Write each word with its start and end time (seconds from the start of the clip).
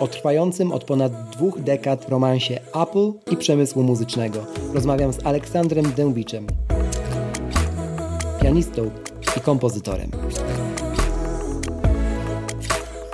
o 0.00 0.08
trwającym 0.08 0.72
od 0.72 0.84
ponad 0.84 1.12
dwóch 1.30 1.60
dekad 1.60 2.08
romansie 2.08 2.60
Apple 2.82 3.12
i 3.32 3.36
przemysłu 3.36 3.82
muzycznego 3.82 4.46
rozmawiam 4.74 5.12
z 5.12 5.26
Aleksandrem 5.26 5.92
Dębiczem, 5.96 6.46
pianistą 8.42 8.90
i 9.36 9.40
kompozytorem. 9.40 10.10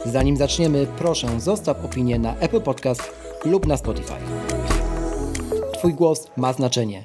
Zanim 0.04 0.36
zaczniemy, 0.36 0.86
proszę 0.98 1.40
zostaw 1.40 1.84
opinię 1.84 2.18
na 2.18 2.36
Apple 2.36 2.60
Podcast 2.60 3.02
lub 3.44 3.66
na 3.66 3.76
Spotify. 3.76 4.14
Twój 5.72 5.94
głos 5.94 6.30
ma 6.36 6.52
znaczenie. 6.52 7.04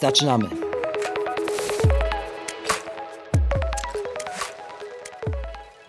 Zaczynamy. 0.00 0.67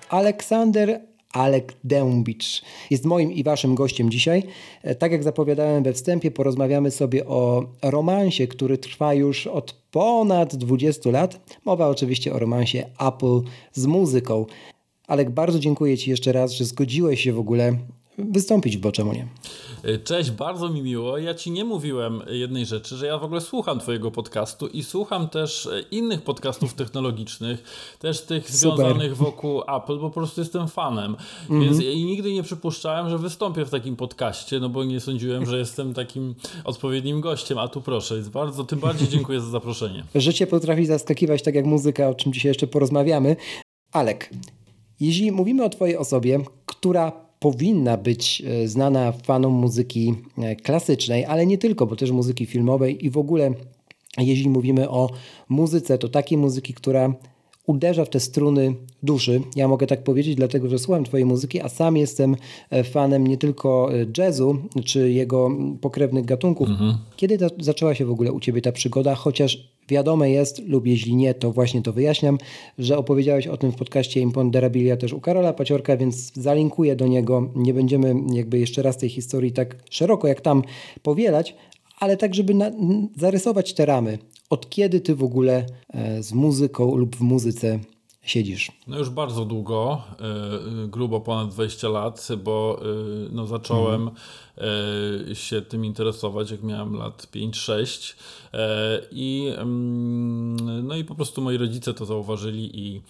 Aleksander 0.10 1.02
Alek 1.34 1.74
Dębicz 1.84 2.62
jest 2.90 3.06
moim 3.06 3.32
i 3.32 3.44
waszym 3.44 3.76
gościem 3.76 4.10
dzisiaj. 4.12 4.44
E, 4.84 4.96
Tak 4.96 5.12
jak 5.12 5.24
zapowiadałem 5.24 5.84
we 5.84 5.94
wstępie, 5.94 6.32
porozmawiamy 6.32 6.92
sobie 6.92 7.26
o 7.26 7.66
romansie, 7.82 8.48
który 8.48 8.78
trwa 8.78 9.14
już 9.14 9.48
od 9.48 9.74
ponad 9.92 10.56
20 10.56 11.10
lat. 11.10 11.58
Mowa 11.66 11.88
oczywiście 11.88 12.34
o 12.34 12.40
romansie 12.40 12.86
Apple 13.00 13.42
z 13.74 13.86
muzyką. 13.86 14.46
Alek, 15.08 15.30
bardzo 15.30 15.60
dziękuję 15.60 15.98
Ci 15.98 16.10
jeszcze 16.10 16.32
raz, 16.32 16.52
że 16.52 16.66
zgodziłeś 16.66 17.22
się 17.22 17.34
w 17.34 17.40
ogóle 17.40 17.78
wystąpić 18.18 18.78
w 18.78 18.80
Boczemu 18.80 19.14
Nie. 19.14 19.28
Cześć, 20.04 20.32
bardzo 20.32 20.70
mi 20.70 20.82
miło. 20.82 21.18
Ja 21.18 21.34
ci 21.34 21.52
nie 21.52 21.66
mówiłem 21.66 22.22
jednej 22.30 22.66
rzeczy, 22.66 22.96
że 22.96 23.06
ja 23.08 23.18
w 23.18 23.24
ogóle 23.24 23.42
słucham 23.42 23.80
twojego 23.80 24.12
podcastu 24.12 24.68
i 24.68 24.84
słucham 24.84 25.30
też 25.30 25.70
innych 25.92 26.22
podcastów 26.22 26.74
technologicznych, 26.74 27.64
też 28.00 28.22
tych 28.22 28.50
Super. 28.50 28.78
związanych 28.78 29.18
wokół 29.18 29.62
Apple, 29.62 30.00
bo 30.00 30.00
po 30.00 30.10
prostu 30.10 30.42
jestem 30.42 30.68
fanem. 30.68 31.16
Więc 31.50 31.82
i 31.82 32.06
nigdy 32.06 32.34
nie 32.34 32.44
przypuszczałem, 32.44 33.10
że 33.10 33.18
wystąpię 33.18 33.66
w 33.66 33.70
takim 33.70 33.96
podcaście, 33.96 34.60
no 34.60 34.70
bo 34.70 34.84
nie 34.84 35.00
sądziłem, 35.00 35.46
że 35.46 35.58
jestem 35.58 35.94
takim 35.94 36.36
odpowiednim 36.64 37.22
gościem, 37.22 37.58
a 37.58 37.68
tu 37.68 37.82
proszę, 37.82 38.16
jest 38.16 38.30
bardzo, 38.30 38.64
tym 38.64 38.80
bardziej 38.80 39.08
dziękuję 39.08 39.42
za 39.42 39.50
zaproszenie. 39.50 40.04
Życie 40.16 40.48
potrafi 40.48 40.86
zaskakiwać 40.86 41.44
tak 41.44 41.56
jak 41.56 41.66
muzyka, 41.66 42.10
o 42.10 42.16
czym 42.16 42.34
dzisiaj 42.34 42.50
jeszcze 42.50 42.68
porozmawiamy. 42.68 43.36
Alek, 43.92 44.30
jeśli 45.00 45.32
mówimy 45.32 45.64
o 45.64 45.70
Twojej 45.70 45.98
osobie, 45.98 46.40
która 46.66 47.29
powinna 47.40 47.98
być 47.98 48.44
e, 48.46 48.68
znana 48.68 49.12
fanom 49.12 49.54
muzyki 49.54 50.14
e, 50.38 50.56
klasycznej, 50.56 51.26
ale 51.26 51.46
nie 51.46 51.58
tylko, 51.58 51.86
bo 51.86 51.96
też 51.96 52.12
muzyki 52.12 52.46
filmowej 52.46 53.06
i 53.06 53.10
w 53.10 53.18
ogóle, 53.18 53.54
jeśli 54.18 54.50
mówimy 54.50 54.90
o 54.90 55.10
muzyce, 55.50 55.98
to 55.98 56.10
takiej 56.10 56.38
muzyki, 56.38 56.74
która 56.74 57.14
uderza 57.66 58.06
w 58.06 58.10
te 58.10 58.20
struny 58.20 58.76
duszy. 59.04 59.42
Ja 59.56 59.68
mogę 59.68 59.88
tak 59.88 60.04
powiedzieć, 60.04 60.36
dlatego 60.36 60.70
że 60.70 60.80
słucham 60.80 61.04
Twojej 61.04 61.26
muzyki, 61.26 61.62
a 61.62 61.70
sam 61.70 61.98
jestem 61.98 62.36
e, 62.70 62.84
fanem 62.84 63.28
nie 63.28 63.38
tylko 63.38 63.90
jazzu, 64.18 64.58
czy 64.86 65.12
jego 65.12 65.52
pokrewnych 65.82 66.26
gatunków. 66.26 66.70
Kiedy 67.16 67.38
ta, 67.38 67.48
zaczęła 67.60 67.96
się 67.96 68.06
w 68.06 68.12
ogóle 68.12 68.32
u 68.32 68.40
Ciebie 68.40 68.62
ta 68.62 68.72
przygoda? 68.72 69.16
Chociaż 69.16 69.69
wiadome 69.90 70.32
jest, 70.32 70.68
lub 70.68 70.88
jeśli 70.88 71.16
nie, 71.16 71.34
to 71.34 71.52
właśnie 71.52 71.82
to 71.82 71.94
wyjaśniam, 71.94 72.38
że 72.78 72.98
opowiedziałeś 72.98 73.48
o 73.48 73.58
tym 73.58 73.72
w 73.72 73.76
podcaście 73.76 74.20
Imponderabilia 74.20 74.98
też 74.98 75.14
u 75.14 75.22
Karola 75.22 75.54
Paciorka, 75.54 75.98
więc 75.98 76.34
zalinkuję 76.34 76.96
do 76.96 77.08
niego. 77.08 77.52
Nie 77.56 77.74
będziemy 77.74 78.16
jakby 78.34 78.60
jeszcze 78.60 78.82
raz 78.82 78.98
tej 78.98 79.10
historii 79.10 79.52
tak 79.52 79.76
szeroko 79.90 80.28
jak 80.28 80.42
tam 80.42 80.64
powielać, 81.04 81.56
ale 82.00 82.18
tak, 82.18 82.36
żeby 82.36 82.54
na, 82.54 82.72
zarysować 83.18 83.74
te 83.74 83.86
ramy. 83.86 84.18
Od 84.50 84.70
kiedy 84.70 85.02
ty 85.02 85.16
w 85.16 85.24
ogóle 85.24 85.66
e, 85.94 86.24
z 86.24 86.34
muzyką 86.34 86.96
lub 86.96 87.16
w 87.16 87.22
muzyce 87.22 87.80
siedzisz? 88.30 88.72
No 88.88 88.98
już 88.98 89.10
bardzo 89.10 89.46
długo, 89.46 90.02
y, 90.84 90.88
grubo 90.88 91.22
ponad 91.22 91.50
20 91.50 91.90
lat, 91.90 92.28
bo 92.44 92.80
y, 93.26 93.30
no 93.32 93.48
zacząłem 93.48 94.08
y, 94.08 94.12
się 95.34 95.62
tym 95.62 95.86
interesować, 95.86 96.52
jak 96.52 96.64
miałem 96.64 96.96
lat 96.96 97.28
5-6 97.36 98.14
y, 98.14 98.58
i, 99.12 99.54
mm, 99.58 100.88
no 100.88 100.96
i 100.96 101.04
po 101.04 101.16
prostu 101.16 101.42
moi 101.42 101.58
rodzice 101.58 101.94
to 101.94 102.06
zauważyli 102.06 102.80
i, 102.80 103.02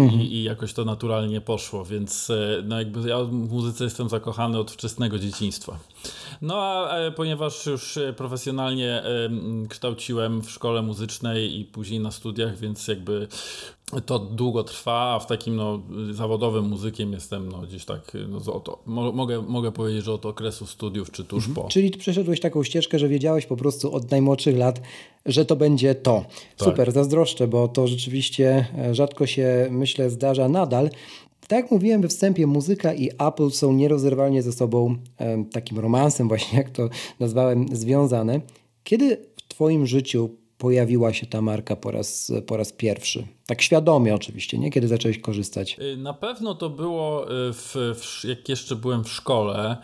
y, 0.00 0.16
i, 0.16 0.34
i 0.34 0.42
jakoś 0.42 0.72
to 0.72 0.84
naturalnie 0.84 1.40
poszło, 1.40 1.84
więc 1.84 2.32
no 2.64 2.78
jakby 2.78 3.08
ja 3.08 3.24
w 3.24 3.32
muzyce 3.32 3.84
jestem 3.84 4.08
zakochany 4.08 4.58
od 4.58 4.70
wczesnego 4.70 5.18
dzieciństwa. 5.18 5.78
No 6.42 6.62
a 6.62 6.96
e, 6.96 7.10
ponieważ 7.10 7.66
już 7.66 7.96
e, 7.96 8.12
profesjonalnie 8.12 9.02
e, 9.02 9.30
kształciłem 9.68 10.42
w 10.42 10.50
szkole 10.50 10.82
muzycznej 10.82 11.60
i 11.60 11.64
później 11.64 12.00
na 12.00 12.10
studiach, 12.10 12.58
więc 12.58 12.88
jakby 12.88 13.28
to 14.00 14.18
długo 14.18 14.64
trwa, 14.64 15.14
a 15.14 15.18
w 15.18 15.26
takim 15.26 15.56
no, 15.56 15.82
zawodowym 16.10 16.64
muzykiem 16.64 17.12
jestem 17.12 17.48
no, 17.48 17.58
gdzieś 17.58 17.84
tak, 17.84 18.12
no, 18.28 18.52
oto, 18.52 18.78
mo, 18.86 19.12
mogę, 19.12 19.42
mogę 19.42 19.72
powiedzieć, 19.72 20.04
że 20.04 20.12
od 20.12 20.26
okresu 20.26 20.66
studiów 20.66 21.10
czy 21.10 21.24
tuż 21.24 21.48
po. 21.48 21.68
Czyli 21.68 21.90
przeszedłeś 21.90 22.40
taką 22.40 22.62
ścieżkę, 22.62 22.98
że 22.98 23.08
wiedziałeś 23.08 23.46
po 23.46 23.56
prostu 23.56 23.94
od 23.94 24.10
najmłodszych 24.10 24.56
lat, 24.56 24.80
że 25.26 25.44
to 25.44 25.56
będzie 25.56 25.94
to. 25.94 26.24
Super, 26.56 26.92
zazdroszczę, 26.92 27.48
bo 27.48 27.68
to 27.68 27.86
rzeczywiście 27.86 28.66
e, 28.78 28.94
rzadko 28.94 29.26
się, 29.26 29.68
myślę, 29.70 30.10
zdarza 30.10 30.48
nadal. 30.48 30.90
Tak 31.48 31.62
jak 31.62 31.70
mówiłem 31.70 32.02
we 32.02 32.08
wstępie, 32.08 32.46
muzyka 32.46 32.94
i 32.94 33.10
Apple 33.18 33.50
są 33.50 33.72
nierozerwalnie 33.72 34.42
ze 34.42 34.52
sobą 34.52 34.96
em, 35.18 35.44
takim 35.44 35.78
romansem, 35.78 36.28
właśnie 36.28 36.58
jak 36.58 36.70
to 36.70 36.88
nazwałem, 37.20 37.76
związane. 37.76 38.40
Kiedy 38.84 39.16
w 39.36 39.42
Twoim 39.48 39.86
życiu 39.86 40.30
pojawiła 40.58 41.12
się 41.12 41.26
ta 41.26 41.42
marka 41.42 41.76
po 41.76 41.90
raz, 41.90 42.32
po 42.46 42.56
raz 42.56 42.72
pierwszy? 42.72 43.26
Tak 43.46 43.62
świadomie 43.62 44.14
oczywiście, 44.14 44.58
nie? 44.58 44.70
Kiedy 44.70 44.88
zacząłeś 44.88 45.18
korzystać? 45.18 45.76
Y, 45.78 45.96
Na 45.96 46.12
pewno 46.12 46.54
to 46.54 46.70
było, 46.70 47.24
y, 47.24 47.52
w, 47.52 47.76
w, 47.94 48.24
jak 48.24 48.48
jeszcze 48.48 48.76
byłem 48.76 49.04
w 49.04 49.12
szkole, 49.12 49.76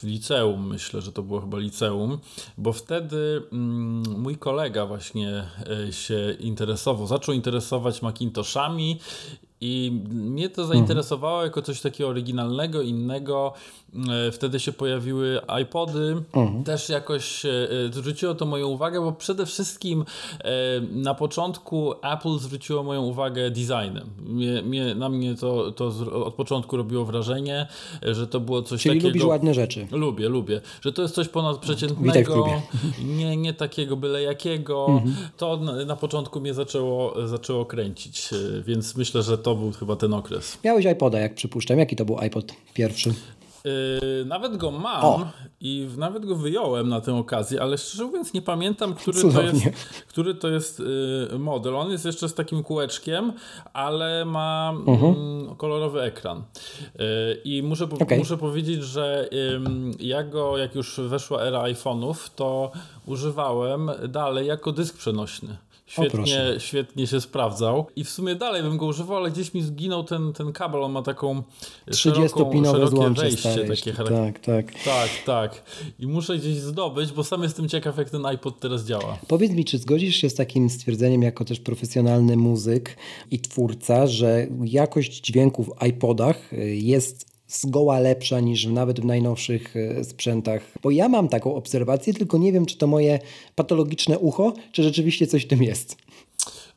w 0.00 0.04
liceum, 0.04 0.66
myślę, 0.68 1.00
że 1.00 1.12
to 1.12 1.22
było 1.22 1.40
chyba 1.40 1.58
liceum, 1.58 2.18
bo 2.58 2.72
wtedy 2.72 3.42
mm, 3.52 4.02
mój 4.20 4.36
kolega 4.36 4.86
właśnie 4.86 5.44
y, 5.88 5.92
się 5.92 6.36
interesował, 6.40 7.06
zaczął 7.06 7.34
interesować 7.34 8.02
Macintoshami 8.02 8.98
i 9.60 10.02
mnie 10.10 10.48
to 10.48 10.66
zainteresowało 10.66 11.42
jako 11.44 11.62
coś 11.62 11.80
takiego 11.80 12.10
oryginalnego, 12.10 12.82
innego. 12.82 13.52
Wtedy 14.32 14.60
się 14.60 14.72
pojawiły 14.72 15.40
iPody. 15.62 16.22
Też 16.64 16.88
jakoś 16.88 17.42
zwróciło 17.90 18.34
to 18.34 18.46
moją 18.46 18.68
uwagę, 18.68 19.00
bo 19.00 19.12
przede 19.12 19.46
wszystkim 19.46 20.04
na 20.90 21.14
początku 21.14 21.92
Apple 22.02 22.38
zwróciło 22.38 22.82
moją 22.82 23.02
uwagę 23.08 23.50
designem. 23.50 24.10
Mnie, 24.20 24.62
mnie, 24.62 24.94
na 24.94 25.08
mnie 25.08 25.34
to, 25.34 25.72
to 25.72 25.92
od 26.24 26.34
początku 26.34 26.76
robiło 26.76 27.04
wrażenie, 27.04 27.66
że 28.02 28.26
to 28.26 28.40
było 28.40 28.62
coś 28.62 28.82
Czyli 28.82 28.94
takiego... 28.94 29.08
lubisz 29.08 29.24
ładne 29.24 29.54
rzeczy. 29.54 29.86
Lubię, 29.90 30.28
lubię. 30.28 30.60
Że 30.80 30.92
to 30.92 31.02
jest 31.02 31.14
coś 31.14 31.28
ponadprzeciętnego, 31.28 32.32
klubie. 32.34 32.62
nie, 33.04 33.36
nie 33.36 33.54
takiego 33.54 33.96
byle 33.96 34.22
jakiego. 34.22 34.86
Mhm. 34.88 35.14
To 35.36 35.56
na, 35.56 35.84
na 35.84 35.96
początku 35.96 36.40
mnie 36.40 36.54
zaczęło, 36.54 37.28
zaczęło 37.28 37.64
kręcić, 37.64 38.30
e, 38.32 38.62
więc 38.62 38.96
myślę, 38.96 39.22
że 39.22 39.38
to 39.38 39.54
był 39.54 39.72
chyba 39.72 39.96
ten 39.96 40.14
okres. 40.14 40.58
Miałeś 40.64 40.84
iPoda, 40.84 41.18
jak 41.18 41.34
przypuszczam. 41.34 41.78
Jaki 41.78 41.96
to 41.96 42.04
był 42.04 42.18
iPod 42.18 42.52
pierwszy? 42.74 43.14
Yy, 44.18 44.24
nawet 44.24 44.56
go 44.56 44.70
mam 44.70 45.04
O. 45.04 45.26
i 45.60 45.88
nawet 45.96 46.26
go 46.26 46.36
wyjąłem 46.36 46.88
na 46.88 47.00
tę 47.00 47.14
okazję, 47.14 47.62
ale 47.62 47.78
szczerze 47.78 48.04
mówiąc 48.04 48.32
nie 48.34 48.42
pamiętam, 48.42 48.94
który 48.94 49.20
to 49.32 49.42
jest, 49.42 49.60
który 50.08 50.34
to 50.34 50.48
jest 50.48 50.82
yy, 51.32 51.38
model. 51.38 51.76
On 51.76 51.90
jest 51.90 52.04
jeszcze 52.04 52.28
z 52.28 52.34
takim 52.34 52.62
kółeczkiem, 52.62 53.32
ale 53.72 54.24
ma 54.24 54.72
Mhm. 54.86 55.14
mm, 55.14 55.56
kolorowy 55.56 56.00
ekran. 56.02 56.42
Yy, 56.98 57.04
I 57.44 57.62
muszę, 57.62 57.84
Okej. 58.00 58.18
muszę 58.18 58.36
powiedzieć, 58.38 58.82
że 58.84 59.28
ja 60.00 60.22
go, 60.22 60.58
jak 60.58 60.74
już 60.74 61.00
weszła 61.00 61.42
era 61.42 61.62
iPhone'ów, 61.62 62.14
to 62.36 62.70
używałem 63.06 63.90
dalej 64.08 64.46
jako 64.46 64.72
dysk 64.72 64.96
przenośny. 64.98 65.56
Świetnie, 65.88 66.54
świetnie 66.58 67.06
się 67.06 67.20
sprawdzał 67.20 67.86
i 67.96 68.04
w 68.04 68.10
sumie 68.10 68.34
dalej 68.34 68.62
bym 68.62 68.76
go 68.76 68.86
używał, 68.86 69.16
ale 69.16 69.30
gdzieś 69.30 69.54
mi 69.54 69.62
zginął 69.62 70.04
ten, 70.04 70.32
ten 70.32 70.52
kabel. 70.52 70.82
On 70.82 70.92
ma 70.92 71.02
taką 71.02 71.42
szeroką, 71.92 72.20
30-pinowe 72.20 72.72
szerokie 72.72 72.96
złącze 72.96 73.22
wejście. 73.22 73.64
Takie 73.68 73.92
Tak, 73.92 74.38
tak. 74.38 74.72
tak, 74.84 75.10
tak. 75.26 75.62
I 75.98 76.06
muszę 76.06 76.38
gdzieś 76.38 76.56
zdobyć, 76.56 77.12
bo 77.12 77.24
sam 77.24 77.42
jestem 77.42 77.68
ciekaw, 77.68 77.98
jak 77.98 78.10
ten 78.10 78.26
iPod 78.26 78.60
teraz 78.60 78.84
działa. 78.84 79.18
Powiedz 79.28 79.52
mi, 79.52 79.64
czy 79.64 79.78
zgodzisz 79.78 80.16
się 80.16 80.30
z 80.30 80.34
takim 80.34 80.70
stwierdzeniem, 80.70 81.22
jako 81.22 81.44
też 81.44 81.60
profesjonalny 81.60 82.36
muzyk 82.36 82.96
i 83.30 83.40
twórca, 83.40 84.06
że 84.06 84.46
jakość 84.64 85.20
dźwięku 85.20 85.64
w 85.64 85.86
iPodach 85.86 86.52
y, 86.52 86.76
jest 86.76 87.27
zgoła 87.48 87.98
lepsza 87.98 88.40
niż 88.40 88.66
nawet 88.66 89.00
w 89.00 89.04
najnowszych 89.04 89.76
e, 89.76 90.04
sprzętach. 90.04 90.62
Bo 90.82 90.90
ja 90.90 91.08
mam 91.08 91.28
taką 91.28 91.54
obserwację, 91.54 92.14
tylko 92.14 92.38
nie 92.38 92.52
wiem, 92.52 92.66
czy 92.66 92.78
to 92.78 92.86
moje 92.86 93.18
patologiczne 93.54 94.18
ucho, 94.18 94.52
czy 94.72 94.82
rzeczywiście 94.82 95.26
coś 95.26 95.44
w 95.44 95.48
tym 95.48 95.62
jest. 95.62 95.96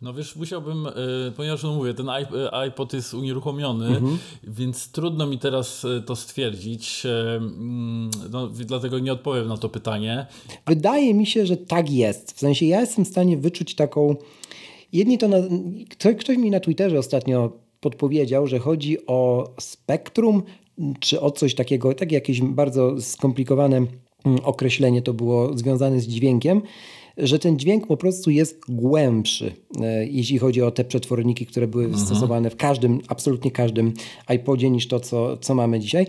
No 0.01 0.13
wiesz, 0.13 0.35
musiałbym, 0.35 0.87
y, 0.87 1.31
ponieważ 1.35 1.63
no 1.63 1.75
mówię, 1.75 1.93
ten 1.93 2.09
iPod 2.51 2.93
jest 2.93 3.13
unieruchomiony, 3.13 3.87
mhm. 3.87 4.17
więc 4.43 4.91
trudno 4.91 5.27
mi 5.27 5.39
teraz 5.39 5.85
to 6.05 6.15
stwierdzić. 6.15 7.03
Mm, 7.05 8.11
no, 8.31 8.47
dlatego 8.47 8.99
nie 8.99 9.13
odpowiem 9.13 9.47
na 9.47 9.57
to 9.57 9.69
pytanie. 9.69 10.25
Wydaje 10.67 11.13
mi 11.13 11.25
się, 11.25 11.45
że 11.45 11.57
tak 11.57 11.91
jest. 11.91 12.31
W 12.31 12.39
sensie 12.39 12.65
ja 12.65 12.81
jestem 12.81 13.05
w 13.05 13.07
stanie 13.07 13.37
wyczuć 13.37 13.75
taką. 13.75 14.15
Jedni 14.93 15.17
to. 15.17 15.27
Na... 15.27 15.37
Ktoś 16.19 16.37
mi 16.37 16.51
na 16.51 16.59
Twitterze 16.59 16.99
ostatnio 16.99 17.51
podpowiedział, 17.81 18.47
że 18.47 18.59
chodzi 18.59 19.05
o 19.07 19.49
spektrum, 19.59 20.43
czy 20.99 21.21
o 21.21 21.31
coś 21.31 21.55
takiego, 21.55 21.93
takie 21.93 22.15
jakieś 22.15 22.41
bardzo 22.41 23.01
skomplikowane 23.01 23.77
mm, 23.77 24.39
określenie 24.43 25.01
to 25.01 25.13
było 25.13 25.57
związane 25.57 25.99
z 25.99 26.07
dźwiękiem 26.07 26.61
że 27.17 27.39
ten 27.39 27.59
dźwięk 27.59 27.87
po 27.87 27.97
prostu 27.97 28.31
jest 28.31 28.59
głębszy, 28.69 29.51
e, 29.81 30.05
jeśli 30.05 30.37
chodzi 30.37 30.61
o 30.61 30.71
te 30.71 30.83
przetworniki, 30.83 31.45
które 31.45 31.67
były 31.67 31.85
mhm. 31.85 32.05
stosowane 32.05 32.49
w 32.49 32.55
każdym, 32.55 32.99
absolutnie 33.07 33.51
każdym 33.51 33.93
iPodzie 34.35 34.69
niż 34.69 34.87
to, 34.87 34.99
co, 34.99 35.37
co 35.37 35.55
mamy 35.55 35.79
dzisiaj. 35.79 36.07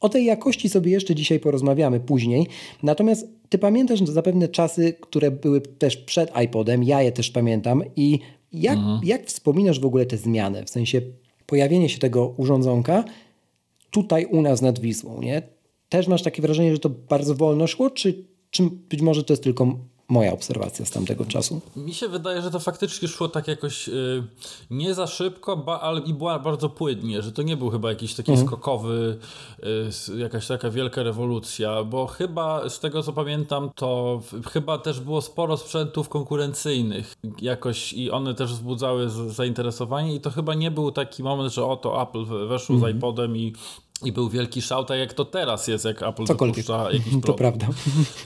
O 0.00 0.08
tej 0.08 0.24
jakości 0.24 0.68
sobie 0.68 0.92
jeszcze 0.92 1.14
dzisiaj 1.14 1.40
porozmawiamy 1.40 2.00
później. 2.00 2.46
Natomiast 2.82 3.28
ty 3.48 3.58
pamiętasz 3.58 4.00
zapewne 4.00 4.48
czasy, 4.48 4.94
które 5.00 5.30
były 5.30 5.60
też 5.60 5.96
przed 5.96 6.32
iPodem, 6.44 6.84
ja 6.84 7.02
je 7.02 7.12
też 7.12 7.30
pamiętam 7.30 7.82
i 7.96 8.18
jak, 8.52 8.78
mhm. 8.78 9.00
jak 9.04 9.26
wspominasz 9.26 9.80
w 9.80 9.86
ogóle 9.86 10.06
te 10.06 10.16
zmiany? 10.16 10.64
W 10.64 10.70
sensie 10.70 11.00
pojawienie 11.46 11.88
się 11.88 11.98
tego 11.98 12.34
urządzonka 12.36 13.04
tutaj 13.92 14.26
u 14.26 14.42
nas 14.42 14.62
nad 14.62 14.78
Wisłą, 14.78 15.20
nie? 15.20 15.42
Też 15.88 16.08
masz 16.08 16.22
takie 16.22 16.42
wrażenie, 16.42 16.72
że 16.72 16.78
to 16.78 16.90
bardzo 16.90 17.34
wolno 17.34 17.66
szło, 17.66 17.90
czy, 17.90 18.24
czy 18.50 18.62
być 18.62 19.02
może 19.02 19.24
to 19.24 19.32
jest 19.32 19.42
tylko 19.42 19.78
moja 20.08 20.32
obserwacja 20.32 20.86
z 20.86 20.90
tamtego 20.90 21.24
czasu. 21.24 21.60
Mi 21.76 21.94
się 21.94 22.08
wydaje, 22.08 22.42
że 22.42 22.50
to 22.50 22.60
faktycznie 22.60 23.08
szło 23.08 23.28
tak 23.28 23.48
jakoś 23.48 23.88
yy, 23.88 24.24
nie 24.70 24.94
za 24.94 25.06
szybko, 25.06 25.56
ba, 25.56 25.80
ale 25.80 26.00
i 26.00 26.14
była 26.14 26.38
bardzo 26.38 26.68
płynnie, 26.68 27.22
że 27.22 27.32
to 27.32 27.42
nie 27.42 27.56
był 27.56 27.70
chyba 27.70 27.88
jakiś 27.88 28.14
taki 28.14 28.30
mhm. 28.30 28.48
skokowy, 28.48 29.18
yy, 30.08 30.18
jakaś 30.18 30.46
taka 30.46 30.70
wielka 30.70 31.02
rewolucja, 31.02 31.84
bo 31.84 32.06
chyba 32.06 32.68
z 32.68 32.80
tego 32.80 33.02
co 33.02 33.12
pamiętam, 33.12 33.70
to 33.74 34.20
w, 34.32 34.46
chyba 34.46 34.78
też 34.78 35.00
było 35.00 35.22
sporo 35.22 35.56
sprzętów 35.56 36.08
konkurencyjnych 36.08 37.14
jakoś 37.40 37.92
i 37.92 38.10
one 38.10 38.34
też 38.34 38.52
wzbudzały 38.52 39.10
z, 39.10 39.14
zainteresowanie 39.14 40.14
i 40.14 40.20
to 40.20 40.30
chyba 40.30 40.54
nie 40.54 40.70
był 40.70 40.92
taki 40.92 41.22
moment, 41.22 41.52
że 41.52 41.66
oto 41.66 42.02
Apple 42.02 42.48
weszło 42.48 42.74
mhm. 42.74 42.92
z 42.92 42.96
iPodem 42.96 43.36
i 43.36 43.52
i 44.04 44.12
był 44.12 44.28
wielki 44.28 44.62
szał, 44.62 44.84
tak 44.84 44.98
jak 44.98 45.12
to 45.14 45.24
teraz 45.24 45.68
jest, 45.68 45.84
jak 45.84 46.02
Apple 46.02 46.24
Cokolwiek. 46.24 46.56
dopuszcza 46.56 46.92
jakiś 46.92 47.08
produkt. 47.08 47.26
To 47.26 47.34
prawda. 47.34 47.66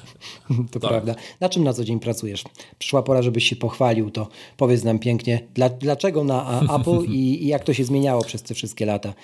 to 0.73 0.81
tak. 0.81 0.90
prawda. 0.90 1.14
Na 1.40 1.49
czym 1.49 1.64
na 1.64 1.73
co 1.73 1.84
dzień 1.84 2.00
pracujesz? 2.00 2.44
Przyszła 2.78 3.02
pora, 3.02 3.23
żebyś 3.23 3.49
się 3.49 3.56
pochwalił, 3.56 4.11
to 4.11 4.28
powiedz 4.56 4.84
nam 4.84 4.99
pięknie, 4.99 5.40
dla, 5.55 5.69
dlaczego 5.69 6.25
na 6.25 6.61
Apple 6.61 7.05
i, 7.05 7.44
i 7.44 7.46
jak 7.46 7.64
to 7.64 7.75
się 7.75 7.84
zmieniało 7.84 8.25
przez 8.25 8.43
te 8.43 8.55
wszystkie 8.55 8.87
lata 8.87 9.14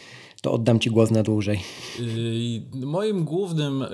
to 0.43 0.53
oddam 0.53 0.81
Ci 0.81 0.91
głos 0.91 1.11
na 1.11 1.23
dłużej. 1.23 1.61
Y, 2.01 2.87
moim 2.87 3.25
głównym 3.25 3.83
y, 3.83 3.89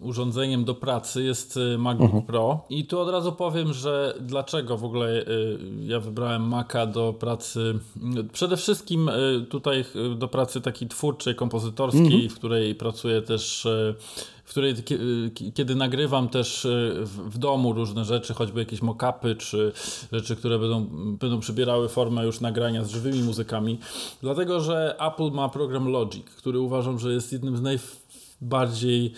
urządzeniem 0.00 0.64
do 0.64 0.74
pracy 0.74 1.22
jest 1.22 1.56
y, 1.56 1.78
MacBook 1.78 2.06
mhm. 2.06 2.22
Pro 2.22 2.64
i 2.70 2.86
tu 2.86 3.00
od 3.00 3.08
razu 3.08 3.32
powiem, 3.32 3.72
że 3.72 4.14
dlaczego 4.20 4.76
w 4.76 4.84
ogóle 4.84 5.24
ja 5.86 6.00
wybrałem 6.00 6.48
Maca 6.48 6.86
do 6.86 7.12
pracy. 7.12 7.78
Przede 8.32 8.56
wszystkim 8.56 9.10
tutaj 9.50 9.84
do 10.16 10.28
pracy 10.28 10.60
takiej 10.60 10.88
twórczej, 10.88 11.34
kompozytorskiej, 11.34 12.04
mhm. 12.04 12.28
w 12.28 12.34
której 12.34 12.74
pracuję 12.74 13.22
też 13.22 13.68
której 14.52 14.74
kiedy 15.54 15.74
nagrywam 15.74 16.28
też 16.28 16.66
w 17.04 17.38
domu 17.38 17.72
różne 17.72 18.04
rzeczy, 18.04 18.34
choćby 18.34 18.60
jakieś 18.60 18.80
mock-upy, 18.80 19.36
czy 19.36 19.72
rzeczy, 20.12 20.36
które 20.36 20.58
będą, 20.58 20.86
będą 21.16 21.40
przybierały 21.40 21.88
formę 21.88 22.24
już 22.24 22.40
nagrania 22.40 22.84
z 22.84 22.90
żywymi 22.90 23.22
muzykami. 23.22 23.78
Dlatego, 24.22 24.60
że 24.60 24.96
Apple 25.00 25.30
ma 25.30 25.48
program 25.48 25.88
Logic, 25.88 26.26
który 26.26 26.60
uważam, 26.60 26.98
że 26.98 27.12
jest 27.12 27.32
jednym 27.32 27.56
z 27.56 27.62
naj 27.62 27.78
bardziej, 28.42 29.12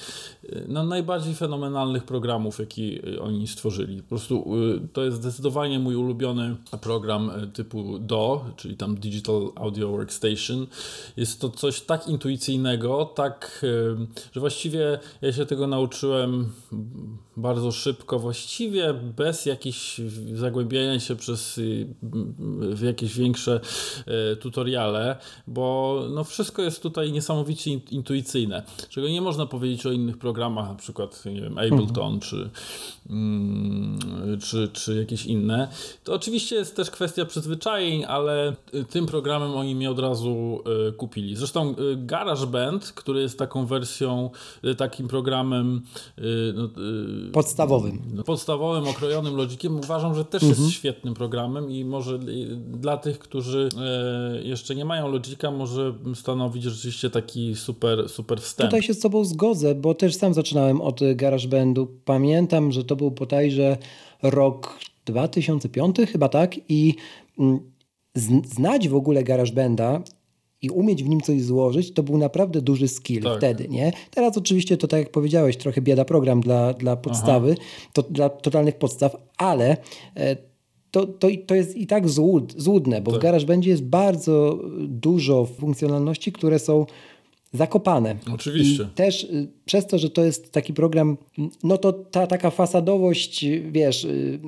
no, 0.69 0.85
najbardziej 0.85 1.35
fenomenalnych 1.35 2.05
programów, 2.05 2.59
jaki 2.59 3.01
oni 3.21 3.47
stworzyli. 3.49 4.03
Po 4.03 4.09
prostu 4.09 4.57
y, 4.85 4.89
to 4.93 5.05
jest 5.05 5.17
zdecydowanie 5.17 5.79
mój 5.79 5.97
ulubiony 5.97 6.57
program 6.81 7.31
typu 7.55 7.99
DO, 7.99 8.45
czyli 8.57 8.77
tam 8.77 8.95
Digital 8.95 9.51
Audio 9.55 9.89
Workstation. 9.89 10.67
Jest 11.17 11.41
to 11.41 11.49
coś 11.51 11.81
tak 11.81 12.09
intuicyjnego, 12.09 13.05
tak, 13.05 13.65
że 14.33 14.41
właściwie 14.41 14.99
ja 15.23 15.33
się 15.33 15.47
tego 15.47 15.67
nauczyłem 15.67 16.53
bardzo 17.37 17.73
szybko, 17.73 18.19
właściwie 18.19 18.95
bez 18.95 19.47
jakichś 19.47 20.01
zagłębiania 20.35 21.01
się 21.01 21.17
przez 21.17 21.61
w 22.59 22.83
jakieś 22.83 23.19
większe 23.19 23.61
tutoriale, 24.41 25.17
bo 25.47 26.01
no 26.11 26.25
wszystko 26.25 26.63
jest 26.63 26.83
tutaj 26.83 27.13
niesamowicie 27.13 27.71
intuicyjne, 27.73 28.63
czego 28.89 29.09
nie 29.09 29.21
można 29.21 29.47
powiedzieć 29.47 29.87
o 29.87 29.93
innych 29.93 30.19
programach, 30.19 30.69
na 30.69 30.75
przykład 30.75 31.25
nie 31.25 31.41
wiem, 31.41 31.59
Ableton 31.59 32.15
mhm. 32.15 32.21
czy, 32.21 32.51
mm, 33.11 33.99
czy, 34.41 34.69
czy 34.73 34.97
jakieś 34.97 35.27
inne. 35.27 35.69
To 36.05 36.15
oczywiście 36.15 36.57
jest 36.57 36.77
też 36.77 36.91
kwestia 36.91 37.25
przyzwyczajeń, 37.25 38.05
ale 38.05 38.57
tym 38.91 39.07
programem 39.07 39.55
oni 39.55 39.75
mnie 39.75 39.91
od 39.91 39.99
razu 39.99 40.63
y, 40.89 40.93
kupili. 40.93 41.37
Zresztą 41.37 41.71
y, 41.71 41.97
GarageBand, 41.97 42.93
który 42.93 43.21
jest 43.21 43.39
taką 43.39 43.67
wersją, 43.67 44.31
y, 44.65 44.75
takim 44.75 45.09
programem 45.09 45.83
no, 46.55 46.69
podstawowym. 47.33 48.03
No, 48.13 48.23
podstawowym, 48.23 48.89
okrojonym 48.89 49.37
Logiciem, 49.37 49.77
uważam, 49.77 50.15
że 50.15 50.25
też 50.25 50.43
mhm. 50.43 50.63
jest 50.63 50.75
świetnym 50.75 51.15
programem 51.15 51.71
i 51.71 51.85
może 51.85 52.19
dla 52.59 52.97
tych, 52.97 53.19
którzy 53.19 53.69
jeszcze 54.43 54.75
nie 54.75 54.85
mają 54.85 55.09
Logica, 55.09 55.51
może 55.51 55.95
stanowić 56.15 56.63
rzeczywiście 56.63 57.11
taki 57.11 57.57
super, 57.57 58.09
super 58.09 58.41
wstęp. 58.41 58.71
Tutaj 58.71 58.83
się 58.83 58.95
z 58.95 59.01
Tobą 59.01 59.25
zgodzę, 59.25 59.75
bo 59.75 59.95
też 59.95 60.15
sam 60.15 60.35
zaczynałem 60.35 60.81
od 60.81 61.01
GarageBandu. 61.15 61.89
Pamiętam, 62.05 62.73
że 62.73 62.85
to 62.85 62.97
był 62.97 63.11
bodajże 63.11 63.77
rok 64.23 64.79
2005 65.07 65.97
chyba 66.13 66.29
tak 66.29 66.55
i 66.69 66.95
mm, 67.39 67.61
znać 68.45 68.89
w 68.89 68.95
ogóle 68.95 69.23
GarageBanda 69.23 70.03
i 70.65 70.71
umieć 70.71 71.05
w 71.05 71.09
nim 71.09 71.21
coś 71.21 71.43
złożyć, 71.43 71.93
to 71.93 72.03
był 72.03 72.19
naprawdę 72.19 72.61
duży 72.61 72.89
skill 72.89 73.23
tak. 73.23 73.39
wtedy, 73.39 73.69
nie? 73.69 73.93
Teraz 74.11 74.39
oczywiście 74.39 74.77
to 74.77 74.89
tak 74.89 75.01
jak 75.01 75.11
powiedziałeś, 75.11 75.57
trochę 75.57 75.81
bieda 75.81 76.05
program 76.05 76.41
dla, 76.41 76.73
dla 76.73 76.97
podstawy, 76.97 77.57
to, 77.93 78.03
dla 78.03 78.29
totalnych 78.29 78.79
podstaw, 78.79 79.17
ale 79.37 79.77
e, 80.17 80.37
to, 80.91 81.07
to, 81.07 81.29
to 81.47 81.55
jest 81.55 81.77
i 81.77 81.87
tak 81.87 82.09
złud, 82.09 82.55
złudne, 82.57 83.01
bo 83.01 83.11
tak. 83.11 83.21
w 83.21 83.23
GarageBandzie 83.23 83.71
jest 83.71 83.85
bardzo 83.85 84.59
dużo 84.89 85.45
funkcjonalności, 85.45 86.33
które 86.33 86.59
są 86.59 86.87
zakopane. 87.55 88.17
Oczywiście. 88.35 88.83
I 88.83 88.87
też 88.87 89.25
y, 89.25 89.49
przez 89.65 89.87
to, 89.87 89.99
że 89.99 90.11
to 90.11 90.25
jest 90.25 90.53
taki 90.53 90.75
program, 90.75 91.17
no 91.63 91.79
to 91.79 91.93
ta 91.93 92.27
taka 92.27 92.51
fasadowość, 92.51 93.47
wiesz, 93.71 94.05
y, 94.05 94.39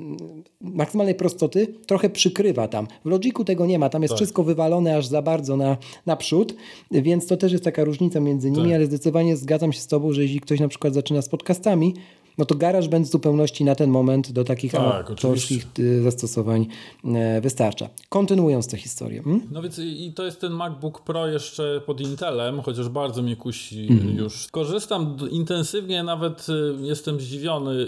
maksymalnej 0.61 1.15
prostoty 1.15 1.67
trochę 1.85 2.09
przykrywa 2.09 2.67
tam. 2.67 2.87
W 3.05 3.09
Logiku 3.09 3.45
tego 3.45 3.65
nie 3.65 3.79
ma, 3.79 3.89
tam 3.89 4.01
jest 4.01 4.11
tak. 4.11 4.17
wszystko 4.17 4.43
wywalone 4.43 4.97
aż 4.97 5.05
za 5.05 5.21
bardzo 5.21 5.57
na, 5.57 5.77
naprzód, 6.05 6.55
więc 6.91 7.27
to 7.27 7.37
też 7.37 7.51
jest 7.51 7.63
taka 7.63 7.83
różnica 7.83 8.19
między 8.19 8.51
nimi, 8.51 8.67
tak. 8.67 8.75
ale 8.75 8.85
zdecydowanie 8.85 9.37
zgadzam 9.37 9.73
się 9.73 9.79
z 9.79 9.87
tobą, 9.87 10.13
że 10.13 10.21
jeśli 10.21 10.39
ktoś 10.39 10.59
na 10.59 10.67
przykład 10.67 10.93
zaczyna 10.93 11.21
z 11.21 11.29
podcastami, 11.29 11.93
no 12.37 12.45
to 12.45 12.55
GarageBand 12.55 13.07
w 13.07 13.11
zupełności 13.11 13.65
na 13.65 13.75
ten 13.75 13.89
moment 13.89 14.31
do 14.31 14.43
takich 14.43 14.71
tak, 14.71 15.09
autorskich 15.09 15.67
y, 15.79 16.01
zastosowań 16.01 16.67
e, 17.05 17.41
wystarcza. 17.41 17.89
Kontynuując 18.09 18.67
tę 18.67 18.77
historię. 18.77 19.23
Hmm? 19.23 19.47
No 19.51 19.61
więc 19.61 19.79
i 19.79 20.13
to 20.15 20.25
jest 20.25 20.41
ten 20.41 20.51
MacBook 20.51 21.01
Pro 21.01 21.27
jeszcze 21.27 21.81
pod 21.85 22.01
Intelem, 22.01 22.61
chociaż 22.61 22.89
bardzo 22.89 23.21
mnie 23.21 23.35
kusi 23.35 23.87
mm 23.89 23.99
-hmm. 23.99 24.17
już. 24.17 24.47
Korzystam 24.51 25.17
intensywnie, 25.31 26.03
nawet 26.03 26.47
y, 26.49 26.75
jestem 26.81 27.19
zdziwiony 27.19 27.87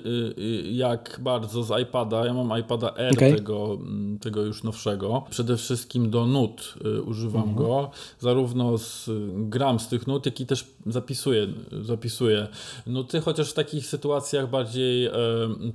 jak 0.72 1.20
bardzo 1.24 1.64
z 1.64 1.82
iPada. 1.82 2.26
Ja 2.26 2.34
mam 2.34 2.60
iPada 2.60 2.94
R 2.96 3.14
okay. 3.14 3.36
tego, 3.36 3.78
tego 4.22 4.42
już 4.42 4.64
nowszego. 4.64 5.24
Przede 5.30 5.58
wszystkim 5.58 6.10
do 6.10 6.26
nut 6.26 6.74
używam 7.06 7.44
mm 7.44 7.56
-hmm. 7.56 7.58
go. 7.58 7.92
Zarówno 8.20 8.78
z, 8.78 9.10
gram 9.36 9.80
z 9.80 9.88
tych 9.88 10.08
nut, 10.08 10.26
jak 10.26 10.42
i 10.42 10.46
też 10.46 10.66
zapisuję, 10.86 11.48
zapisuję 11.82 12.48
nuty, 12.88 13.22
chociaż 13.22 13.50
w 13.50 13.54
takich 13.54 13.86
sytuacjach 13.86 14.39
bardziej 14.48 15.06
e, 15.06 15.12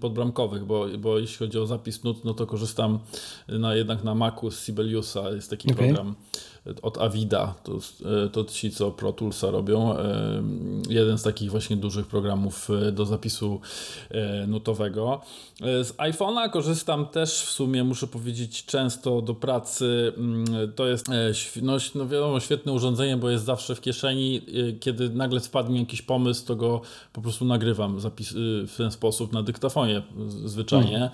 podbramkowych, 0.00 0.64
bo, 0.64 0.86
bo 0.98 1.18
jeśli 1.18 1.36
chodzi 1.36 1.58
o 1.58 1.66
zapis 1.66 2.04
nut, 2.04 2.24
no 2.24 2.34
to 2.34 2.46
korzystam 2.46 2.98
na, 3.48 3.74
jednak 3.74 4.04
na 4.04 4.14
Macu 4.14 4.50
z 4.50 4.58
Sibeliusa, 4.58 5.30
jest 5.30 5.50
taki 5.50 5.72
okay. 5.72 5.84
program 5.84 6.14
od 6.82 6.98
Avida, 6.98 7.54
to, 7.62 7.78
to 8.32 8.44
ci, 8.44 8.70
co 8.70 8.90
Pro 8.90 9.12
Toolsa 9.12 9.50
robią. 9.50 9.96
Jeden 10.88 11.18
z 11.18 11.22
takich 11.22 11.50
właśnie 11.50 11.76
dużych 11.76 12.06
programów 12.06 12.68
do 12.92 13.06
zapisu 13.06 13.60
nutowego. 14.46 15.20
Z 15.60 15.96
iPhone'a 15.96 16.50
korzystam 16.50 17.06
też 17.06 17.30
w 17.30 17.50
sumie, 17.50 17.84
muszę 17.84 18.06
powiedzieć, 18.06 18.64
często 18.64 19.22
do 19.22 19.34
pracy. 19.34 20.12
Mm, 20.16 20.72
to 20.72 20.86
jest, 20.86 21.06
no, 21.62 21.76
no 21.94 22.08
wiadomo, 22.08 22.40
świetne 22.40 22.72
urządzenie, 22.72 23.16
bo 23.16 23.30
jest 23.30 23.44
zawsze 23.44 23.74
w 23.74 23.80
kieszeni. 23.80 24.42
Kiedy 24.80 25.10
nagle 25.10 25.40
spadł 25.40 25.72
mi 25.72 25.80
jakiś 25.80 26.02
pomysł, 26.02 26.46
to 26.46 26.56
go 26.56 26.80
po 27.12 27.20
prostu 27.20 27.44
nagrywam 27.44 28.00
zapis, 28.00 28.32
w 28.66 28.74
ten 28.76 28.90
sposób 28.90 29.32
na 29.32 29.42
dyktafonie 29.42 30.02
zwyczajnie. 30.44 30.94
Mhm. 30.94 31.10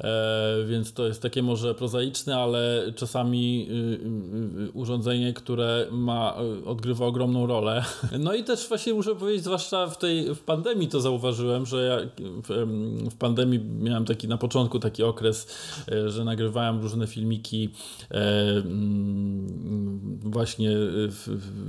E, 0.00 0.64
więc 0.66 0.92
to 0.92 1.06
jest 1.06 1.22
takie 1.22 1.42
może 1.42 1.74
prozaiczne, 1.74 2.36
ale 2.36 2.92
czasami 2.96 3.68
y, 3.70 3.74
y, 3.74 4.68
y, 4.68 4.70
urządzenie, 4.72 5.32
które 5.32 5.86
ma, 5.90 6.34
odgrywa 6.66 7.06
ogromną 7.06 7.46
rolę. 7.46 7.84
No 8.18 8.34
i 8.34 8.44
też 8.44 8.68
właśnie 8.68 8.94
muszę 8.94 9.14
powiedzieć, 9.14 9.44
zwłaszcza 9.44 9.86
w 9.86 9.98
tej 9.98 10.34
w 10.34 10.40
pandemii 10.40 10.88
to 10.88 11.00
zauważyłem, 11.00 11.66
że 11.66 11.82
ja 11.82 12.10
w, 12.42 12.66
w 13.10 13.14
pandemii 13.14 13.60
miałem 13.82 14.04
taki 14.04 14.28
na 14.28 14.38
początku 14.38 14.78
taki 14.78 15.02
okres, 15.02 15.46
e, 15.92 16.10
że 16.10 16.24
nagrywałem 16.24 16.80
różne 16.80 17.06
filmiki 17.06 17.70
e, 18.10 18.14
mm, 18.56 20.20
właśnie 20.22 20.70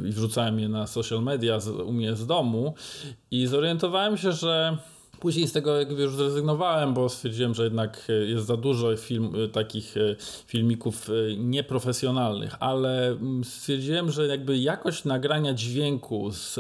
i 0.06 0.12
wrzucałem 0.12 0.60
je 0.60 0.70
na 0.70 0.88
social 0.88 1.24
media 1.24 1.60
u 1.86 1.94
mnie 1.94 2.16
z 2.16 2.26
domu 2.26 2.74
i 3.32 3.48
zorientowałem 3.48 4.18
się, 4.18 4.32
że 4.32 4.78
Później 5.24 5.48
z 5.48 5.52
tego 5.52 5.80
jakby 5.80 6.04
już 6.04 6.16
zrezygnowałem, 6.16 6.94
bo 6.94 7.10
stwierdziłem, 7.10 7.54
że 7.54 7.64
jednak 7.64 8.08
e, 8.10 8.14
jest 8.14 8.46
za 8.46 8.58
dużo 8.58 8.98
film, 8.98 9.34
e, 9.46 9.48
takich 9.48 9.98
e, 9.98 10.16
filmików 10.48 11.10
nieprofesjonalnych, 11.38 12.56
ale 12.60 13.08
mm, 13.08 13.44
stwierdziłem, 13.44 14.12
że 14.12 14.28
jakby 14.28 14.58
jakość 14.58 15.06
nagrania 15.06 15.54
dźwięku 15.54 16.32
z, 16.32 16.54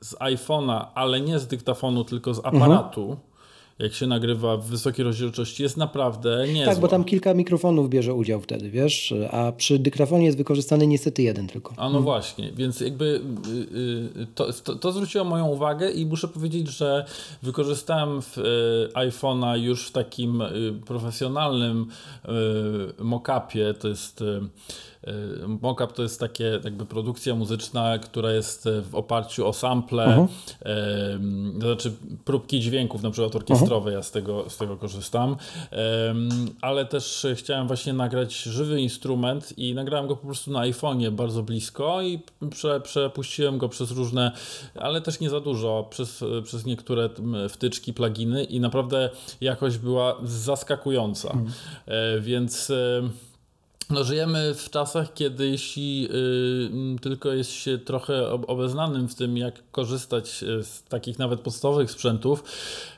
z 0.00 0.14
iPhone'a, 0.14 0.86
ale 0.94 1.20
nie 1.20 1.38
z 1.38 1.46
dyktafonu, 1.46 2.04
tylko 2.04 2.34
z 2.34 2.38
aparatu. 2.38 3.02
Mhm 3.02 3.33
jak 3.78 3.94
się 3.94 4.06
nagrywa 4.06 4.56
w 4.56 4.66
wysokiej 4.66 5.04
rozdzielczości, 5.04 5.62
jest 5.62 5.76
naprawdę 5.76 6.44
niezła. 6.48 6.72
Tak, 6.72 6.80
bo 6.80 6.88
tam 6.88 7.04
kilka 7.04 7.34
mikrofonów 7.34 7.90
bierze 7.90 8.14
udział 8.14 8.40
wtedy, 8.40 8.70
wiesz, 8.70 9.14
a 9.30 9.52
przy 9.52 9.78
dyktafonie 9.78 10.24
jest 10.24 10.38
wykorzystany 10.38 10.86
niestety 10.86 11.22
jeden 11.22 11.46
tylko. 11.46 11.74
A 11.76 11.82
no 11.82 11.88
hmm. 11.88 12.02
właśnie, 12.02 12.52
więc 12.52 12.80
jakby 12.80 13.04
y, 13.04 14.20
y, 14.20 14.26
to, 14.34 14.52
to, 14.52 14.74
to, 14.74 14.92
zwróciło 14.92 15.24
moją 15.24 15.46
uwagę 15.46 15.90
i 15.90 16.06
muszę 16.06 16.28
powiedzieć, 16.28 16.68
że 16.68 17.04
wykorzystałem 17.42 18.18
y, 18.18 18.22
iPhone'a 18.94 19.58
już 19.58 19.88
w 19.88 19.92
takim 19.92 20.42
profesjonalnym 20.86 21.86
mockupie, 22.98 23.74
to 23.80 23.88
jest 23.88 24.22
Y, 24.22 24.93
mockup 25.60 25.92
to 25.92 26.02
jest 26.02 26.20
takie 26.20 26.60
jakby 26.64 26.86
produkcja 26.86 27.34
muzyczna, 27.34 27.98
która 27.98 28.32
jest 28.32 28.68
w 28.90 28.94
oparciu 28.94 29.46
o 29.46 29.52
sample, 29.52 30.06
-huh. 30.06 30.28
to 31.60 31.66
znaczy 31.66 31.92
próbki 32.24 32.60
dźwięków, 32.60 33.02
na 33.02 33.10
przykład 33.10 33.36
orkiestrowe, 33.36 33.90
uh 33.90 33.92
-huh. 33.94 33.96
ja 33.96 34.02
z 34.02 34.10
tego, 34.10 34.50
z 34.50 34.56
tego 34.56 34.76
korzystam, 34.76 35.36
ale 36.60 36.86
też 36.86 37.26
chciałem 37.34 37.66
właśnie 37.66 37.92
nagrać 37.92 38.34
żywy 38.34 38.80
instrument 38.80 39.58
i 39.58 39.74
nagrałem 39.74 40.06
go 40.06 40.16
po 40.16 40.26
prostu 40.26 40.50
na 40.50 40.60
iPhone'ie 40.60 41.10
bardzo 41.10 41.42
blisko 41.42 42.02
i 42.02 42.20
prze, 42.50 42.80
przepuściłem 42.80 43.58
go 43.58 43.68
przez 43.68 43.90
różne, 43.90 44.32
ale 44.74 45.00
też 45.00 45.20
nie 45.20 45.30
za 45.30 45.40
dużo, 45.40 45.86
przez, 45.90 46.24
przez 46.44 46.66
niektóre 46.66 47.08
wtyczki, 47.48 47.94
pluginy 47.94 48.44
i 48.44 48.60
naprawdę 48.60 49.10
jakość 49.40 49.78
była 49.78 50.16
zaskakująca. 50.24 51.28
Mhm. 51.28 51.46
-huh. 51.46 52.20
Więc 52.20 52.72
no, 53.90 54.04
żyjemy 54.04 54.54
w 54.54 54.70
czasach, 54.70 55.14
kiedy 55.14 55.48
jeśli 55.48 56.02
yy, 56.02 56.08
tylko 57.02 57.32
jest 57.32 57.50
się 57.50 57.78
trochę 57.78 58.30
obeznanym 58.30 59.08
w 59.08 59.14
tym, 59.14 59.36
jak 59.36 59.70
korzystać 59.70 60.42
y, 60.42 60.64
z 60.64 60.82
takich 60.82 61.18
nawet 61.18 61.40
podstawowych 61.40 61.90
sprzętów, 61.90 62.44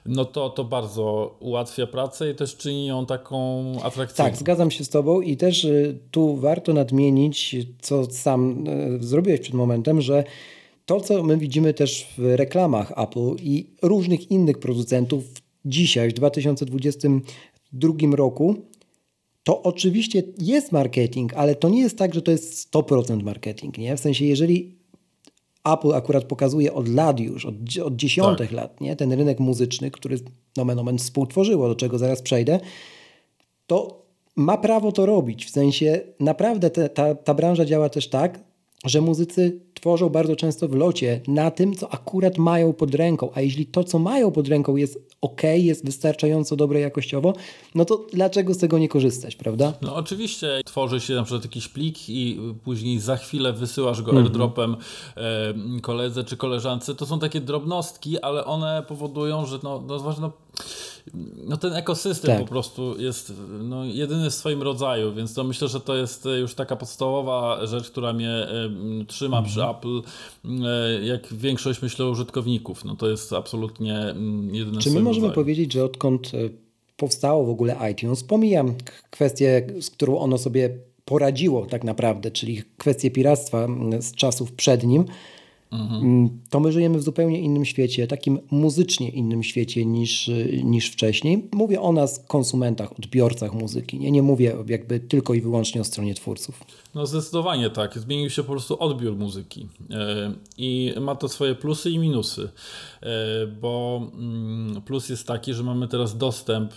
no 0.07 0.25
to 0.25 0.50
to 0.50 0.64
bardzo 0.64 1.37
ułatwia 1.40 1.87
pracę 1.87 2.31
i 2.31 2.35
też 2.35 2.57
czyni 2.57 2.87
ją 2.87 3.07
taką 3.07 3.64
atrakcyjną. 3.83 4.31
Tak, 4.31 4.38
zgadzam 4.38 4.71
się 4.71 4.85
z 4.85 4.88
Tobą 4.88 5.21
i 5.21 5.37
też 5.37 5.64
y, 5.64 5.99
tu 6.11 6.37
warto 6.37 6.73
nadmienić, 6.73 7.57
co 7.81 8.05
sam 8.05 8.69
y, 8.69 8.99
zrobiłeś 9.00 9.40
przed 9.40 9.55
momentem, 9.55 10.00
że 10.00 10.25
to, 10.87 11.00
co 11.00 11.23
my 11.23 11.37
widzimy 11.37 11.75
też 11.75 12.07
w 12.19 12.35
reklamach 12.37 12.93
Apple 12.97 13.35
i 13.43 13.71
różnych 13.83 14.31
innych 14.31 14.59
producentów 14.59 15.25
dzisiaj, 15.64 16.11
w 16.11 16.12
2022 16.12 18.16
roku, 18.16 18.57
to 19.47 19.62
oczywiście 19.62 20.23
jest 20.38 20.73
marketing, 20.73 21.35
ale 21.35 21.55
to 21.55 21.69
nie 21.69 21.81
jest 21.81 21.99
tak, 21.99 22.15
że 22.15 22.23
to 22.23 22.31
jest 22.31 22.73
100% 22.73 23.23
marketing. 23.23 23.79
Nie? 23.79 23.97
W 23.97 24.00
sensie, 24.00 24.25
jeżeli 24.25 24.75
Apple 25.65 25.95
akurat 25.95 26.25
pokazuje 26.25 26.75
od 26.75 26.88
lat 26.88 27.21
już, 27.21 27.47
od, 27.47 27.55
od 27.85 27.97
dziesiątek 27.97 28.49
tak. 28.49 28.57
lat, 28.57 28.81
nie? 28.81 28.97
ten 28.97 29.12
rynek 29.12 29.41
muzyczny, 29.41 29.91
który 29.91 30.19
nomen 30.57 30.79
omen 30.79 30.99
współtworzyło, 30.99 31.69
do 31.69 31.75
czego 31.75 31.99
zaraz 31.99 32.23
przejdę, 32.23 32.61
to 33.67 34.03
ma 34.37 34.59
prawo 34.59 34.93
to 34.93 35.07
robić. 35.07 35.47
W 35.47 35.50
sensie 35.50 36.00
naprawdę 36.21 36.71
te, 36.71 36.88
ta, 36.88 37.15
ta 37.15 37.35
branża 37.35 37.65
działa 37.65 37.88
też 37.88 38.09
tak, 38.09 38.41
że 38.85 39.00
muzycy 39.00 39.61
tworzą 39.87 40.09
bardzo 40.09 40.37
często 40.37 40.69
w 40.69 40.75
locie 40.75 41.21
na 41.28 41.50
tym, 41.50 41.76
co 41.76 41.93
akurat 41.93 42.38
mają 42.38 42.73
pod 42.73 42.95
ręką, 42.95 43.31
a 43.35 43.40
jeśli 43.40 43.66
to, 43.66 43.85
co 43.85 43.99
mają 43.99 44.33
pod 44.33 44.49
ręką 44.49 44.76
jest 44.76 44.99
ok, 45.21 45.43
jest 45.55 45.85
wystarczająco 45.85 46.57
dobre 46.57 46.81
jakościowo, 46.81 47.35
no 47.75 47.85
to 47.85 48.07
dlaczego 48.12 48.55
z 48.55 48.59
tego 48.59 48.78
nie 48.78 48.88
korzystać, 48.88 49.37
prawda? 49.37 49.73
No 49.83 49.95
oczywiście 49.95 50.61
tworzy 50.64 51.00
się 51.00 51.14
na 51.14 51.23
przykład 51.23 51.45
jakiś 51.45 51.69
plik 51.69 52.09
i 52.09 52.40
później 52.64 53.00
za 53.00 53.16
chwilę 53.16 53.52
wysyłasz 53.52 54.02
go 54.02 54.11
mm 54.11 54.23
-hmm. 54.23 54.26
airdropem 54.26 54.76
e, 55.16 55.55
koledze 55.83 56.25
czy 56.25 56.37
koleżance. 56.37 56.95
To 56.95 57.07
są 57.07 57.19
takie 57.19 57.40
drobnostki, 57.40 58.21
ale 58.21 58.45
one 58.45 58.83
powodują, 58.88 59.47
że 59.47 59.59
no, 59.62 59.83
no, 59.87 60.14
no 60.21 60.33
no 61.45 61.57
ten 61.57 61.73
ekosystem 61.73 62.31
tak. 62.31 62.40
po 62.40 62.47
prostu 62.49 63.00
jest 63.00 63.33
no, 63.62 63.85
jedyny 63.85 64.31
w 64.31 64.35
swoim 64.35 64.62
rodzaju, 64.62 65.14
więc 65.14 65.35
to 65.35 65.45
myślę, 65.45 65.69
że 65.69 65.81
to 65.81 65.97
jest 65.97 66.28
już 66.40 66.55
taka 66.55 66.76
podstawowa 66.76 67.66
rzecz, 67.66 67.90
która 67.90 68.12
mnie 68.12 68.49
y, 69.00 69.05
trzyma 69.05 69.43
przy 69.43 69.61
mhm. 69.61 69.75
Apple, 69.76 70.02
y, 70.45 71.04
jak 71.04 71.35
większość 71.35 71.83
myślę 71.83 72.06
użytkowników. 72.06 72.85
No 72.85 72.97
to 72.97 73.11
jest 73.11 73.33
absolutnie 73.33 74.11
y, 74.11 74.56
jedyne 74.56 74.80
Czy 74.80 74.90
my 74.90 75.00
możemy 75.00 75.26
rodzaju. 75.26 75.35
powiedzieć, 75.45 75.73
że 75.73 75.85
odkąd 75.85 76.33
powstało 76.97 77.45
w 77.45 77.50
ogóle 77.50 77.76
iTunes, 77.92 78.25
pomijam 78.25 78.75
kwestię, 79.11 79.66
z 79.80 79.90
którą 79.90 80.18
ono 80.18 80.38
sobie 80.38 80.71
poradziło 81.04 81.66
tak 81.66 81.85
naprawdę, 81.85 82.30
czyli 82.30 82.62
kwestię 82.78 83.11
piractwa 83.11 83.68
z 84.00 84.14
czasów 84.14 84.52
przed 84.52 84.85
nim, 84.85 85.04
Mhm. 85.80 86.40
To 86.50 86.61
my 86.61 86.73
żyjemy 86.73 86.99
w 86.99 87.02
zupełnie 87.02 87.40
innym 87.40 87.64
świecie, 87.64 88.06
takim 88.06 88.38
muzycznie 88.50 89.09
innym 89.09 89.42
świecie 89.42 89.87
niż, 89.87 90.30
niż 90.64 90.90
wcześniej. 90.90 91.49
Mówię 91.52 91.80
o 91.80 91.92
nas, 91.92 92.25
konsumentach, 92.28 92.92
odbiorcach 92.99 93.54
muzyki. 93.54 93.99
Nie, 93.99 94.11
nie 94.11 94.23
mówię 94.23 94.56
jakby 94.66 95.00
tylko 95.00 95.35
i 95.35 95.40
wyłącznie 95.40 95.80
o 95.80 95.85
stronie 95.85 96.14
twórców. 96.14 96.61
No 96.95 97.06
zdecydowanie 97.06 97.71
tak. 97.71 97.99
Zmienił 97.99 98.30
się 98.30 98.42
po 98.42 98.52
prostu 98.52 98.83
odbiór 98.83 99.16
muzyki 99.16 99.68
e, 99.90 100.33
i 100.59 100.95
ma 101.00 101.14
to 101.14 101.28
swoje 101.28 101.54
plusy 101.54 101.90
i 101.90 101.99
minusy, 101.99 102.49
e, 103.02 103.47
bo 103.47 104.02
mm, 104.14 104.83
plus 104.83 105.09
jest 105.09 105.26
taki, 105.26 105.54
że 105.54 105.62
mamy 105.62 105.88
teraz 105.88 106.16
dostęp 106.16 106.73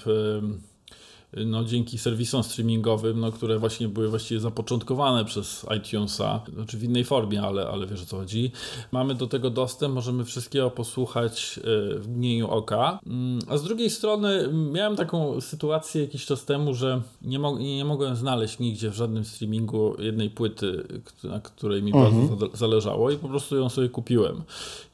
no, 1.34 1.64
dzięki 1.64 1.98
serwisom 1.98 2.44
streamingowym, 2.44 3.20
no, 3.20 3.32
które 3.32 3.60
właśnie 3.60 3.88
były 3.88 4.10
właściwie 4.10 4.40
zapoczątkowane 4.40 5.26
przez 5.26 5.66
iTunesa, 5.78 6.42
znaczy 6.54 6.78
w 6.78 6.84
innej 6.84 7.04
formie, 7.04 7.42
ale, 7.42 7.68
ale 7.68 7.88
wiesz 7.88 8.02
o 8.02 8.06
co 8.06 8.18
chodzi. 8.18 8.52
Mamy 8.92 9.16
do 9.16 9.28
tego 9.28 9.50
dostęp, 9.50 9.96
możemy 9.96 10.26
wszystkiego 10.26 10.72
posłuchać 10.72 11.60
e, 11.60 11.62
w 12.00 12.08
mgnieniu 12.10 12.48
oka. 12.48 13.00
Mm, 13.08 13.40
a 13.48 13.58
z 13.58 13.64
drugiej 13.64 13.90
strony 13.90 14.50
miałem 14.72 14.96
taką 14.96 15.42
sytuację 15.42 16.02
jakiś 16.02 16.26
czas 16.26 16.46
temu, 16.46 16.74
że 16.74 17.02
nie, 17.22 17.40
mo 17.40 17.60
nie 17.60 17.86
mogłem 17.86 18.16
znaleźć 18.16 18.60
nigdzie 18.60 18.90
w 18.90 18.96
żadnym 18.96 19.26
streamingu 19.26 19.96
jednej 20.00 20.30
płyty, 20.30 20.84
na 21.24 21.40
której 21.40 21.84
mi 21.84 21.92
mhm. 21.92 22.28
bardzo 22.28 22.58
zależało 22.58 23.12
i 23.12 23.18
po 23.18 23.28
prostu 23.28 23.56
ją 23.56 23.70
sobie 23.70 23.90
kupiłem. 23.90 24.42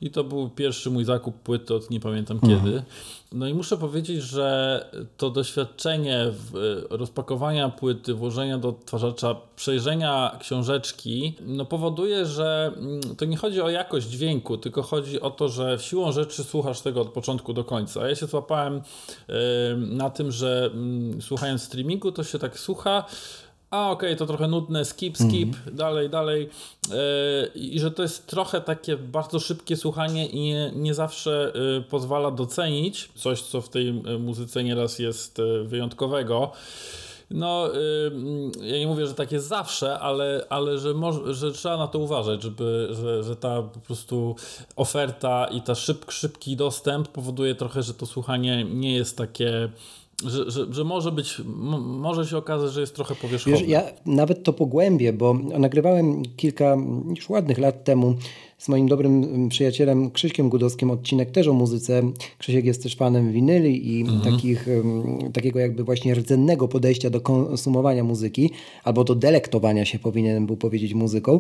I 0.01 0.11
to 0.11 0.23
był 0.23 0.49
pierwszy 0.49 0.91
mój 0.91 1.03
zakup 1.05 1.35
płyty 1.35 1.75
od 1.75 1.89
nie 1.89 1.99
pamiętam 1.99 2.39
mhm. 2.43 2.59
kiedy. 2.59 2.83
No 3.35 3.47
i 3.47 3.53
muszę 3.53 3.77
powiedzieć, 3.77 4.23
że 4.23 4.89
to 5.17 5.29
doświadczenie 5.29 6.31
rozpakowania 6.89 7.69
płyty, 7.69 8.13
włożenia 8.13 8.57
do 8.57 8.69
odtwarzacza, 8.69 9.35
przejrzenia 9.55 10.37
książeczki, 10.39 11.35
no 11.41 11.65
powoduje, 11.65 12.25
że 12.25 12.71
mm, 12.77 13.01
to 13.17 13.25
nie 13.25 13.37
chodzi 13.37 13.61
o 13.61 13.69
jakość 13.69 14.07
dźwięku, 14.07 14.57
tylko 14.57 14.81
chodzi 14.81 15.21
o 15.21 15.31
to, 15.31 15.49
że 15.49 15.77
siłą 15.79 16.11
rzeczy 16.11 16.43
słuchasz 16.43 16.81
tego 16.81 17.01
od 17.01 17.09
początku 17.09 17.53
do 17.53 17.63
końca. 17.63 18.07
Ja 18.07 18.15
się 18.15 18.25
złapałem 18.25 18.81
na 19.77 20.09
tym, 20.09 20.31
że 20.31 20.69
mm, 20.73 21.21
słuchając 21.21 21.63
streamingu, 21.63 22.11
to 22.11 22.23
się 22.23 22.39
tak 22.39 22.59
słucha, 22.59 23.05
a 23.69 23.91
okej, 23.91 24.09
okay, 24.09 24.15
to 24.15 24.25
trochę 24.25 24.47
nudne, 24.47 24.85
skip, 24.85 25.17
skip, 25.17 25.55
mm. 25.65 25.75
dalej, 25.75 26.09
dalej. 26.09 26.49
Yy, 26.89 26.95
I 27.55 27.79
że 27.79 27.91
to 27.91 28.01
jest 28.01 28.27
trochę 28.27 28.61
takie 28.61 28.97
bardzo 28.97 29.39
szybkie 29.39 29.75
słuchanie 29.75 30.27
i 30.27 30.39
nie, 30.39 30.71
nie 30.75 30.93
zawsze 30.93 31.51
yy, 31.55 31.83
pozwala 31.89 32.31
docenić 32.31 33.09
coś, 33.15 33.41
co 33.41 33.61
w 33.61 33.69
tej 33.69 33.93
muzyce 34.19 34.63
nieraz 34.63 34.99
jest 34.99 35.41
wyjątkowego. 35.63 36.51
no, 37.31 37.69
ja 38.61 38.77
nie 38.77 38.87
mówię, 38.87 39.07
że 39.07 39.13
tak 39.13 39.31
jest 39.31 39.47
zawsze, 39.47 39.99
ale, 39.99 40.45
ale 40.49 40.77
że, 40.77 40.93
może, 40.93 41.33
że 41.33 41.51
trzeba 41.51 41.77
na 41.77 41.87
to 41.87 41.99
uważać, 41.99 42.43
żeby, 42.43 42.87
że, 42.91 43.23
że 43.23 43.35
ta 43.35 43.61
po 43.61 43.79
prostu 43.79 44.35
oferta 44.75 45.45
i 45.45 45.61
ta 45.61 45.75
szyb, 45.75 46.11
szybki 46.11 46.55
dostęp 46.55 47.07
powoduje 47.07 47.55
trochę, 47.55 47.83
że 47.83 47.93
to 47.93 48.05
słuchanie 48.05 48.63
nie 48.63 48.95
jest 48.95 49.17
takie 49.17 49.69
że, 50.23 50.51
że, 50.51 50.73
że, 50.73 50.83
może 50.83 51.11
być, 51.11 51.41
może 51.79 52.25
się 52.25 52.37
okazać, 52.37 52.71
że 52.71 52.81
jest 52.81 52.95
trochę 52.95 53.15
powierzchowne. 53.15 53.59
Wiesz, 53.59 53.69
ja 53.69 53.83
nawet 54.05 54.43
to 54.43 54.53
pogłębię, 54.53 55.13
bo 55.13 55.33
nagrywałem 55.33 56.23
kilka 56.37 56.77
już 57.15 57.29
ładnych 57.29 57.57
lat 57.57 57.83
temu 57.83 58.15
z 58.57 58.69
moim 58.69 58.87
dobrym 58.87 59.49
przyjacielem 59.49 60.11
Krzyśkiem 60.11 60.49
Gudowskim 60.49 60.91
odcinek 60.91 61.31
też 61.31 61.47
o 61.47 61.53
muzyce. 61.53 62.01
Krzysiek 62.37 62.65
jest 62.65 62.83
też 62.83 62.95
fanem 62.95 63.31
winyli 63.31 63.97
i 63.97 64.01
mhm. 64.01 64.21
takich, 64.21 64.67
takiego 65.33 65.59
jakby 65.59 65.83
właśnie 65.83 66.15
rdzennego 66.15 66.67
podejścia 66.67 67.09
do 67.09 67.21
konsumowania 67.21 68.03
muzyki, 68.03 68.49
albo 68.83 69.03
do 69.03 69.15
delektowania 69.15 69.85
się 69.85 69.99
powinienem 69.99 70.45
był 70.45 70.57
powiedzieć 70.57 70.93
muzyką. 70.93 71.39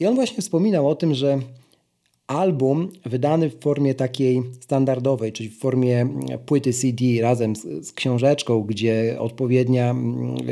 I 0.00 0.06
on 0.06 0.14
właśnie 0.14 0.42
wspominał 0.42 0.88
o 0.88 0.94
tym, 0.94 1.14
że 1.14 1.38
album 2.28 2.92
wydany 3.06 3.50
w 3.50 3.60
formie 3.60 3.94
takiej 3.94 4.42
standardowej, 4.60 5.32
czyli 5.32 5.48
w 5.48 5.58
formie 5.58 6.08
płyty 6.46 6.72
CD 6.72 7.04
razem 7.20 7.56
z, 7.56 7.86
z, 7.86 7.92
książeczką, 7.92 8.62
gdzie 8.62 9.16
odpowiednia 9.18 9.94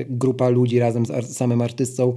grupa 0.09 0.49
ludzi 0.49 0.79
razem 0.79 1.07
z 1.07 1.37
samym 1.37 1.63
artystą 1.63 2.15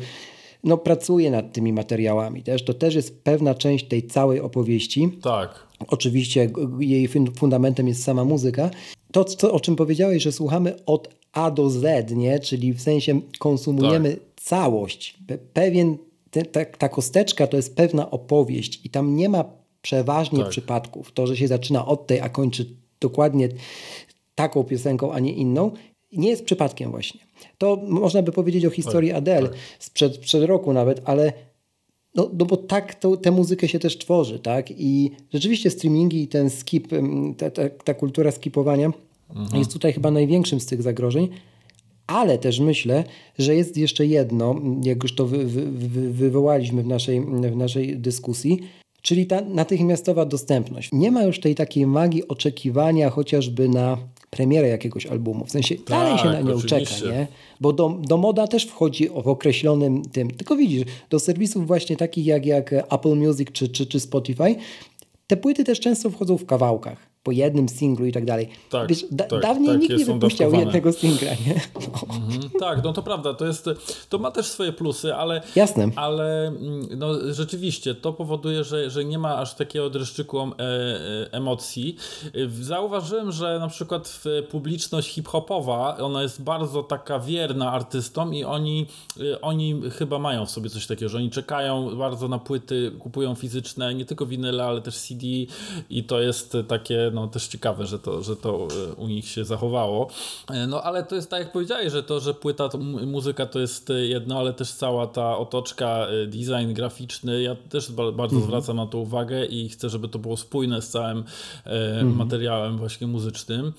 no, 0.64 0.78
pracuje 0.78 1.32
nad 1.32 1.54
tymi 1.54 1.74
materiałami. 1.74 2.44
Też. 2.44 2.64
To 2.64 2.74
też 2.74 2.96
jest 2.96 3.24
pewna 3.24 3.56
część 3.56 3.88
tej 3.88 4.08
całej 4.08 4.42
opowieści. 4.42 5.10
Tak. 5.22 5.68
Oczywiście 5.88 6.50
jej 6.80 7.10
fundamentem 7.36 7.88
jest 7.88 8.04
sama 8.04 8.26
muzyka. 8.26 8.70
To, 9.12 9.24
co, 9.24 9.54
o 9.54 9.60
czym 9.60 9.76
powiedziałeś, 9.76 10.24
że 10.24 10.32
słuchamy 10.32 10.86
od 10.86 11.10
A 11.34 11.52
do 11.52 11.70
Z, 11.70 12.12
nie? 12.12 12.40
czyli 12.40 12.74
w 12.74 12.82
sensie 12.82 13.22
konsumujemy 13.40 14.14
tak. 14.14 14.22
całość. 14.36 15.18
Pewien 15.54 15.98
te, 16.32 16.46
ta, 16.46 16.66
ta, 16.66 16.90
kosteczka 16.90 17.48
to 17.48 17.58
jest 17.58 17.76
pewna 17.76 18.12
opowieść 18.12 18.82
i 18.86 18.90
tam 18.90 19.16
nie 19.16 19.30
ma 19.30 19.46
przeważnie 19.82 20.40
tak. 20.40 20.50
przypadków. 20.50 21.12
To, 21.12 21.28
że 21.28 21.38
się 21.38 21.48
zaczyna 21.48 21.86
od 21.86 22.08
tej, 22.08 22.20
a 22.20 22.30
kończy 22.30 22.66
dokładnie 23.00 23.50
taką 24.36 24.64
piosenką, 24.64 25.14
a 25.14 25.20
nie 25.20 25.34
inną, 25.34 25.72
nie 26.12 26.30
jest 26.30 26.46
przypadkiem 26.46 26.92
właśnie. 26.92 27.20
To 27.58 27.82
można 27.88 28.22
by 28.22 28.32
powiedzieć 28.32 28.66
o 28.66 28.70
historii 28.70 29.10
tak, 29.10 29.18
Adele 29.18 29.50
tak. 29.50 29.58
sprzed, 29.80 30.16
sprzed 30.16 30.44
roku 30.44 30.74
nawet, 30.74 31.02
ale 31.06 31.34
no, 32.16 32.30
no 32.34 32.46
bo 32.46 32.58
tak 32.58 32.96
to, 32.96 33.18
tę 33.18 33.32
muzykę 33.32 33.68
się 33.68 33.80
też 33.80 33.98
tworzy, 33.98 34.40
tak? 34.40 34.72
I 34.72 35.12
rzeczywiście 35.34 35.70
streamingi 35.70 36.24
i 36.24 36.28
ten 36.28 36.50
skip, 36.50 36.88
ta, 37.38 37.52
ta, 37.52 37.70
ta 37.70 37.94
kultura 37.94 38.32
skipowania 38.32 38.92
mhm. 39.30 39.60
jest 39.60 39.74
tutaj 39.74 39.94
chyba 39.94 40.12
największym 40.12 40.60
z 40.60 40.66
tych 40.66 40.82
zagrożeń, 40.82 41.30
ale 42.10 42.38
też 42.38 42.60
myślę, 42.60 43.04
że 43.40 43.56
jest 43.56 43.78
jeszcze 43.78 44.06
jedno, 44.06 44.56
jak 44.84 45.04
już 45.04 45.16
to 45.16 45.26
wy, 45.26 45.46
wy, 45.46 45.72
wy, 45.72 46.14
wywołaliśmy 46.14 46.84
w 46.84 46.88
naszej, 46.88 47.22
w 47.22 47.56
naszej 47.56 47.98
dyskusji, 47.98 48.60
czyli 49.02 49.28
ta 49.28 49.42
natychmiastowa 49.42 50.26
dostępność. 50.26 50.90
Nie 50.92 51.12
ma 51.12 51.24
już 51.24 51.40
tej 51.40 51.56
takiej 51.56 51.88
magii 51.88 52.28
oczekiwania 52.28 53.10
chociażby 53.10 53.70
na 53.70 53.98
premierę 54.30 54.68
jakiegoś 54.68 55.06
albumu. 55.06 55.46
W 55.46 55.52
sensie 55.52 55.76
tak, 55.76 55.86
dalej 55.86 56.18
się 56.18 56.26
na 56.26 56.42
nią 56.42 56.56
oczywiście. 56.56 56.96
czeka, 56.96 57.12
nie? 57.12 57.28
Bo 57.62 57.74
do, 57.74 58.00
do 58.02 58.18
moda 58.18 58.48
też 58.48 58.66
wchodzi 58.66 59.10
w 59.10 59.28
określonym 59.28 60.02
tym. 60.02 60.32
Tylko 60.32 60.56
widzisz, 60.56 60.84
do 61.10 61.20
serwisów 61.20 61.68
właśnie 61.68 61.98
takich 61.98 62.26
jak, 62.26 62.46
jak 62.46 62.74
Apple 62.74 63.16
Music 63.16 63.52
czy, 63.52 63.70
czy, 63.70 63.86
czy 63.86 64.00
Spotify, 64.00 64.56
te 65.28 65.38
płyty 65.38 65.64
też 65.64 65.80
często 65.80 66.10
wchodzą 66.10 66.38
w 66.38 66.46
kawałkach 66.46 67.09
po 67.24 67.32
jednym 67.32 67.70
singlu 67.70 68.06
i 68.06 68.12
tak 68.12 68.26
dalej. 68.26 68.50
Tak, 68.70 68.90
Wiesz, 68.90 69.06
da, 69.12 69.24
tak, 69.24 69.42
dawniej 69.42 69.72
tak, 69.72 69.82
nikt 69.82 69.98
nie 69.98 70.06
wypuściał 70.06 70.54
jednego 70.54 70.94
singla, 70.94 71.32
nie? 71.32 71.62
No. 71.76 72.16
Mhm, 72.16 72.50
tak, 72.60 72.84
no 72.84 72.94
to 72.94 73.04
prawda, 73.04 73.34
to 73.34 73.46
jest, 73.46 73.70
to 74.10 74.18
ma 74.18 74.32
też 74.32 74.46
swoje 74.46 74.74
plusy, 74.74 75.16
ale, 75.16 75.42
Jasne. 75.56 75.90
ale 75.96 76.48
mm, 76.48 76.88
no, 76.98 77.34
rzeczywiście 77.34 77.96
to 77.96 78.14
powoduje, 78.14 78.64
że, 78.64 78.90
że 78.90 79.06
nie 79.06 79.20
ma 79.20 79.38
aż 79.38 79.56
takiego 79.56 79.90
dreszczyku 79.90 80.40
e, 80.40 80.46
e, 80.48 81.32
emocji. 81.32 81.96
Zauważyłem, 82.62 83.32
że 83.32 83.60
na 83.60 83.68
przykład 83.68 84.22
publiczność 84.50 85.10
hip-hopowa, 85.10 85.98
ona 85.98 86.22
jest 86.22 86.44
bardzo 86.44 86.84
taka 86.84 87.20
wierna 87.20 87.72
artystom 87.72 88.34
i 88.34 88.44
oni, 88.44 88.86
e, 89.34 89.42
oni 89.42 89.82
chyba 89.98 90.20
mają 90.20 90.46
w 90.46 90.52
sobie 90.52 90.70
coś 90.70 90.88
takiego, 90.88 91.10
że 91.10 91.18
oni 91.18 91.30
czekają 91.30 91.96
bardzo 91.96 92.28
na 92.28 92.40
płyty, 92.40 92.92
kupują 93.00 93.36
fizyczne, 93.36 93.96
nie 93.96 94.06
tylko 94.06 94.26
winyle, 94.26 94.64
ale 94.64 94.82
też 94.82 94.98
CD 94.98 95.26
i 95.90 96.04
to 96.04 96.22
jest 96.22 96.58
takie 96.68 97.09
no 97.12 97.28
też 97.28 97.48
ciekawe, 97.48 97.86
że 97.86 98.00
to, 98.00 98.24
że 98.24 98.36
to 98.36 98.68
e, 98.90 98.94
u 98.94 99.08
nich 99.08 99.28
się 99.28 99.46
zachowało. 99.46 100.10
E, 100.52 100.68
no 100.68 100.84
ale 100.84 101.04
to 101.04 101.16
jest 101.16 101.30
tak 101.30 101.40
jak 101.40 101.52
powiedziałeś, 101.52 101.92
że 101.92 102.04
to, 102.04 102.20
że 102.20 102.34
płyta, 102.34 102.70
to, 102.70 102.78
muzyka 102.78 103.46
to 103.46 103.60
jest 103.60 103.90
jedno, 104.02 104.40
ale 104.40 104.54
też 104.54 104.72
cała 104.72 105.08
ta 105.08 105.38
otoczka, 105.38 106.08
e, 106.08 106.28
design 106.28 106.74
graficzny, 106.74 107.42
ja 107.42 107.56
też 107.70 107.92
bardzo 107.92 108.36
mhm. 108.36 108.44
zwracam 108.44 108.78
na 108.78 108.86
to 108.86 108.98
uwagę 108.98 109.46
i 109.46 109.70
chcę, 109.70 109.90
żeby 109.90 110.10
to 110.10 110.20
było 110.20 110.38
spójne 110.38 110.82
z 110.82 110.90
całym 110.90 111.24
mhm. 111.66 112.16
materiałem 112.16 112.78
właśnie 112.78 113.08
muzycznym. 113.08 113.74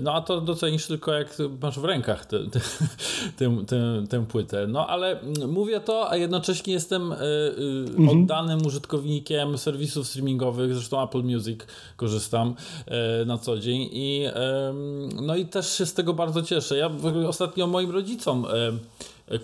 No 0.00 0.14
a 0.14 0.20
to 0.20 0.40
docenisz 0.40 0.86
tylko 0.86 1.12
jak 1.12 1.36
masz 1.62 1.78
w 1.78 1.84
rękach 1.84 2.26
tę, 2.26 2.38
tę, 2.38 2.60
tę, 3.36 3.64
tę, 3.66 4.04
tę 4.08 4.26
płytę. 4.26 4.66
No 4.66 4.86
ale 4.86 5.20
mówię 5.48 5.80
to, 5.80 6.10
a 6.10 6.16
jednocześnie 6.16 6.72
jestem 6.72 7.12
mhm. 7.12 8.08
oddanym 8.08 8.66
użytkownikiem 8.66 9.58
serwisów 9.58 10.06
streamingowych, 10.06 10.74
zresztą 10.74 11.02
Apple 11.02 11.22
Music 11.22 11.60
korzystam 12.30 12.54
na 13.26 13.38
co 13.38 13.58
dzień 13.58 13.88
i 13.92 14.26
no 15.22 15.36
i 15.36 15.46
też 15.46 15.78
się 15.78 15.86
z 15.86 15.94
tego 15.94 16.14
bardzo 16.14 16.42
cieszę. 16.42 16.76
Ja 16.76 16.90
ostatnio 17.28 17.66
moim 17.66 17.90
rodzicom 17.90 18.46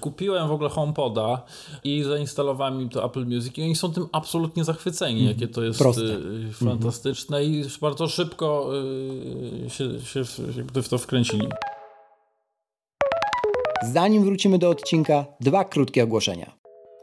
kupiłem 0.01 0.49
w 0.49 0.53
ogóle 0.53 0.71
HomePoda 0.71 1.43
i 1.85 2.03
zainstalowałem 2.03 2.81
im 2.81 2.89
to 2.89 3.05
Apple 3.05 3.27
Music 3.27 3.59
i 3.59 3.63
oni 3.63 3.77
są 3.77 3.93
tym 3.93 4.07
absolutnie 4.13 4.65
zachwyceni, 4.65 5.21
mm, 5.21 5.33
jakie 5.33 5.49
to 5.49 5.63
jest 5.63 5.79
proste. 5.79 6.03
Y, 6.03 6.53
fantastyczne 6.53 7.39
mm. 7.39 7.53
i 7.53 7.65
bardzo 7.81 8.09
szybko 8.09 8.71
się, 9.69 10.01
się 10.01 10.25
w 10.83 10.89
to 10.89 10.99
wkręcili. 10.99 11.49
Zanim 13.93 14.25
wrócimy 14.25 14.59
do 14.59 14.71
odcinka, 14.71 15.27
dwa 15.41 15.65
krótkie 15.65 16.05
ogłoszenia. 16.05 16.53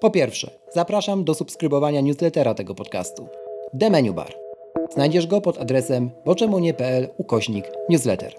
Po 0.02 0.12
pierwsze, 0.12 0.52
zapraszam 0.74 1.24
do 1.24 1.34
subskrybowania 1.34 2.02
newslettera 2.02 2.54
tego 2.54 2.76
podcastu. 2.76 3.28
The 3.80 3.90
Menu 3.90 4.14
Bar. 4.14 4.49
Znajdziesz 4.94 5.28
go 5.28 5.42
pod 5.42 5.62
adresem 5.62 6.10
boczemunie.pl 6.26 7.08
ukośnik 7.18 7.72
newsletter. 7.90 8.34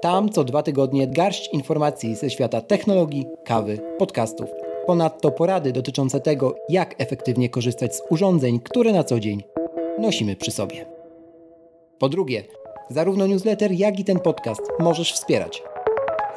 Tam 0.00 0.28
co 0.28 0.44
dwa 0.44 0.62
tygodnie 0.62 1.06
garść 1.06 1.48
informacji 1.52 2.16
ze 2.16 2.30
świata 2.30 2.60
technologii, 2.60 3.26
kawy, 3.44 3.78
podcastów. 3.98 4.48
Ponadto 4.86 5.30
porady 5.30 5.72
dotyczące 5.72 6.20
tego, 6.20 6.54
jak 6.68 6.94
efektywnie 6.98 7.48
korzystać 7.48 7.96
z 7.96 8.02
urządzeń, 8.10 8.60
które 8.60 8.92
na 8.92 9.04
co 9.04 9.20
dzień 9.20 9.42
nosimy 9.98 10.36
przy 10.36 10.50
sobie. 10.50 10.86
Po 11.98 12.08
drugie, 12.08 12.44
zarówno 12.90 13.26
newsletter, 13.26 13.72
jak 13.72 14.00
i 14.00 14.04
ten 14.04 14.20
podcast 14.20 14.62
możesz 14.78 15.12
wspierać. 15.12 15.62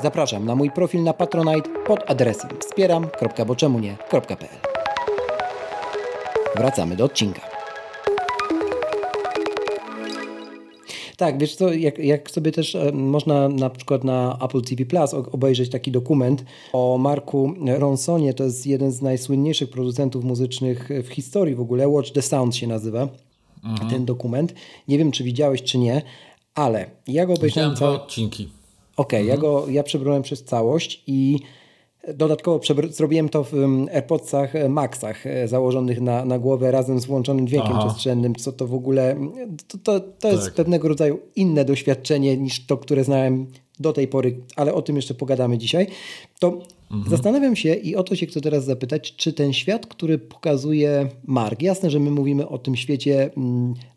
Zapraszam 0.01 0.45
na 0.45 0.55
mój 0.55 0.71
profil 0.71 1.03
na 1.03 1.13
Patronite 1.13 1.69
pod 1.85 2.11
adresem 2.11 2.49
wspieram.boczemunie.pl 2.59 4.71
Wracamy 6.55 6.95
do 6.95 7.05
odcinka. 7.05 7.50
Tak, 11.21 11.37
wiesz 11.37 11.55
co, 11.55 11.73
jak, 11.73 11.99
jak 11.99 12.31
sobie 12.31 12.51
też 12.51 12.75
e, 12.75 12.91
można 12.91 13.49
na 13.49 13.69
przykład 13.69 14.03
na 14.03 14.37
Apple 14.41 14.61
TV 14.61 14.85
Plus 14.85 15.13
obejrzeć 15.13 15.69
taki 15.69 15.91
dokument 15.91 16.45
o 16.73 16.97
Marku 16.97 17.53
Ronsonie, 17.65 18.33
to 18.33 18.43
jest 18.43 18.67
jeden 18.67 18.91
z 18.91 19.01
najsłynniejszych 19.01 19.69
producentów 19.69 20.23
muzycznych 20.23 20.89
w 21.03 21.07
historii 21.07 21.55
w 21.55 21.61
ogóle, 21.61 21.87
Watch 21.87 22.11
the 22.11 22.21
Sound 22.21 22.55
się 22.55 22.67
nazywa 22.67 23.07
mhm. 23.63 23.89
ten 23.89 24.05
dokument. 24.05 24.53
Nie 24.87 24.97
wiem, 24.97 25.11
czy 25.11 25.23
widziałeś, 25.23 25.63
czy 25.63 25.77
nie, 25.77 26.01
ale 26.55 26.89
ja 27.07 27.25
go 27.25 27.33
obejrzałem... 27.33 27.71
Widziałem 27.71 27.95
dwa 27.95 28.03
odcinki. 28.03 28.49
Okej, 28.97 29.19
okay, 29.19 29.19
mhm. 29.19 29.29
ja, 29.29 29.37
go, 29.37 29.69
ja 29.69 29.83
przebrałem 29.83 30.23
przez 30.23 30.43
całość 30.43 31.03
i 31.07 31.39
Dodatkowo 32.13 32.59
zrobiłem 32.89 33.29
to 33.29 33.43
w 33.43 33.53
AirPodsach 33.93 34.55
e, 34.55 34.69
Maxach 34.69 35.27
e, 35.27 35.47
założonych 35.47 36.01
na, 36.01 36.25
na 36.25 36.39
głowę 36.39 36.71
razem 36.71 36.99
z 36.99 37.05
włączonym 37.05 37.47
dźwiękiem 37.47 37.71
Aha. 37.73 37.85
przestrzennym, 37.85 38.35
co 38.35 38.51
to 38.51 38.67
w 38.67 38.73
ogóle 38.73 39.15
to, 39.67 39.77
to, 39.77 39.99
to 39.99 40.27
jest 40.27 40.45
tak. 40.45 40.53
pewnego 40.53 40.87
rodzaju 40.87 41.19
inne 41.35 41.65
doświadczenie 41.65 42.37
niż 42.37 42.65
to, 42.65 42.77
które 42.77 43.03
znałem 43.03 43.47
do 43.79 43.93
tej 43.93 44.07
pory, 44.07 44.37
ale 44.55 44.73
o 44.73 44.81
tym 44.81 44.95
jeszcze 44.95 45.13
pogadamy 45.13 45.57
dzisiaj. 45.57 45.87
To 46.39 46.47
mhm. 46.91 47.09
zastanawiam 47.09 47.55
się 47.55 47.73
i 47.73 47.95
o 47.95 48.03
to 48.03 48.15
się 48.15 48.25
chcę 48.25 48.41
teraz 48.41 48.65
zapytać, 48.65 49.15
czy 49.15 49.33
ten 49.33 49.53
świat, 49.53 49.87
który 49.87 50.17
pokazuje 50.17 51.09
Mark, 51.25 51.61
jasne, 51.61 51.89
że 51.89 51.99
my 51.99 52.11
mówimy 52.11 52.47
o 52.47 52.57
tym 52.57 52.75
świecie 52.75 53.29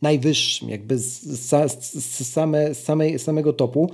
najwyższym, 0.02 0.68
jakby 0.70 0.98
z, 0.98 1.22
z, 1.22 1.84
z, 1.84 2.28
same, 2.32 2.74
samej, 2.74 3.18
samego 3.18 3.52
topu, 3.52 3.90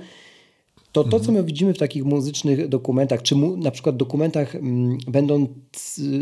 to 0.91 1.03
to, 1.03 1.19
co 1.19 1.31
my 1.31 1.43
widzimy 1.43 1.73
w 1.73 1.77
takich 1.77 2.03
muzycznych 2.03 2.67
dokumentach, 2.67 3.21
czy 3.21 3.35
mu, 3.35 3.57
na 3.57 3.71
przykład 3.71 3.97
dokumentach 3.97 4.55
m, 4.55 4.97
będąc, 5.07 5.49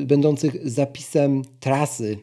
będących 0.05 0.69
zapisem 0.69 1.41
trasy 1.59 2.17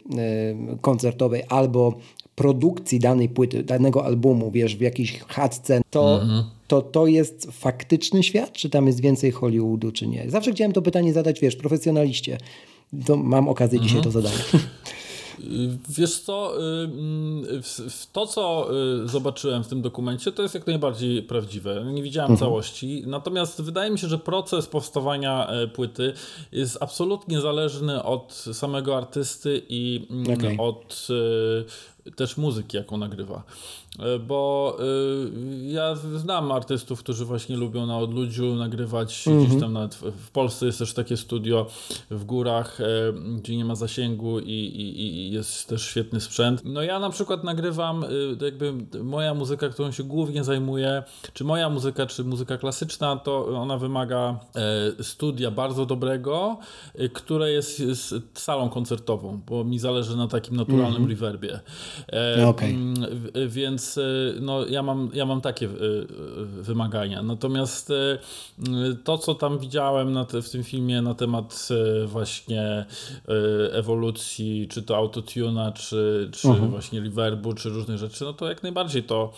y, 0.74 0.78
koncertowej 0.80 1.42
albo 1.48 1.94
produkcji 2.34 2.98
danej 2.98 3.28
płyty, 3.28 3.62
danego 3.62 4.04
albumu, 4.04 4.50
wiesz, 4.50 4.76
w 4.76 4.80
jakiejś 4.80 5.18
chatce, 5.28 5.80
to, 5.90 6.22
mm 6.22 6.28
-hmm. 6.28 6.44
to 6.68 6.82
to 6.82 7.06
jest 7.06 7.48
faktyczny 7.52 8.22
świat, 8.22 8.52
czy 8.52 8.70
tam 8.70 8.86
jest 8.86 9.00
więcej 9.00 9.30
Hollywoodu, 9.30 9.92
czy 9.92 10.06
nie? 10.06 10.30
Zawsze 10.30 10.52
chciałem 10.52 10.72
to 10.72 10.82
pytanie 10.82 11.12
zadać, 11.12 11.40
wiesz, 11.40 11.56
profesjonaliście. 11.56 12.38
To 13.06 13.16
mam 13.16 13.48
okazję 13.48 13.80
dzisiaj 13.80 13.98
mm 13.98 14.10
-hmm. 14.10 14.12
to 14.12 14.20
zadać. 14.20 14.34
Wiesz 15.88 16.20
co, 16.20 16.54
to 18.12 18.26
co 18.26 18.68
y, 19.04 19.08
zobaczyłem 19.08 19.64
w 19.64 19.68
tym 19.68 19.82
dokumencie, 19.82 20.32
to 20.32 20.42
jest 20.42 20.54
jak 20.54 20.66
najbardziej 20.66 21.22
prawdziwe. 21.22 21.84
Nie 21.92 22.02
widziałem 22.02 22.30
mhm. 22.30 22.48
całości, 22.48 23.02
natomiast 23.06 23.62
wydaje 23.62 23.90
mi 23.90 23.98
się, 23.98 24.08
że 24.08 24.18
proces 24.18 24.66
powstawania 24.66 25.46
e, 25.46 25.66
płyty 25.66 26.12
jest 26.52 26.78
absolutnie 26.80 27.40
zależny 27.40 28.02
od 28.02 28.32
samego 28.32 28.96
artysty 28.96 29.62
i 29.68 30.08
okay. 30.36 30.56
od 30.58 31.08
e, 31.10 31.95
też 32.16 32.36
muzyki, 32.36 32.76
jaką 32.76 32.96
nagrywa. 32.96 33.42
E, 33.98 34.18
bo 34.18 34.76
y, 34.80 35.72
ja 35.72 35.94
znam 35.94 36.52
artystów, 36.52 36.98
którzy 36.98 37.24
właśnie 37.24 37.56
lubią 37.56 37.86
na 37.86 37.98
odludziu 37.98 38.54
nagrywać, 38.54 39.28
mm 39.28 39.40
-hmm. 39.40 39.46
gdzieś 39.46 39.60
tam 39.60 39.72
nawet 39.72 39.94
w, 39.94 40.30
Polsce 40.30 40.66
jest 40.66 40.78
też 40.78 40.94
takie 40.94 41.16
studio 41.16 41.66
w 42.10 42.24
górach, 42.24 42.80
e, 42.80 42.84
gdzie 43.36 43.56
nie 43.56 43.64
ma 43.64 43.74
zasięgu 43.74 44.40
i, 44.40 44.52
i, 44.52 45.00
i, 45.00 45.30
jest 45.30 45.68
też 45.68 45.82
świetny 45.82 46.20
sprzęt. 46.20 46.62
No 46.64 46.82
ja 46.82 46.98
na 46.98 47.10
przykład 47.10 47.44
nagrywam 47.44 48.04
y, 48.04 48.36
jakby 48.40 48.72
moja 49.02 49.34
muzyka, 49.34 49.68
którą 49.68 49.92
się 49.92 50.02
głównie 50.02 50.44
zajmuję, 50.44 51.02
czy 51.32 51.44
moja 51.44 51.70
muzyka, 51.70 52.06
czy 52.06 52.24
muzyka 52.24 52.58
klasyczna, 52.58 53.16
to 53.16 53.46
ona 53.46 53.78
wymaga 53.78 54.40
e, 54.98 55.04
studia 55.04 55.50
bardzo 55.50 55.86
dobrego, 55.86 56.58
które 57.12 57.52
jest, 57.52 57.80
jest 57.80 58.14
salą 58.34 58.68
koncertową, 58.68 59.40
bo 59.46 59.64
mi 59.64 59.78
zależy 59.78 60.16
na 60.16 60.28
takim 60.28 60.56
naturalnym 60.56 60.96
mm 60.96 61.06
-hmm. 61.06 61.10
reverbie. 61.10 61.60
Okay. 62.48 62.74
Więc 63.48 63.66
więc 63.76 63.98
e, 63.98 64.02
no, 64.40 64.66
ja, 64.66 64.82
mam, 64.82 65.10
ja 65.14 65.26
mam 65.26 65.40
takie 65.40 65.66
e, 65.66 65.70
wymagania. 66.44 67.22
Natomiast 67.22 67.90
e, 67.90 68.18
to, 69.04 69.18
co 69.18 69.34
tam 69.34 69.58
widziałem 69.58 70.18
te, 70.28 70.42
w 70.42 70.50
tym 70.50 70.64
filmie 70.64 71.02
na 71.02 71.14
temat 71.14 71.68
właśnie 72.06 72.84
ewolucji, 73.72 74.68
czy 74.70 74.82
to 74.82 74.96
autotuna, 74.96 75.72
czy, 75.72 76.30
czy 76.32 76.48
uh 76.48 76.54
mhm. 76.54 76.68
-huh. 76.68 76.70
właśnie 76.70 77.00
reverbu, 77.00 77.54
czy 77.54 77.68
różnych 77.68 77.98
rzeczy, 77.98 78.24
no 78.24 78.32
to 78.32 78.48
jak 78.48 78.62
najbardziej 78.62 79.02
to, 79.02 79.32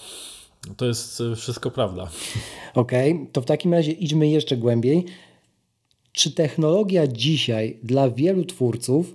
to 0.77 0.87
jest 0.87 1.23
wszystko 1.37 1.71
prawda. 1.71 2.09
Okej, 2.75 3.12
okay, 3.12 3.27
to 3.33 3.40
w 3.40 3.44
takim 3.44 3.73
razie 3.73 3.92
idźmy 3.92 4.29
jeszcze 4.29 4.57
głębiej. 4.57 5.05
Czy 6.12 6.31
technologia 6.31 7.07
dzisiaj 7.07 7.79
dla 7.83 8.11
wielu 8.11 8.44
twórców 8.44 9.14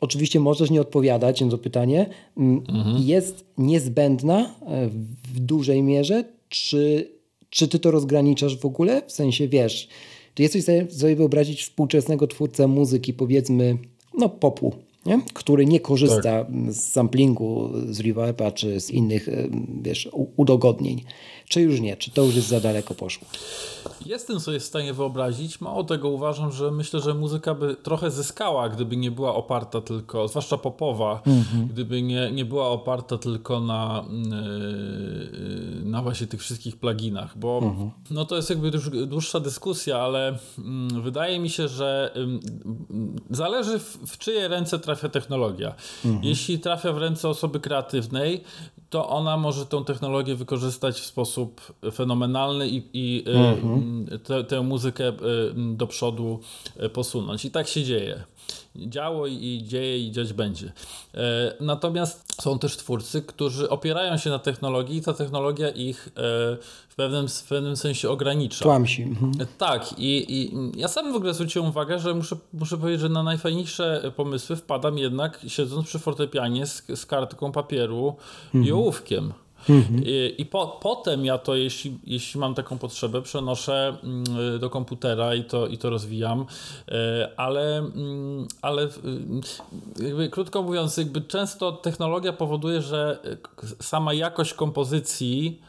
Oczywiście 0.00 0.40
możesz 0.40 0.70
nie 0.70 0.80
odpowiadać 0.80 1.40
na 1.40 1.50
to 1.50 1.58
pytanie. 1.58 2.06
Mm, 2.36 2.62
mhm. 2.68 2.96
Jest 2.98 3.44
niezbędna 3.58 4.54
e, 4.66 4.88
w 5.34 5.40
dużej 5.40 5.82
mierze, 5.82 6.24
czy, 6.48 7.10
czy 7.50 7.68
ty 7.68 7.78
to 7.78 7.90
rozgraniczasz 7.90 8.58
w 8.58 8.66
ogóle? 8.66 9.02
W 9.06 9.12
sensie 9.12 9.48
wiesz, 9.48 9.88
czy 10.34 10.42
jesteś 10.42 10.64
sobie 10.90 11.16
wyobrazić 11.16 11.62
współczesnego 11.62 12.26
twórcę 12.26 12.66
muzyki, 12.66 13.14
powiedzmy, 13.14 13.78
no 14.18 14.28
popu, 14.28 14.72
nie? 15.06 15.20
który 15.34 15.66
nie 15.66 15.80
korzysta 15.80 16.22
tak. 16.22 16.46
z 16.68 16.80
samplingu, 16.80 17.70
z 17.90 18.00
reverba 18.00 18.50
czy 18.50 18.80
z 18.80 18.90
innych 18.90 19.28
e, 19.28 19.48
wiesz, 19.82 20.08
udogodnień. 20.36 21.02
Czy 21.48 21.60
już 21.60 21.80
nie? 21.80 21.96
Czy 21.96 22.10
to 22.10 22.22
już 22.22 22.34
jest 22.34 22.48
za 22.48 22.60
daleko 22.60 22.94
poszło? 22.94 23.26
Jestem 24.06 24.40
sobie 24.40 24.60
w 24.60 24.64
stanie 24.64 24.92
wyobrazić. 24.92 25.60
Mało 25.60 25.84
tego 25.84 26.08
uważam, 26.08 26.52
że 26.52 26.70
myślę, 26.70 27.00
że 27.00 27.14
muzyka 27.14 27.54
by 27.54 27.76
trochę 27.76 28.10
zyskała, 28.10 28.68
gdyby 28.68 28.96
nie 28.96 29.10
była 29.10 29.34
oparta 29.34 29.80
tylko, 29.80 30.28
zwłaszcza 30.28 30.58
popowa, 30.58 31.22
mhm. 31.26 31.66
gdyby 31.66 32.02
nie, 32.02 32.30
nie 32.32 32.44
była 32.44 32.68
oparta 32.68 33.18
tylko 33.18 33.60
na, 33.60 34.04
yy, 34.10 35.84
na 35.84 36.02
właśnie 36.02 36.26
tych 36.26 36.40
wszystkich 36.40 36.76
pluginach, 36.76 37.38
bo 37.38 37.60
mhm. 37.62 37.90
no 38.10 38.24
to 38.24 38.36
jest 38.36 38.50
jakby 38.50 38.68
już 38.68 38.90
dłuższa 38.90 39.40
dyskusja, 39.40 39.98
ale 39.98 40.38
mm, 40.58 41.02
wydaje 41.02 41.40
mi 41.40 41.50
się, 41.50 41.68
że 41.68 42.14
zależy 43.30 43.78
w, 43.78 43.98
w 44.06 44.18
czyje 44.18 44.48
ręce 44.48 44.78
trafia 44.78 45.08
technologia. 45.08 45.74
Mhm. 46.04 46.24
Jeśli 46.24 46.58
trafia 46.58 46.92
w 46.92 46.98
ręce 46.98 47.28
osoby 47.28 47.60
kreatywnej, 47.60 48.44
to 48.90 49.08
ona 49.08 49.36
może 49.36 49.66
tę 49.66 49.84
technologię 49.84 50.34
wykorzystać 50.34 51.00
w 51.00 51.06
sposób 51.06 51.60
fenomenalny 51.92 52.68
i, 52.68 52.82
i 52.92 53.24
y, 53.28 53.30
mhm. 53.30 54.06
te, 54.24 54.44
tę 54.44 54.62
muzykę 54.62 55.08
y, 55.08 55.14
do 55.76 55.86
przodu 55.86 56.40
y, 56.82 56.88
posunąć. 56.88 57.44
I 57.44 57.50
tak 57.50 57.68
się 57.68 57.84
dzieje 57.84 58.24
działo 58.78 59.26
i 59.26 59.62
dzieje 59.66 59.98
i 59.98 60.12
dziać 60.12 60.32
będzie. 60.32 60.72
E, 61.14 61.54
natomiast 61.60 62.42
są 62.42 62.58
też 62.58 62.76
twórcy, 62.76 63.22
którzy 63.22 63.70
opierają 63.70 64.16
się 64.16 64.30
na 64.30 64.38
technologii 64.38 64.96
i 64.96 65.02
ta 65.02 65.12
technologia 65.12 65.68
ich 65.68 66.08
e, 66.08 66.12
w 66.88 66.94
pewnym, 66.96 67.28
w 67.28 67.42
pewnym 67.42 67.76
sensie 67.76 68.10
ogranicza. 68.10 68.62
Tłamsi. 68.62 69.02
Mhm. 69.02 69.32
E, 69.40 69.46
tak 69.58 69.98
i, 69.98 70.34
i 70.34 70.52
ja 70.76 70.88
sam 70.88 71.12
w 71.12 71.16
ogóle 71.16 71.34
zwróciłem 71.34 71.68
uwagę, 71.68 71.98
że 71.98 72.14
muszę, 72.14 72.36
muszę 72.52 72.78
powiedzieć, 72.78 73.00
że 73.00 73.08
na 73.08 73.22
najfajniejsze 73.22 74.12
pomysły 74.16 74.56
wpadam 74.56 74.98
jednak 74.98 75.40
siedząc 75.48 75.86
przy 75.86 75.98
fortepianie 75.98 76.66
z, 76.66 76.82
z 76.94 77.06
kartką 77.06 77.52
papieru 77.52 78.16
mhm. 78.46 78.64
i 78.64 78.72
ołówkiem. 78.72 79.32
Mhm. 79.68 80.02
I, 80.04 80.34
i 80.38 80.46
po, 80.46 80.78
potem 80.82 81.24
ja 81.24 81.38
to, 81.38 81.56
jeśli, 81.56 81.98
jeśli 82.04 82.40
mam 82.40 82.54
taką 82.54 82.78
potrzebę, 82.78 83.22
przenoszę 83.22 83.96
mm, 84.02 84.24
do 84.58 84.70
komputera 84.70 85.34
i 85.34 85.44
to, 85.44 85.66
i 85.66 85.78
to 85.78 85.90
rozwijam, 85.90 86.46
e, 86.88 87.30
ale, 87.36 87.78
mm, 87.78 88.48
ale 88.62 88.84
y, 88.84 88.88
jakby, 90.04 90.28
krótko 90.28 90.62
mówiąc, 90.62 90.96
jakby 90.96 91.20
często 91.20 91.72
technologia 91.72 92.32
powoduje, 92.32 92.82
że 92.82 93.18
sama 93.80 94.14
jakość 94.14 94.54
kompozycji 94.54 95.60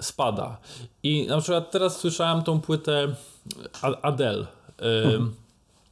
spada. 0.00 0.56
I 1.02 1.26
na 1.26 1.40
przykład 1.40 1.70
teraz 1.70 1.96
słyszałem 1.96 2.42
tą 2.42 2.60
płytę 2.60 3.08
Adele. 4.02 4.46
Mhm. 4.78 5.34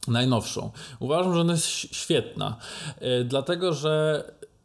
Najnowszą. 0.07 0.71
Uważam, 0.99 1.33
że 1.33 1.41
ona 1.41 1.53
jest 1.53 1.67
świetna, 1.67 2.57
e, 2.99 3.23
dlatego 3.23 3.73
że 3.73 4.23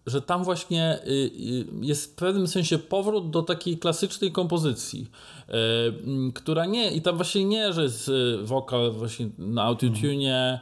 że 0.09 0.23
tam 0.23 0.45
właśnie 0.45 0.99
y, 1.07 1.11
y, 1.11 1.67
jest 1.81 2.13
w 2.13 2.15
pewnym 2.15 2.47
sensie 2.47 2.79
powrót 2.79 3.31
do 3.31 3.43
takiej 3.43 3.79
klasycznej 3.79 4.33
kompozycji, 4.33 5.11
y, 5.49 6.33
która 6.33 6.67
nie, 6.67 6.91
i 6.91 7.03
tam 7.03 7.17
właśnie 7.17 7.45
nie, 7.45 7.73
że 7.73 7.83
jest 7.83 8.11
wokal 8.43 8.93
właśnie 8.93 9.29
na 9.39 9.63
autotune, 9.63 10.61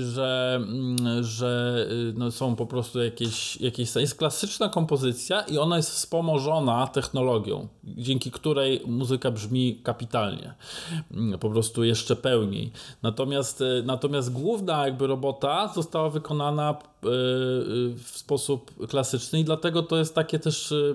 że, 0.00 0.54
mm, 0.56 1.24
że 1.24 1.86
no 2.14 2.30
są 2.30 2.56
po 2.56 2.66
prostu 2.66 3.02
jakieś, 3.02 3.60
jakieś, 3.60 3.96
jest 3.96 4.18
klasyczna 4.18 4.68
kompozycja 4.68 5.40
i 5.40 5.58
ona 5.58 5.76
jest 5.76 5.90
wspomożona 5.90 6.86
technologią, 6.86 7.68
dzięki 7.84 8.30
której 8.30 8.80
muzyka 8.86 9.30
brzmi 9.30 9.80
kapitalnie, 9.82 10.54
mm, 11.10 11.38
po 11.38 11.50
prostu 11.50 11.84
jeszcze 11.84 12.16
pełniej. 12.16 12.72
Natomiast, 13.02 13.64
natomiast 13.84 14.32
główna 14.32 14.86
jakby 14.86 15.06
robota 15.06 15.72
została 15.74 16.10
wykonana 16.10 16.74
w 17.96 18.10
sposób 18.14 18.88
klasyczny 18.88 19.40
i 19.40 19.44
dlatego 19.44 19.82
to 19.82 19.96
jest 19.96 20.14
takie 20.14 20.38
też 20.38 20.72
y, 20.72 20.94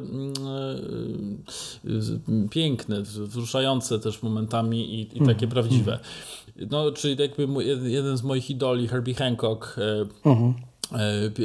y, 1.85 1.89
y, 1.89 2.49
piękne, 2.49 3.01
wzruszające 3.01 3.99
też 3.99 4.23
momentami 4.23 4.95
i, 4.95 5.01
i 5.01 5.19
takie 5.19 5.45
mm. 5.45 5.49
prawdziwe. 5.49 5.99
No, 6.71 6.91
czyli 6.91 7.21
jakby 7.21 7.47
jeden 7.89 8.17
z 8.17 8.23
moich 8.23 8.49
idoli, 8.49 8.87
Herbie 8.87 9.13
Hancock, 9.13 9.75
E, 9.77 10.05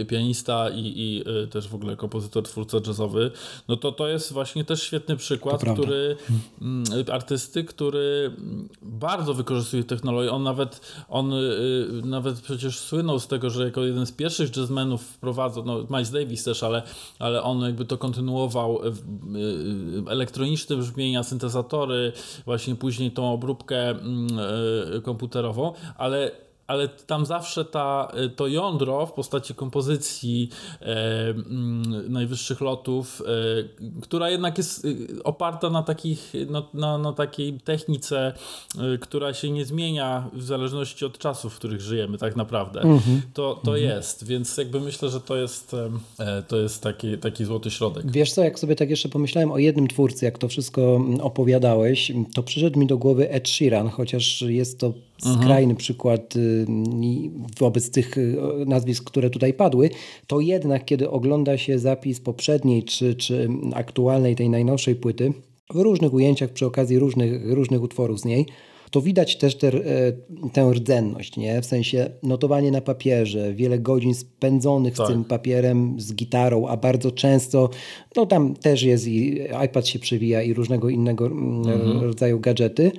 pianista 0.08 0.70
i, 0.70 0.92
i 0.96 1.24
e, 1.42 1.46
też 1.46 1.68
w 1.68 1.74
ogóle 1.74 1.96
kompozytor, 1.96 2.42
twórca 2.42 2.78
jazzowy, 2.86 3.30
no 3.68 3.76
to 3.76 3.92
to 3.92 4.08
jest 4.08 4.32
właśnie 4.32 4.64
też 4.64 4.82
świetny 4.82 5.16
przykład, 5.16 5.64
który 5.74 6.16
mm, 6.62 6.84
artysty, 7.12 7.64
który 7.64 8.30
bardzo 8.82 9.34
wykorzystuje 9.34 9.84
technologię. 9.84 10.32
On 10.32 10.42
nawet, 10.42 10.80
on 11.08 11.32
e, 11.32 11.36
nawet 12.04 12.40
przecież 12.40 12.78
słynął 12.78 13.18
z 13.18 13.26
tego, 13.26 13.50
że 13.50 13.64
jako 13.64 13.84
jeden 13.84 14.06
z 14.06 14.12
pierwszych 14.12 14.56
jazzmenów 14.56 15.02
wprowadzał, 15.02 15.64
no 15.64 15.86
Miles 15.90 16.10
Davis 16.10 16.44
też, 16.44 16.62
ale, 16.62 16.82
ale 17.18 17.42
on 17.42 17.60
jakby 17.60 17.84
to 17.84 17.98
kontynuował 17.98 18.80
elektroniczne 20.08 20.76
brzmienia, 20.76 21.22
syntezatory, 21.22 22.12
właśnie 22.44 22.74
później 22.74 23.10
tą 23.10 23.32
obróbkę 23.32 23.90
mm, 23.90 24.28
komputerową, 25.02 25.72
ale 25.96 26.43
ale 26.66 26.88
tam 26.88 27.26
zawsze 27.26 27.64
ta, 27.64 28.12
y, 28.26 28.30
to 28.30 28.46
jądro 28.46 29.06
w 29.06 29.12
postaci 29.12 29.54
kompozycji 29.54 30.48
e, 30.80 31.28
mm, 31.30 32.12
najwyższych 32.12 32.60
lotów, 32.60 33.22
e, 33.22 34.00
która 34.00 34.30
jednak 34.30 34.58
jest 34.58 34.84
y, 34.84 35.22
oparta 35.24 35.70
na, 35.70 35.82
takich, 35.82 36.32
no, 36.50 36.68
na, 36.74 36.98
na 36.98 37.12
takiej 37.12 37.60
technice, 37.60 38.32
e, 38.78 38.98
która 38.98 39.34
się 39.34 39.50
nie 39.50 39.64
zmienia 39.64 40.30
w 40.32 40.42
zależności 40.42 41.04
od 41.04 41.18
czasów, 41.18 41.54
w 41.54 41.56
których 41.56 41.80
żyjemy 41.80 42.18
tak 42.18 42.36
naprawdę. 42.36 42.80
Mhm. 42.80 43.22
To, 43.34 43.60
to 43.64 43.76
mhm. 43.76 43.96
jest, 43.96 44.26
więc 44.26 44.56
jakby 44.56 44.80
myślę, 44.80 45.08
że 45.08 45.20
to 45.20 45.36
jest, 45.36 45.76
e, 46.18 46.42
to 46.42 46.56
jest 46.56 46.82
taki, 46.82 47.18
taki 47.18 47.44
złoty 47.44 47.70
środek. 47.70 48.10
Wiesz 48.10 48.32
co, 48.32 48.44
jak 48.44 48.58
sobie 48.58 48.76
tak 48.76 48.90
jeszcze 48.90 49.08
pomyślałem 49.08 49.52
o 49.52 49.58
jednym 49.58 49.88
twórcy, 49.88 50.24
jak 50.24 50.38
to 50.38 50.48
wszystko 50.48 51.04
opowiadałeś, 51.20 52.12
to 52.34 52.42
przyszedł 52.42 52.78
mi 52.78 52.86
do 52.86 52.98
głowy 52.98 53.30
Ed 53.30 53.48
Sheeran, 53.48 53.88
chociaż 53.88 54.42
jest 54.42 54.80
to. 54.80 54.92
Skrajny 55.24 55.74
przykład 55.74 56.36
y, 56.36 56.66
wobec 57.58 57.90
tych 57.90 58.18
y, 58.18 58.36
nazwisk, 58.66 59.04
które 59.04 59.30
tutaj 59.30 59.54
padły, 59.54 59.90
to 60.26 60.40
jednak 60.40 60.84
kiedy 60.84 61.10
ogląda 61.10 61.58
się 61.58 61.78
zapis 61.78 62.20
poprzedniej 62.20 62.84
czy, 62.84 63.14
czy 63.14 63.48
aktualnej, 63.74 64.36
tej 64.36 64.50
najnowszej 64.50 64.94
płyty, 64.94 65.32
w 65.74 65.80
różnych 65.80 66.14
ujęciach 66.14 66.50
przy 66.50 66.66
okazji 66.66 66.98
różnych, 66.98 67.52
różnych 67.52 67.82
utworów 67.82 68.20
z 68.20 68.24
niej, 68.24 68.46
to 68.90 69.00
widać 69.00 69.36
też 69.36 69.58
te, 69.58 69.68
e, 69.68 70.12
tę 70.52 70.70
rdzenność, 70.72 71.36
nie? 71.36 71.62
w 71.62 71.66
sensie 71.66 72.10
notowanie 72.22 72.70
na 72.70 72.80
papierze, 72.80 73.54
wiele 73.54 73.78
godzin 73.78 74.14
spędzonych 74.14 74.94
tak. 74.94 75.06
z 75.06 75.10
tym 75.10 75.24
papierem, 75.24 76.00
z 76.00 76.14
gitarą, 76.14 76.66
a 76.66 76.76
bardzo 76.76 77.10
często, 77.10 77.70
no 78.16 78.26
tam 78.26 78.54
też 78.54 78.82
jest 78.82 79.06
i 79.08 79.40
iPad 79.64 79.88
się 79.88 79.98
przewija 79.98 80.42
i 80.42 80.54
różnego 80.54 80.88
innego 80.88 81.26
mm, 81.26 81.56
mhm. 81.56 82.00
rodzaju 82.00 82.40
gadżety, 82.40 82.92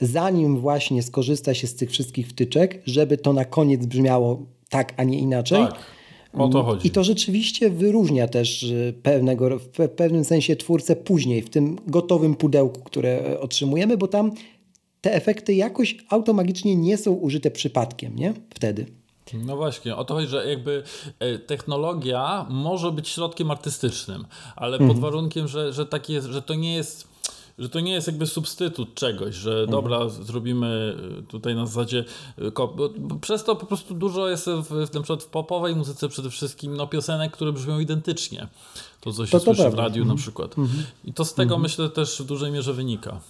zanim 0.00 0.58
właśnie 0.58 1.02
skorzysta 1.02 1.54
się 1.54 1.66
z 1.66 1.74
tych 1.74 1.90
wszystkich 1.90 2.28
wtyczek, 2.28 2.82
żeby 2.86 3.16
to 3.16 3.32
na 3.32 3.44
koniec 3.44 3.86
brzmiało 3.86 4.46
tak, 4.68 4.94
a 4.96 5.04
nie 5.04 5.18
inaczej. 5.18 5.58
Tak. 5.58 6.00
O 6.32 6.48
to 6.48 6.62
chodzi. 6.62 6.88
I 6.88 6.90
to 6.90 7.04
rzeczywiście 7.04 7.70
wyróżnia 7.70 8.28
też 8.28 8.72
pewnego, 9.02 9.58
w 9.58 9.88
pewnym 9.96 10.24
sensie 10.24 10.56
twórcę 10.56 10.96
później, 10.96 11.42
w 11.42 11.50
tym 11.50 11.78
gotowym 11.86 12.34
pudełku, 12.34 12.80
które 12.80 13.40
otrzymujemy, 13.40 13.96
bo 13.96 14.08
tam 14.08 14.32
te 15.00 15.14
efekty 15.14 15.54
jakoś 15.54 15.96
automagicznie 16.08 16.76
nie 16.76 16.96
są 16.96 17.12
użyte 17.12 17.50
przypadkiem, 17.50 18.16
nie? 18.16 18.34
Wtedy. 18.54 18.86
No 19.34 19.56
właśnie, 19.56 19.96
o 19.96 20.04
to 20.04 20.14
chodzi, 20.14 20.28
że 20.28 20.48
jakby 20.48 20.82
e, 21.18 21.38
technologia 21.38 22.46
może 22.50 22.92
być 22.92 23.08
środkiem 23.08 23.50
artystycznym, 23.50 24.24
ale 24.56 24.78
pod 24.78 24.86
mhm. 24.86 25.00
warunkiem, 25.00 25.48
że, 25.48 25.72
że, 25.72 25.86
tak 25.86 26.08
jest, 26.08 26.26
że 26.26 26.42
to 26.42 26.54
nie 26.54 26.74
jest 26.74 27.09
że 27.60 27.68
to 27.68 27.80
nie 27.80 27.92
jest 27.92 28.06
jakby 28.06 28.26
substytut 28.26 28.94
czegoś, 28.94 29.34
że 29.34 29.50
mhm. 29.50 29.70
dobra, 29.70 30.08
zrobimy 30.08 30.96
e, 31.18 31.22
tutaj 31.22 31.54
na 31.54 31.66
zasadzie 31.66 32.04
bo 32.98 33.16
przez 33.20 33.44
to 33.44 33.56
po 33.56 33.66
prostu 33.66 33.94
dużo 33.94 34.28
jest 34.28 34.46
w, 34.46 34.94
na 34.94 35.00
przykład 35.00 35.22
w 35.22 35.26
popowej 35.26 35.76
muzyce 35.76 36.08
przede 36.08 36.30
wszystkim 36.30 36.76
no, 36.76 36.86
piosenek, 36.86 37.32
które 37.32 37.52
brzmią 37.52 37.78
identycznie. 37.78 38.48
To, 39.00 39.12
co 39.12 39.26
się 39.26 39.32
to 39.32 39.40
słyszy 39.40 39.70
w 39.70 39.74
radiu 39.74 40.04
na 40.04 40.14
przykład. 40.14 40.58
Mhm. 40.58 40.84
I 41.04 41.12
to 41.12 41.24
z 41.24 41.34
tego 41.34 41.58
myślę 41.58 41.88
też 41.88 42.22
w 42.22 42.26
dużej 42.26 42.52
mierze 42.52 42.72
wynika. 42.72 43.20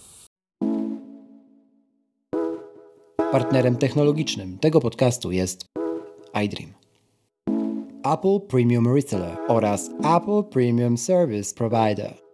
Partnerem 3.31 3.75
technologicznym 3.75 4.57
tego 4.57 4.81
podcastu 4.81 5.31
jest 5.31 5.65
iDream. 6.43 6.73
Apple 8.03 8.47
Premium 8.47 8.95
Reseller 8.95 9.37
oraz 9.47 9.89
Apple 9.89 10.43
Premium 10.51 10.97
Service 10.97 11.55
Provider. 11.55 12.30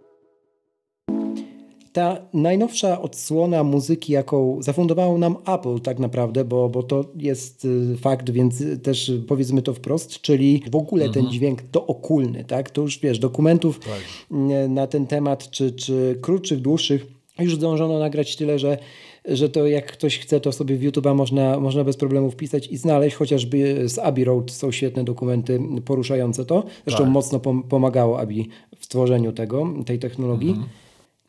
Ta 1.97 2.17
najnowsza 2.33 3.01
odsłona 3.01 3.63
muzyki, 3.63 4.13
jaką 4.13 4.57
zafundowało 4.61 5.17
nam 5.17 5.35
Apple 5.47 5.79
tak 5.79 5.99
naprawdę, 5.99 6.45
bo, 6.45 6.69
bo 6.69 6.83
to 6.83 7.05
jest 7.15 7.65
y, 7.65 7.97
fakt, 7.97 8.29
więc 8.29 8.63
też 8.83 9.11
powiedzmy 9.27 9.61
to 9.61 9.73
wprost, 9.73 10.21
czyli 10.21 10.63
w 10.71 10.75
ogóle 10.75 11.05
mhm. 11.05 11.25
ten 11.25 11.33
dźwięk 11.33 11.61
dookulny, 11.61 12.43
tak? 12.43 12.69
To 12.69 12.81
już 12.81 12.99
wiesz, 12.99 13.19
dokumentów 13.19 13.79
tak. 13.79 14.29
na 14.69 14.87
ten 14.87 15.07
temat, 15.07 15.49
czy, 15.49 15.71
czy 15.71 16.17
krótszych, 16.21 16.61
dłuższych, 16.61 17.07
już 17.39 17.55
zdążono 17.55 17.99
nagrać 17.99 18.35
tyle, 18.35 18.59
że 18.59 18.77
że 19.25 19.49
to 19.49 19.67
jak 19.67 19.91
ktoś 19.91 20.19
chce, 20.19 20.39
to 20.39 20.51
sobie 20.51 20.75
w 20.77 20.83
YouTube'a 20.83 21.15
można, 21.15 21.59
można 21.59 21.83
bez 21.83 21.97
problemu 21.97 22.31
wpisać 22.31 22.67
i 22.67 22.77
znaleźć, 22.77 23.15
chociażby 23.15 23.89
z 23.89 23.97
Abbey 23.99 24.23
Road 24.23 24.51
są 24.51 24.71
świetne 24.71 25.03
dokumenty 25.03 25.59
poruszające 25.85 26.45
to. 26.45 26.63
Zresztą 26.85 27.03
tak. 27.03 27.13
mocno 27.13 27.39
pomagało 27.69 28.19
Abbey 28.19 28.49
w 28.77 28.87
tworzeniu 28.87 29.31
tego, 29.31 29.67
tej 29.85 29.99
technologii. 29.99 30.49
Mhm. 30.49 30.67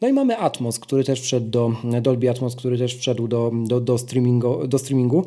No 0.00 0.08
i 0.08 0.12
mamy 0.12 0.38
Atmos, 0.38 0.78
który 0.78 1.04
też 1.04 1.20
wszedł 1.20 1.50
do, 1.50 1.72
Dolby 2.02 2.30
Atmos, 2.30 2.56
który 2.56 2.78
też 2.78 2.96
wszedł 2.96 3.28
do, 3.28 3.52
do, 3.64 3.80
do, 3.80 3.98
streamingu, 3.98 4.66
do 4.66 4.78
streamingu. 4.78 5.24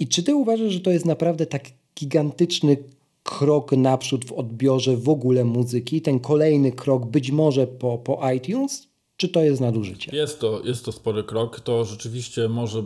I 0.00 0.08
czy 0.08 0.22
ty 0.22 0.34
uważasz, 0.34 0.72
że 0.72 0.80
to 0.80 0.90
jest 0.90 1.04
naprawdę 1.04 1.46
tak 1.46 1.64
gigantyczny 2.00 2.76
krok 3.22 3.72
naprzód 3.72 4.24
w 4.24 4.32
odbiorze 4.32 4.96
w 4.96 5.08
ogóle 5.08 5.44
muzyki? 5.44 6.02
Ten 6.02 6.20
kolejny 6.20 6.72
krok 6.72 7.06
być 7.06 7.30
może 7.30 7.66
po, 7.66 7.98
po 7.98 8.30
iTunes? 8.30 8.91
Czy 9.22 9.28
to 9.28 9.40
jest 9.40 9.60
nadużycie? 9.60 10.16
Jest 10.16 10.40
to, 10.40 10.60
jest 10.64 10.84
to 10.84 10.92
spory 10.92 11.24
krok. 11.24 11.60
To 11.60 11.84
rzeczywiście 11.84 12.48
może 12.48 12.82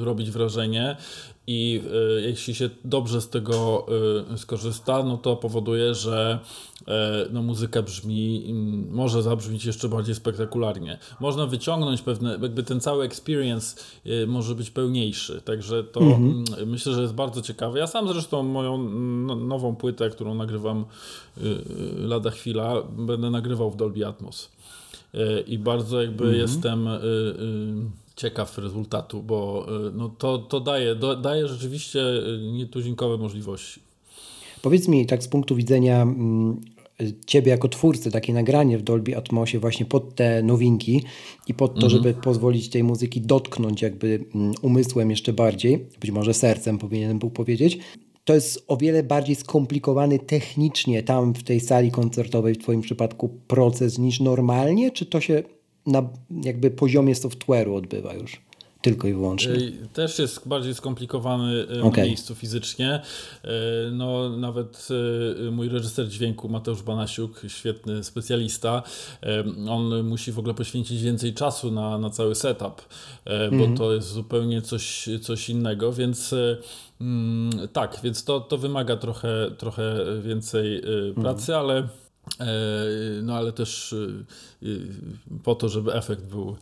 robić 0.00 0.30
wrażenie 0.30 0.96
i 1.46 1.80
y, 2.18 2.22
jeśli 2.22 2.54
się 2.54 2.70
dobrze 2.84 3.20
z 3.20 3.28
tego 3.28 3.86
y, 4.34 4.38
skorzysta, 4.38 5.02
no 5.02 5.18
to 5.18 5.36
powoduje, 5.36 5.94
że 5.94 6.38
no, 7.32 7.42
muzyka 7.42 7.82
brzmi, 7.82 8.54
może 8.90 9.22
zabrzmieć 9.22 9.64
jeszcze 9.64 9.88
bardziej 9.88 10.14
spektakularnie. 10.14 10.98
Można 11.20 11.46
wyciągnąć 11.46 12.02
pewne, 12.02 12.38
jakby 12.42 12.62
ten 12.62 12.80
cały 12.80 13.04
experience 13.04 13.76
może 14.26 14.54
być 14.54 14.70
pełniejszy, 14.70 15.42
także 15.44 15.84
to 15.84 16.00
mhm. 16.00 16.44
myślę, 16.66 16.94
że 16.94 17.02
jest 17.02 17.14
bardzo 17.14 17.42
ciekawe. 17.42 17.78
Ja 17.78 17.86
sam 17.86 18.08
zresztą 18.08 18.42
moją 18.42 18.78
no, 19.26 19.36
nową 19.36 19.76
płytę, 19.76 20.10
którą 20.10 20.34
nagrywam 20.34 20.84
lada 21.96 22.30
chwila, 22.30 22.82
będę 22.82 23.30
nagrywał 23.30 23.70
w 23.70 23.76
Dolby 23.76 24.06
Atmos. 24.06 24.48
I 25.46 25.58
bardzo 25.58 26.02
jakby 26.02 26.24
mhm. 26.24 26.40
jestem 26.40 26.88
e, 26.88 26.90
e, 26.90 27.00
ciekaw 28.16 28.58
rezultatu, 28.58 29.22
bo 29.22 29.66
no 29.94 30.08
to, 30.08 30.38
to 30.38 30.60
daje, 30.60 30.96
daje 31.22 31.48
rzeczywiście 31.48 32.02
nietuzinkowe 32.52 33.18
możliwości. 33.18 33.80
Powiedz 34.62 34.88
mi 34.88 35.06
tak 35.06 35.22
z 35.22 35.28
punktu 35.28 35.56
widzenia 35.56 36.02
mm, 36.02 36.60
ciebie 37.26 37.50
jako 37.50 37.68
twórcy, 37.68 38.10
takie 38.10 38.34
nagranie 38.34 38.78
w 38.78 38.82
Dolby 38.82 39.16
Atmosie 39.16 39.58
właśnie 39.58 39.86
pod 39.86 40.14
te 40.14 40.42
nowinki 40.42 41.02
i 41.48 41.54
pod 41.54 41.74
to, 41.74 41.86
mhm. 41.86 41.90
żeby 41.90 42.14
pozwolić 42.14 42.68
tej 42.68 42.84
muzyki 42.84 43.20
dotknąć 43.20 43.82
jakby 43.82 44.24
mm, 44.34 44.52
umysłem 44.62 45.10
jeszcze 45.10 45.32
bardziej, 45.32 45.86
być 46.00 46.10
może 46.10 46.34
sercem 46.34 46.78
powinienem 46.78 47.18
był 47.18 47.30
powiedzieć 47.30 47.78
to 48.24 48.34
jest 48.34 48.64
o 48.68 48.76
wiele 48.76 49.02
bardziej 49.02 49.36
skomplikowany 49.36 50.18
technicznie 50.18 51.02
tam 51.02 51.34
w 51.34 51.42
tej 51.42 51.60
sali 51.60 51.90
koncertowej 51.90 52.54
w 52.54 52.58
Twoim 52.58 52.80
przypadku 52.80 53.28
proces 53.28 53.98
niż 53.98 54.20
normalnie, 54.20 54.90
czy 54.90 55.06
to 55.06 55.20
się 55.20 55.42
na 55.86 56.08
jakby 56.44 56.70
poziomie 56.70 57.14
software'u 57.14 57.74
odbywa 57.74 58.14
już? 58.14 58.40
Tylko 58.82 59.08
i 59.08 59.12
wyłącznie. 59.12 59.54
Też 59.92 60.18
jest 60.18 60.48
bardziej 60.48 60.74
skomplikowany 60.74 61.66
w 61.66 61.84
okay. 61.84 62.06
miejscu 62.06 62.34
fizycznie. 62.34 63.02
No, 63.92 64.36
nawet 64.36 64.88
mój 65.52 65.68
reżyser 65.68 66.08
dźwięku 66.08 66.48
Mateusz 66.48 66.82
Banasiuk, 66.82 67.42
świetny 67.48 68.04
specjalista, 68.04 68.82
on 69.68 70.02
musi 70.02 70.32
w 70.32 70.38
ogóle 70.38 70.54
poświęcić 70.54 71.02
więcej 71.02 71.34
czasu 71.34 71.70
na, 71.70 71.98
na 71.98 72.10
cały 72.10 72.34
setup, 72.34 72.82
bo 73.24 73.32
mm 73.32 73.74
-hmm. 73.74 73.78
to 73.78 73.92
jest 73.92 74.08
zupełnie 74.08 74.62
coś, 74.62 75.08
coś 75.22 75.50
innego, 75.50 75.92
więc 75.92 76.34
Mm, 77.02 77.68
tak, 77.68 78.00
więc 78.02 78.24
to, 78.24 78.40
to 78.40 78.58
wymaga 78.58 78.96
trochę, 78.96 79.50
trochę 79.58 79.82
więcej 80.22 80.76
y, 80.76 81.08
mhm. 81.08 81.14
pracy, 81.14 81.56
ale, 81.56 81.88
no 83.22 83.36
ale 83.36 83.52
też 83.52 83.92
y, 83.92 84.24
y, 84.62 84.88
po 85.44 85.54
to, 85.54 85.68
żeby 85.68 85.94
efekt 85.94 86.22
był 86.22 86.56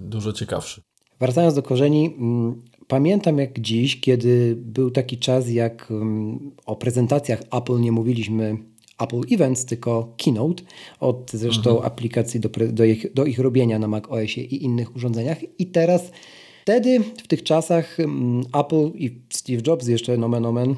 dużo 0.00 0.32
ciekawszy. 0.32 0.80
Wracając 1.20 1.54
do 1.54 1.62
korzeni, 1.62 2.14
mm, 2.18 2.62
pamiętam 2.88 3.38
jak 3.38 3.60
dziś, 3.60 4.00
kiedy 4.00 4.56
był 4.56 4.90
taki 4.90 5.18
czas, 5.18 5.50
jak 5.50 5.90
mm, 5.90 6.50
o 6.66 6.76
prezentacjach 6.76 7.42
Apple 7.52 7.80
nie 7.80 7.92
mówiliśmy 7.92 8.56
Apple 8.98 9.34
Events, 9.34 9.64
tylko 9.64 10.14
Keynote, 10.24 10.62
od 11.00 11.30
zresztą 11.30 11.70
mhm. 11.70 11.86
aplikacji 11.86 12.40
do, 12.40 12.48
do, 12.72 12.84
ich, 12.84 13.12
do 13.14 13.24
ich 13.24 13.38
robienia 13.38 13.78
na 13.78 13.88
Mac 13.88 14.04
OSie 14.08 14.40
i 14.40 14.64
innych 14.64 14.96
urządzeniach. 14.96 15.38
I 15.58 15.66
teraz 15.66 16.10
Wtedy, 16.68 17.00
w 17.24 17.28
tych 17.28 17.42
czasach, 17.42 18.00
mm, 18.00 18.42
Apple 18.60 18.90
i 18.94 19.20
Steve 19.30 19.62
Jobs, 19.66 19.86
jeszcze 19.86 20.16
nomen 20.16 20.46
omen, 20.46 20.76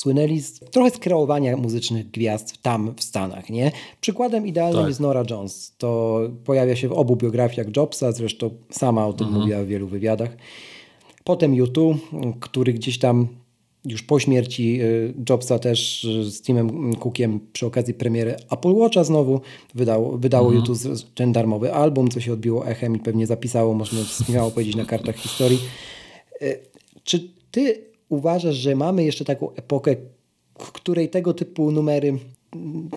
słynęli 0.00 0.40
z, 0.40 0.58
trochę 0.58 0.90
z 0.90 0.98
kreowania 0.98 1.56
muzycznych 1.56 2.10
gwiazd 2.10 2.62
tam 2.62 2.94
w 2.96 3.02
Stanach. 3.02 3.50
Nie? 3.50 3.72
Przykładem 4.00 4.46
idealnym 4.46 4.80
tak. 4.80 4.88
jest 4.88 5.00
Nora 5.00 5.24
Jones. 5.30 5.74
To 5.78 6.20
pojawia 6.44 6.76
się 6.76 6.88
w 6.88 6.92
obu 6.92 7.16
biografiach 7.16 7.76
Jobsa, 7.76 8.12
zresztą 8.12 8.50
sama 8.70 9.06
o 9.06 9.12
tym 9.12 9.26
mhm. 9.26 9.42
mówiła 9.42 9.62
w 9.62 9.66
wielu 9.66 9.86
wywiadach. 9.86 10.36
Potem 11.24 11.54
YouTube, 11.54 11.96
który 12.40 12.72
gdzieś 12.72 12.98
tam 12.98 13.28
już 13.84 14.02
po 14.02 14.20
śmierci 14.20 14.82
y, 14.82 15.14
Jobsa 15.28 15.58
też 15.58 16.04
y, 16.04 16.30
z 16.30 16.42
Timem 16.42 16.96
Cookiem 16.96 17.40
przy 17.52 17.66
okazji 17.66 17.94
premiery 17.94 18.36
Apple 18.50 18.74
Watcha 18.74 19.04
znowu 19.04 19.40
wydało, 19.74 20.18
wydało 20.18 20.52
mhm. 20.52 20.64
YouTube 20.66 20.98
ten 21.14 21.32
darmowy 21.32 21.74
album, 21.74 22.08
co 22.08 22.20
się 22.20 22.32
odbiło 22.32 22.68
echem 22.68 22.96
i 22.96 22.98
pewnie 22.98 23.26
zapisało, 23.26 23.74
można 23.74 24.00
śmiało 24.26 24.50
powiedzieć, 24.50 24.76
na 24.76 24.84
kartach 24.84 25.16
historii. 25.16 25.58
Y, 26.42 26.58
czy 27.04 27.28
ty 27.50 27.89
uważasz, 28.10 28.56
że 28.56 28.76
mamy 28.76 29.04
jeszcze 29.04 29.24
taką 29.24 29.54
epokę, 29.54 29.96
w 30.58 30.72
której 30.72 31.08
tego 31.08 31.34
typu 31.34 31.72
numery 31.72 32.18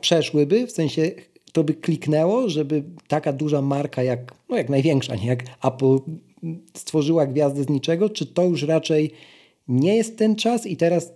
przeszłyby, 0.02 0.68
w 0.68 0.72
sensie 0.72 1.12
to 1.52 1.64
by 1.64 1.74
kliknęło, 1.74 2.50
żeby 2.50 2.84
taka 3.08 3.34
duża 3.34 3.62
marka 3.62 4.04
jak, 4.04 4.34
no 4.50 4.58
jak 4.58 4.70
największa, 4.70 5.16
nie? 5.16 5.28
Jak 5.28 5.44
Apple 5.64 5.98
stworzyła 6.74 7.28
gwiazdę 7.28 7.64
z 7.64 7.70
niczego, 7.70 8.10
czy 8.10 8.26
to 8.26 8.44
już 8.44 8.64
raczej 8.64 9.12
nie 9.68 9.96
jest 9.96 10.18
ten 10.18 10.36
czas 10.36 10.68
i 10.68 10.78
teraz 10.78 11.14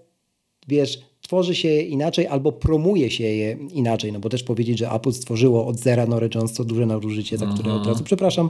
wiesz, 0.67 0.99
tworzy 1.21 1.55
się 1.55 1.67
je 1.67 1.81
inaczej 1.81 2.27
albo 2.27 2.51
promuje 2.51 3.11
się 3.11 3.23
je 3.23 3.57
inaczej, 3.73 4.11
no 4.11 4.19
bo 4.19 4.29
też 4.29 4.43
powiedzieć, 4.43 4.77
że 4.77 4.91
Apple 4.91 5.11
stworzyło 5.11 5.67
od 5.67 5.77
zera 5.79 6.05
Nore 6.05 6.29
Jones 6.35 6.53
to 6.53 6.63
duże 6.63 6.85
nadużycie, 6.85 7.37
za 7.37 7.45
które 7.45 7.69
od 7.69 7.77
mhm. 7.77 7.93
razu 7.93 8.03
przepraszam, 8.03 8.49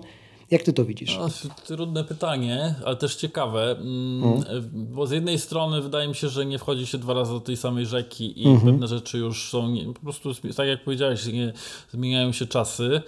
Jak 0.52 0.64
ty 0.64 0.74
to 0.74 0.86
widzisz? 0.86 1.18
No, 1.18 1.30
trudne 1.66 2.04
pytanie, 2.04 2.76
ale 2.86 2.96
też 2.96 3.16
ciekawe, 3.16 3.72
mm. 3.72 4.44
bo 4.74 5.08
z 5.08 5.12
jednej 5.12 5.40
strony 5.40 5.82
wydaje 5.82 6.08
mi 6.08 6.16
się, 6.16 6.30
że 6.30 6.46
nie 6.46 6.60
wchodzi 6.60 6.88
się 6.88 6.98
dwa 6.98 7.14
razy 7.14 7.34
do 7.34 7.40
tej 7.40 7.58
samej 7.58 7.86
rzeki 7.86 8.44
i 8.44 8.48
mhm. 8.48 8.72
pewne 8.72 8.88
rzeczy 8.88 9.18
już 9.18 9.50
są, 9.50 9.70
nie, 9.70 9.94
po 9.94 10.00
prostu 10.00 10.32
tak 10.56 10.68
jak 10.68 10.84
powiedziałeś, 10.84 11.26
nie, 11.26 11.54
zmieniają 11.92 12.32
się 12.32 12.46
czasy. 12.46 13.02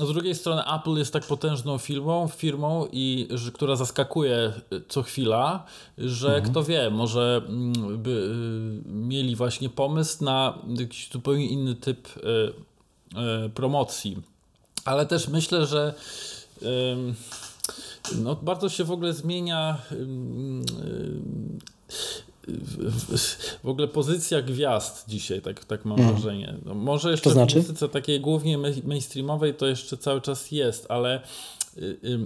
Z 0.00 0.12
drugiej 0.12 0.34
strony 0.34 0.62
Apple 0.74 0.96
jest 0.96 1.12
tak 1.12 1.26
potężną 1.26 1.78
firmą, 1.78 2.28
firmą 2.28 2.88
i, 2.92 3.28
że, 3.30 3.52
która 3.52 3.76
zaskakuje 3.76 4.52
co 4.88 5.02
chwila, 5.02 5.64
że 5.98 6.28
mhm. 6.28 6.50
kto 6.50 6.64
wie, 6.64 6.90
może 6.90 7.42
mm, 7.48 8.02
by 8.02 8.10
y, 8.10 8.88
mieli 8.88 9.36
właśnie 9.36 9.68
pomysł 9.68 10.24
na 10.24 10.58
jakiś 10.78 11.10
zupełnie 11.12 11.48
inny 11.48 11.74
typ 11.74 12.08
y, 12.16 12.20
y, 13.46 13.50
promocji. 13.50 14.16
Ale 14.88 15.06
też 15.06 15.28
myślę, 15.28 15.66
że 15.66 15.94
no, 18.22 18.36
bardzo 18.36 18.68
się 18.68 18.84
w 18.84 18.90
ogóle 18.90 19.12
zmienia 19.12 19.78
w 23.64 23.68
ogóle 23.68 23.88
pozycja 23.88 24.42
gwiazd 24.42 25.08
dzisiaj, 25.08 25.42
tak, 25.42 25.64
tak 25.64 25.84
mam 25.84 26.00
mm. 26.00 26.12
wrażenie. 26.12 26.54
No, 26.64 26.74
może 26.74 27.10
jeszcze 27.10 27.24
to 27.24 27.30
znaczy? 27.30 27.54
w 27.54 27.62
muzyce 27.62 27.88
takiej 27.88 28.20
głównie 28.20 28.58
mainstreamowej 28.84 29.54
to 29.54 29.66
jeszcze 29.66 29.96
cały 29.96 30.20
czas 30.20 30.50
jest, 30.50 30.86
ale 30.88 31.22
y, 31.78 31.80
y, 31.80 32.18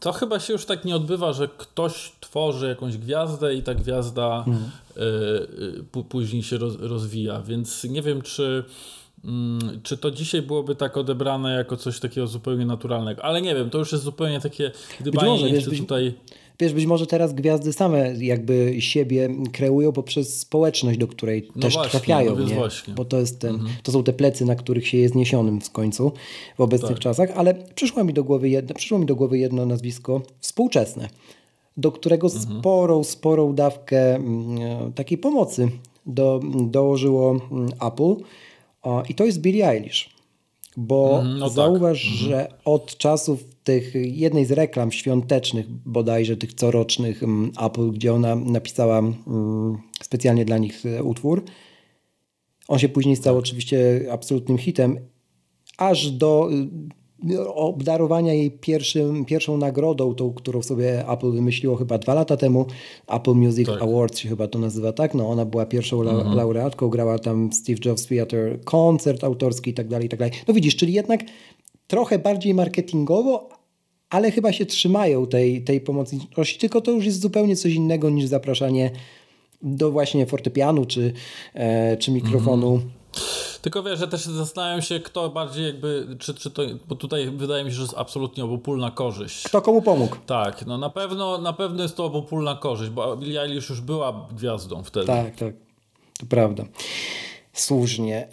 to 0.00 0.12
chyba 0.12 0.40
się 0.40 0.52
już 0.52 0.64
tak 0.64 0.84
nie 0.84 0.96
odbywa, 0.96 1.32
że 1.32 1.48
ktoś 1.48 2.12
tworzy 2.20 2.68
jakąś 2.68 2.96
gwiazdę 2.96 3.54
i 3.54 3.62
ta 3.62 3.74
gwiazda 3.74 4.44
mm. 4.46 4.70
później 6.08 6.42
się 6.42 6.58
rozwija, 6.78 7.42
więc 7.42 7.84
nie 7.84 8.02
wiem, 8.02 8.22
czy 8.22 8.64
czy 9.82 9.96
to 9.96 10.10
dzisiaj 10.10 10.42
byłoby 10.42 10.74
tak 10.74 10.96
odebrane 10.96 11.54
jako 11.54 11.76
coś 11.76 12.00
takiego 12.00 12.26
zupełnie 12.26 12.66
naturalnego? 12.66 13.24
Ale 13.24 13.42
nie 13.42 13.54
wiem, 13.54 13.70
to 13.70 13.78
już 13.78 13.92
jest 13.92 14.04
zupełnie 14.04 14.40
takie 14.40 14.70
gdybanie, 15.00 15.62
czy 15.62 15.78
tutaj 15.78 16.14
wiesz, 16.60 16.72
być 16.72 16.86
może 16.86 17.06
teraz 17.06 17.32
gwiazdy 17.32 17.72
same 17.72 18.14
jakby 18.14 18.76
siebie 18.78 19.28
kreują 19.52 19.92
poprzez 19.92 20.40
społeczność, 20.40 20.98
do 20.98 21.08
której 21.08 21.48
no 21.56 21.62
też 21.62 21.74
właśnie, 21.74 21.90
trafiają, 21.90 22.36
no 22.36 22.44
nie? 22.44 22.54
Właśnie. 22.54 22.94
Bo 22.94 23.04
to, 23.04 23.18
jest 23.18 23.40
ten, 23.40 23.54
mhm. 23.54 23.74
to 23.82 23.92
są 23.92 24.04
te 24.04 24.12
plecy, 24.12 24.44
na 24.44 24.54
których 24.54 24.88
się 24.88 24.98
jest 24.98 25.14
niesionym 25.14 25.60
w 25.60 25.70
końcu 25.70 26.12
w 26.58 26.60
obecnych 26.60 26.92
tak. 26.92 26.98
czasach, 26.98 27.30
ale 27.36 27.54
przyszło 27.74 28.04
mi 28.04 28.14
do 28.14 28.24
głowy 28.24 28.48
jedno, 28.48 28.74
przyszło 28.74 28.98
mi 28.98 29.06
do 29.06 29.16
głowy 29.16 29.38
jedno 29.38 29.66
nazwisko 29.66 30.22
współczesne, 30.40 31.08
do 31.76 31.92
którego 31.92 32.26
mhm. 32.26 32.58
sporą, 32.58 33.04
sporą 33.04 33.54
dawkę 33.54 34.14
mm, 34.14 34.92
takiej 34.92 35.18
pomocy 35.18 35.68
do, 36.06 36.40
dołożyło 36.70 37.40
mm, 37.50 37.68
Apple 37.86 38.14
i 39.08 39.14
to 39.14 39.24
jest 39.24 39.40
Billie 39.40 39.68
Eilish. 39.68 40.10
Bo 40.76 41.18
mhm, 41.18 41.38
no 41.38 41.46
tak. 41.46 41.54
zauważ, 41.54 42.02
tak. 42.02 42.12
że 42.12 42.52
od 42.64 42.96
czasów 42.96 43.44
tych 43.64 43.94
jednej 43.94 44.44
z 44.44 44.52
reklam 44.52 44.92
świątecznych, 44.92 45.66
bodajże 45.70 46.36
tych 46.36 46.54
corocznych 46.54 47.22
mm, 47.22 47.52
Apple, 47.60 47.90
gdzie 47.90 48.14
ona 48.14 48.36
napisała 48.36 48.98
mm, 48.98 49.78
specjalnie 50.02 50.44
dla 50.44 50.58
nich 50.58 50.86
e, 50.86 51.02
utwór. 51.02 51.44
On 52.68 52.78
się 52.78 52.88
później 52.88 53.16
stał 53.16 53.34
tak. 53.34 53.44
oczywiście 53.44 54.06
absolutnym 54.10 54.58
hitem, 54.58 54.98
aż 55.78 56.10
do 56.10 56.50
e, 56.52 56.68
obdarowania 57.54 58.34
jej 58.34 58.50
pierwszym, 58.50 59.24
pierwszą 59.24 59.56
nagrodą, 59.56 60.14
tą, 60.14 60.32
którą 60.32 60.62
sobie 60.62 61.08
Apple 61.08 61.32
wymyśliło 61.32 61.76
chyba 61.76 61.98
dwa 61.98 62.14
lata 62.14 62.36
temu. 62.36 62.66
Apple 63.08 63.34
Music 63.34 63.66
tak. 63.66 63.82
Awards 63.82 64.18
się 64.18 64.28
chyba 64.28 64.48
to 64.48 64.58
nazywa 64.58 64.92
tak. 64.92 65.14
No, 65.14 65.30
ona 65.30 65.44
była 65.44 65.66
pierwszą 65.66 66.00
la 66.00 66.12
mhm. 66.12 66.36
laureatką, 66.36 66.88
grała 66.88 67.18
tam 67.18 67.52
Steve 67.52 67.78
Jobs 67.84 68.06
Theater, 68.06 68.60
koncert 68.64 69.24
autorski 69.24 69.70
i 69.70 69.74
tak 69.74 69.88
dalej, 69.88 70.06
i 70.06 70.08
tak 70.08 70.18
dalej. 70.18 70.34
No 70.48 70.54
widzisz, 70.54 70.76
czyli 70.76 70.92
jednak 70.92 71.20
trochę 71.86 72.18
bardziej 72.18 72.54
marketingowo, 72.54 73.48
ale 74.10 74.30
chyba 74.30 74.52
się 74.52 74.66
trzymają 74.66 75.26
tej, 75.26 75.64
tej 75.64 75.80
pomocniczości, 75.80 76.58
tylko 76.58 76.80
to 76.80 76.90
już 76.90 77.04
jest 77.04 77.20
zupełnie 77.20 77.56
coś 77.56 77.72
innego 77.72 78.10
niż 78.10 78.26
zapraszanie 78.26 78.90
do 79.62 79.90
właśnie 79.90 80.26
fortepianu 80.26 80.84
czy, 80.84 81.12
e, 81.54 81.96
czy 81.96 82.10
mikrofonu. 82.10 82.74
Mm. 82.74 82.97
Tylko 83.62 83.82
wiesz, 83.82 83.98
że 83.98 84.08
też 84.08 84.24
zastanawiam 84.24 84.82
się, 84.82 85.00
kto 85.00 85.30
bardziej 85.30 85.66
jakby, 85.66 86.16
czy, 86.18 86.34
czy 86.34 86.50
to, 86.50 86.62
bo 86.88 86.94
tutaj 86.94 87.30
wydaje 87.30 87.64
mi 87.64 87.70
się, 87.70 87.76
że 87.76 87.82
jest 87.82 87.94
absolutnie 87.96 88.44
obopólna 88.44 88.90
korzyść. 88.90 89.42
Kto 89.42 89.62
komu 89.62 89.82
pomógł? 89.82 90.16
Tak, 90.26 90.66
no 90.66 90.78
na 90.78 90.90
pewno, 90.90 91.38
na 91.38 91.52
pewno 91.52 91.82
jest 91.82 91.96
to 91.96 92.04
obopólna 92.04 92.54
korzyść, 92.54 92.90
bo 92.90 93.16
Billie 93.16 93.42
Eilish 93.42 93.68
już 93.68 93.80
była 93.80 94.28
gwiazdą 94.36 94.82
wtedy. 94.82 95.06
Tak, 95.06 95.36
tak, 95.36 95.54
to 96.20 96.26
prawda. 96.26 96.64
Słusznie. 97.52 98.28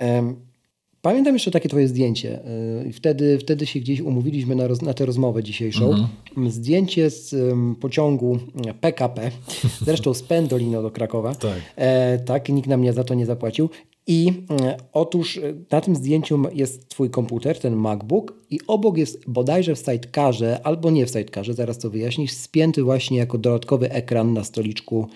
Pamiętam 1.06 1.34
jeszcze 1.34 1.52
takie 1.52 1.70
twoje 1.70 1.88
zdjęcie. 1.88 2.40
Y, 2.88 2.94
wtedy, 2.94 3.38
wtedy 3.40 3.66
się 3.66 3.80
gdzieś 3.80 4.02
umówiliśmy 4.02 4.56
na, 4.56 4.68
roz, 4.68 4.82
na 4.82 4.94
tę 4.94 5.06
rozmowę 5.06 5.44
dzisiejszą. 5.44 5.90
Mhm. 5.90 6.52
Zdjęcie 6.52 7.10
z 7.10 7.34
um, 7.34 7.76
pociągu 7.76 8.40
PKP, 8.82 9.32
zresztą 9.86 10.14
z 10.14 10.24
Pendolino 10.24 10.82
do 10.82 10.92
Krakowa. 10.92 11.36
Tak. 11.36 11.58
E, 11.76 12.20
tak, 12.20 12.50
nikt 12.50 12.68
nam 12.68 12.80
mnie 12.80 12.94
za 12.94 13.04
to 13.04 13.14
nie 13.14 13.26
zapłacił. 13.26 13.70
I 14.08 14.34
e, 14.62 14.78
otóż 14.94 15.38
e, 15.38 15.42
na 15.72 15.82
tym 15.82 15.96
zdjęciu 15.96 16.44
jest 16.54 16.90
twój 16.90 17.10
komputer, 17.10 17.60
ten 17.60 17.76
MacBook 17.76 18.34
i 18.50 18.60
obok 18.68 18.98
jest 18.98 19.30
bodajże 19.30 19.76
w 19.76 19.80
sidecarze, 19.80 20.60
albo 20.64 20.92
nie 20.92 21.06
w 21.06 21.10
sidecarze, 21.10 21.54
zaraz 21.54 21.78
to 21.78 21.90
wyjaśnisz, 21.90 22.32
spięty 22.32 22.84
właśnie 22.84 23.18
jako 23.18 23.38
dodatkowy 23.38 23.92
ekran 23.92 24.34
na 24.34 24.44
stoliczku 24.44 25.08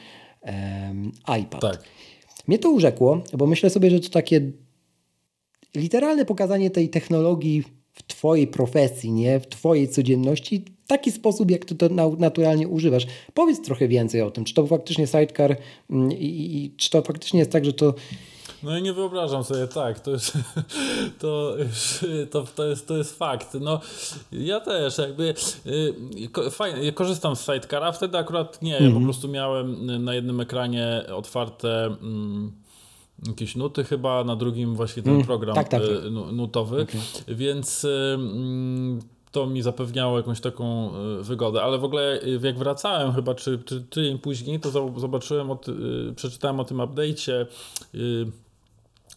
iPad. 1.41 1.62
Tak. 1.62 1.84
Mnie 2.47 2.60
to 2.60 2.69
urzekło, 2.69 3.21
bo 3.38 3.47
myślę 3.47 3.69
sobie, 3.69 3.89
że 3.89 3.99
to 3.99 4.10
takie 4.10 4.52
literalne 5.75 6.25
pokazanie 6.25 6.69
tej 6.69 6.89
technologii 6.89 7.63
w 7.93 8.04
Twojej 8.04 8.47
profesji, 8.47 9.12
nie? 9.12 9.39
w 9.39 9.47
Twojej 9.47 9.88
codzienności, 9.88 10.65
w 10.84 10.88
taki 10.88 11.12
sposób, 11.12 11.52
jak 11.52 11.65
Ty 11.65 11.75
to 11.75 11.89
naturalnie 12.17 12.67
używasz. 12.67 13.08
Powiedz 13.34 13.62
trochę 13.62 13.88
więcej 13.88 14.21
o 14.21 14.32
tym, 14.32 14.43
czy 14.43 14.54
to 14.54 14.67
faktycznie 14.67 15.08
sidecar 15.08 15.58
mm, 15.89 16.12
i, 16.12 16.56
i 16.56 16.75
czy 16.78 16.89
to 16.89 17.02
faktycznie 17.02 17.39
jest 17.39 17.52
tak, 17.52 17.65
że 17.65 17.73
to 17.73 17.93
no 18.63 18.78
i 18.78 18.82
nie 18.82 18.93
wyobrażam 18.93 19.43
sobie, 19.43 19.67
tak, 19.67 20.00
to 20.00 20.12
jest, 20.12 20.38
to, 21.22 21.56
to, 22.32 22.43
to, 22.56 22.65
jest, 22.65 22.88
to 22.88 22.98
jest 22.98 23.17
fakt. 23.17 23.54
No, 23.62 23.80
ja 24.32 24.60
też 24.60 24.98
jakby 24.98 25.34
y, 25.65 26.52
fajnie, 26.52 26.91
korzystam 26.91 27.36
z 27.36 27.45
Sidecara, 27.45 27.91
wtedy 27.91 28.17
akurat 28.17 28.62
nie, 28.62 28.80
-hmm. 28.80 28.93
po 28.93 29.02
prostu 29.02 29.28
miałem 29.28 29.86
na 30.04 30.13
jednym 30.13 30.39
ekranie 30.39 31.04
otwarte 31.15 31.86
mm, 31.86 32.52
jakieś 33.28 33.56
nuty 33.56 33.84
chyba, 33.84 34.24
na 34.24 34.36
drugim 34.36 34.76
właśnie 34.76 35.04
ten 35.04 35.13
mm, 35.13 35.26
program 35.26 35.56
tak, 35.56 35.69
tak, 35.69 35.82
tak. 35.82 36.12
nutowy, 36.32 36.82
okay. 36.82 37.02
więc 37.36 37.88
mm, 38.15 39.00
to 39.32 39.48
mi 39.48 39.62
zapewniało 39.62 40.17
jakąś 40.17 40.41
taką 40.41 40.91
y, 41.19 41.24
wygodę, 41.24 41.63
ale 41.63 41.78
w 41.78 41.84
ogóle 41.84 42.22
y, 42.24 42.39
jak 42.43 42.58
wracałem 42.58 43.13
chyba, 43.13 43.36
czy, 43.36 43.60
czy 43.65 43.82
tydzień 43.82 44.19
później, 44.19 44.60
to 44.60 44.72
zobaczyłem, 45.00 45.52
o 45.52 45.60
przeczytałem 46.15 46.60
o 46.60 46.63
tym 46.63 46.78
update'cie 46.78 47.45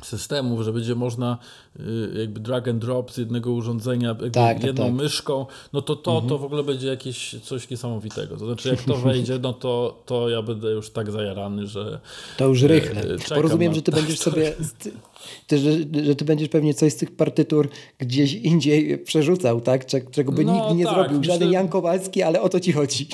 systemów, 0.07 0.63
że 0.63 0.73
będzie 0.73 0.95
można 0.95 1.39
y, 1.81 1.83
jakby 2.19 2.41
drag 2.41 2.69
and 2.69 2.79
drop 2.79 3.13
z 3.13 3.17
jednego 3.17 3.53
urządzenia 3.53 4.15
tak, 4.15 4.33
tak, 4.33 4.65
jedną 4.65 4.85
tak. 4.85 4.95
myszką, 4.95 5.47
no 5.73 5.83
to 5.83 5.97
to, 5.97 6.11
mhm. 6.13 6.29
to 6.29 6.39
w 6.39 6.45
ogóle 6.45 6.63
będzie 6.63 6.87
jakieś 6.87 7.37
coś 7.43 7.71
niesamowitego. 7.71 8.37
To 8.37 8.47
znaczy 8.47 8.69
jak 8.69 8.83
to 8.83 8.97
wejdzie, 8.97 9.39
no 9.39 9.53
to, 9.53 10.03
to 10.07 10.29
ja 10.29 10.43
będę 10.43 10.71
już 10.71 10.91
tak 10.91 11.11
zajarany, 11.11 11.67
że 11.67 12.01
To 12.37 12.47
już 12.47 12.63
rychle. 12.63 13.03
Bo 13.35 13.43
rozumiem, 13.43 13.75
że 13.75 13.83
ty 13.83 13.93
będziesz 13.93 14.19
sobie 14.19 14.55
ty, 15.47 15.59
że, 15.59 15.71
że 16.05 16.17
ty 16.17 16.25
będziesz 16.25 16.49
pewnie 16.49 16.75
coś 16.75 16.93
z 16.93 16.97
tych 16.97 17.17
partytur 17.17 17.69
gdzieś 17.99 18.35
indziej 18.35 18.99
przerzucał, 18.99 19.61
tak? 19.61 19.87
Czego 20.11 20.33
by 20.33 20.45
no, 20.45 20.55
nikt 20.55 20.79
nie 20.79 20.85
tak, 20.85 20.95
zrobił. 20.95 21.19
Myślę... 21.19 21.35
Żaden 21.35 21.53
Jan 21.53 21.69
Kowalski, 21.69 22.23
ale 22.23 22.41
o 22.41 22.49
to 22.49 22.61
ci 22.61 22.73
chodzi. 22.73 23.09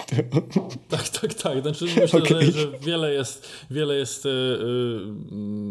Tak, 0.89 1.09
tak, 1.09 1.35
tak. 1.35 1.63
Znaczy 1.63 1.85
myślę, 2.01 2.21
okay. 2.21 2.45
że, 2.45 2.53
że, 2.53 2.69
wiele 2.87 3.15
jest, 3.15 3.49
wiele 3.71 3.97
jest 3.97 4.25
yy, 4.25 4.31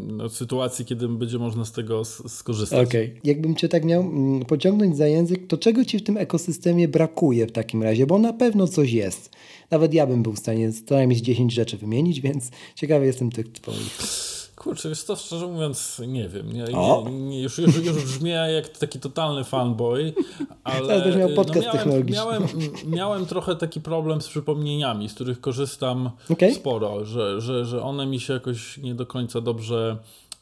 no, 0.08 0.30
sytuacji, 0.30 0.86
kiedy 0.86 1.08
będzie 1.08 1.38
można 1.38 1.65
z 1.65 1.71
tego 1.71 2.06
skorzystać. 2.06 2.88
Okej. 2.88 3.06
Okay. 3.06 3.19
Jakbym 3.23 3.56
cię 3.56 3.69
tak 3.69 3.86
miał 3.86 4.02
mm, 4.02 4.45
pociągnąć 4.45 4.97
za 4.97 5.08
język, 5.08 5.47
to 5.47 5.58
czego 5.58 5.86
ci 5.86 6.00
w 6.00 6.04
tym 6.04 6.17
ekosystemie 6.17 6.88
brakuje 6.88 7.47
w 7.47 7.52
takim 7.52 7.84
razie? 7.84 8.08
Bo 8.08 8.19
na 8.19 8.34
pewno 8.34 8.67
coś 8.67 8.91
jest. 8.91 9.32
Nawet 9.71 9.93
ja 9.93 10.08
bym 10.08 10.23
był 10.23 10.34
w 10.34 10.39
stanie 10.39 10.71
co 10.86 10.95
najmniej 10.95 11.21
10 11.21 11.54
rzeczy 11.54 11.78
wymienić, 11.78 12.21
więc 12.21 12.50
ciekawy 12.76 13.06
jestem 13.06 13.32
tych 13.32 13.52
twoich. 13.52 13.97
Kurczę, 14.58 14.89
wiesz 14.89 15.04
to 15.04 15.15
szczerze 15.15 15.48
mówiąc, 15.48 16.02
nie 16.08 16.30
wiem. 16.30 16.54
Nie, 16.54 16.63
nie, 16.63 17.12
nie, 17.12 17.41
już, 17.41 17.58
już, 17.58 17.76
już 17.76 18.22
jak 18.54 18.70
taki 18.70 19.00
totalny 19.00 19.43
fanboy, 19.43 20.13
ale 20.63 20.88
Teraz 20.88 21.17
miał 21.17 21.30
podcast 21.30 21.67
no, 21.67 21.74
miałem, 21.74 22.08
miałem, 22.08 22.43
miałem, 22.86 23.26
trochę 23.26 23.56
taki 23.56 23.82
problem 23.82 24.22
z 24.22 24.28
przypomnieniami, 24.28 25.10
z 25.10 25.13
których 25.13 25.41
korzystam 25.41 26.10
okay. 26.32 26.54
sporo, 26.54 27.06
że, 27.06 27.41
że, 27.41 27.65
że 27.65 27.84
one 27.84 28.06
mi 28.06 28.20
się 28.20 28.34
jakoś 28.34 28.78
nie 28.78 28.96
do 28.96 29.06
końca 29.06 29.41
dobrze... 29.41 29.98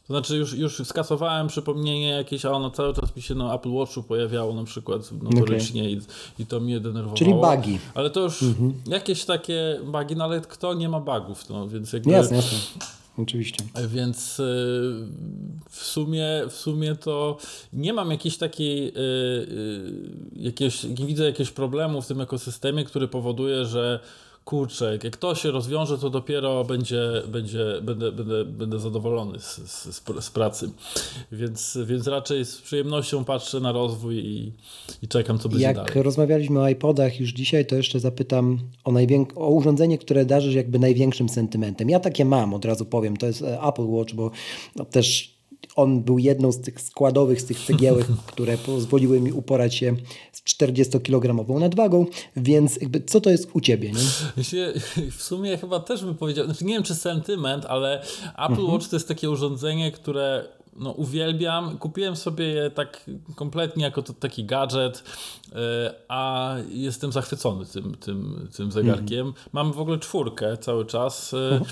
To 0.07 0.13
znaczy 0.13 0.37
już, 0.37 0.53
już 0.53 0.81
skasowałem 0.83 1.47
przypomnienie 1.47 2.09
jakieś, 2.09 2.45
a 2.45 2.51
ono 2.51 2.71
cały 2.71 2.93
czas 2.93 3.15
mi 3.15 3.21
się 3.21 3.35
na 3.35 3.55
Apple 3.55 3.71
Watchu 3.71 4.03
pojawiało 4.03 4.53
na 4.53 4.63
przykład 4.63 5.11
notorycznie 5.11 5.81
okay. 5.81 5.91
i, 5.91 6.41
i 6.41 6.45
to 6.45 6.59
mnie 6.59 6.79
denerwowało. 6.79 7.17
Czyli 7.17 7.33
bugi. 7.33 7.79
Ale 7.93 8.09
to 8.09 8.19
już 8.19 8.43
mhm. 8.43 8.73
jakieś 8.87 9.25
takie 9.25 9.79
bugi, 9.85 10.15
no 10.15 10.23
ale 10.23 10.41
kto 10.41 10.73
nie 10.73 10.89
ma 10.89 10.99
bugów, 10.99 11.49
no 11.49 11.67
więc 11.67 11.93
jakby... 11.93 12.11
Jasne, 12.11 12.35
jasne 12.35 12.57
oczywiście. 13.17 13.63
Więc 13.87 14.41
w 15.69 15.83
sumie, 15.83 16.27
w 16.49 16.53
sumie 16.53 16.95
to 16.95 17.37
nie 17.73 17.93
mam 17.93 18.11
jakiejś 18.11 18.37
takiej, 18.37 18.93
jakiegoś, 20.35 20.83
nie 20.83 21.05
widzę 21.05 21.25
jakiegoś 21.25 21.51
problemu 21.51 22.01
w 22.01 22.07
tym 22.07 22.21
ekosystemie, 22.21 22.85
który 22.85 23.07
powoduje, 23.07 23.65
że 23.65 23.99
kurczę, 24.45 24.99
jak 25.03 25.17
to 25.17 25.35
się 25.35 25.51
rozwiąże, 25.51 25.97
to 25.97 26.09
dopiero 26.09 26.63
będzie, 26.63 26.99
będzie, 27.27 27.65
będę, 27.81 28.11
będę, 28.11 28.45
będę 28.45 28.79
zadowolony 28.79 29.39
z, 29.39 29.55
z, 29.71 30.03
z 30.19 30.29
pracy. 30.29 30.69
Więc, 31.31 31.77
więc 31.85 32.07
raczej 32.07 32.45
z 32.45 32.61
przyjemnością 32.61 33.25
patrzę 33.25 33.59
na 33.59 33.71
rozwój 33.71 34.15
i, 34.15 34.51
i 35.01 35.07
czekam, 35.07 35.39
co 35.39 35.49
będzie 35.49 35.63
jak 35.63 35.75
dalej. 35.75 35.91
Jak 35.95 36.05
rozmawialiśmy 36.05 36.59
o 36.59 36.69
iPodach 36.69 37.19
już 37.19 37.29
dzisiaj, 37.29 37.65
to 37.65 37.75
jeszcze 37.75 37.99
zapytam 37.99 38.59
o, 38.83 38.91
najwięk- 38.91 39.33
o 39.35 39.49
urządzenie, 39.49 39.97
które 39.97 40.25
darzysz 40.25 40.55
jakby 40.55 40.79
największym 40.79 41.29
sentymentem. 41.29 41.89
Ja 41.89 41.99
takie 41.99 42.25
mam, 42.25 42.53
od 42.53 42.65
razu 42.65 42.85
powiem. 42.85 43.17
To 43.17 43.25
jest 43.25 43.41
e, 43.41 43.61
Apple 43.61 43.87
Watch, 43.87 44.13
bo 44.13 44.31
no, 44.75 44.85
też 44.85 45.34
on 45.75 46.03
był 46.03 46.19
jedną 46.19 46.51
z 46.51 46.61
tych 46.61 46.81
składowych, 46.81 47.41
z 47.41 47.45
tych 47.45 47.59
cegiełek, 47.59 48.07
które 48.31 48.57
pozwoliły 48.57 49.21
mi 49.21 49.31
uporać 49.31 49.75
się 49.75 49.95
z 50.31 50.43
40-kilogramową 50.43 51.59
nadwagą, 51.59 52.05
więc 52.35 52.81
jakby 52.81 53.01
co 53.01 53.21
to 53.21 53.29
jest 53.29 53.49
u 53.53 53.61
Ciebie? 53.61 53.91
Nie? 53.91 54.73
W 55.11 55.23
sumie 55.23 55.57
chyba 55.57 55.79
też 55.79 56.05
bym 56.05 56.15
powiedział, 56.15 56.45
znaczy 56.45 56.65
nie 56.65 56.73
wiem 56.73 56.83
czy 56.83 56.95
sentyment, 56.95 57.65
ale 57.65 58.01
Apple 58.33 58.53
mhm. 58.53 58.69
Watch 58.69 58.87
to 58.87 58.95
jest 58.95 59.07
takie 59.07 59.29
urządzenie, 59.29 59.91
które 59.91 60.45
no, 60.75 60.91
uwielbiam. 60.91 61.77
Kupiłem 61.77 62.15
sobie 62.15 62.45
je 62.45 62.69
tak 62.69 63.05
kompletnie 63.35 63.83
jako 63.83 64.01
to, 64.01 64.13
taki 64.13 64.45
gadżet, 64.45 65.03
e, 65.51 65.93
a 66.07 66.55
jestem 66.69 67.11
zachwycony 67.11 67.65
tym, 67.65 67.95
tym, 67.95 68.47
tym 68.55 68.71
zegarkiem. 68.71 69.27
Mhm. 69.27 69.45
Mam 69.53 69.73
w 69.73 69.79
ogóle 69.79 69.99
czwórkę 69.99 70.57
cały 70.57 70.85
czas. 70.85 71.33
Mhm. 71.33 71.71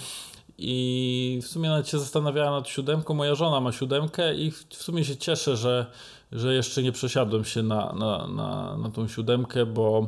I 0.57 1.39
w 1.43 1.47
sumie 1.47 1.69
nawet 1.69 1.87
się 1.89 1.99
zastanawiałem 1.99 2.53
nad 2.53 2.67
siódemką. 2.67 3.13
Moja 3.13 3.35
żona 3.35 3.59
ma 3.59 3.71
siódemkę 3.71 4.35
i 4.35 4.51
w 4.51 4.83
sumie 4.83 5.05
się 5.05 5.15
cieszę, 5.15 5.57
że, 5.57 5.85
że 6.31 6.53
jeszcze 6.53 6.83
nie 6.83 6.91
przesiadłem 6.91 7.45
się 7.45 7.63
na, 7.63 7.93
na, 7.93 8.27
na, 8.27 8.77
na 8.77 8.89
tą 8.89 9.07
siódemkę, 9.07 9.65
bo 9.65 10.07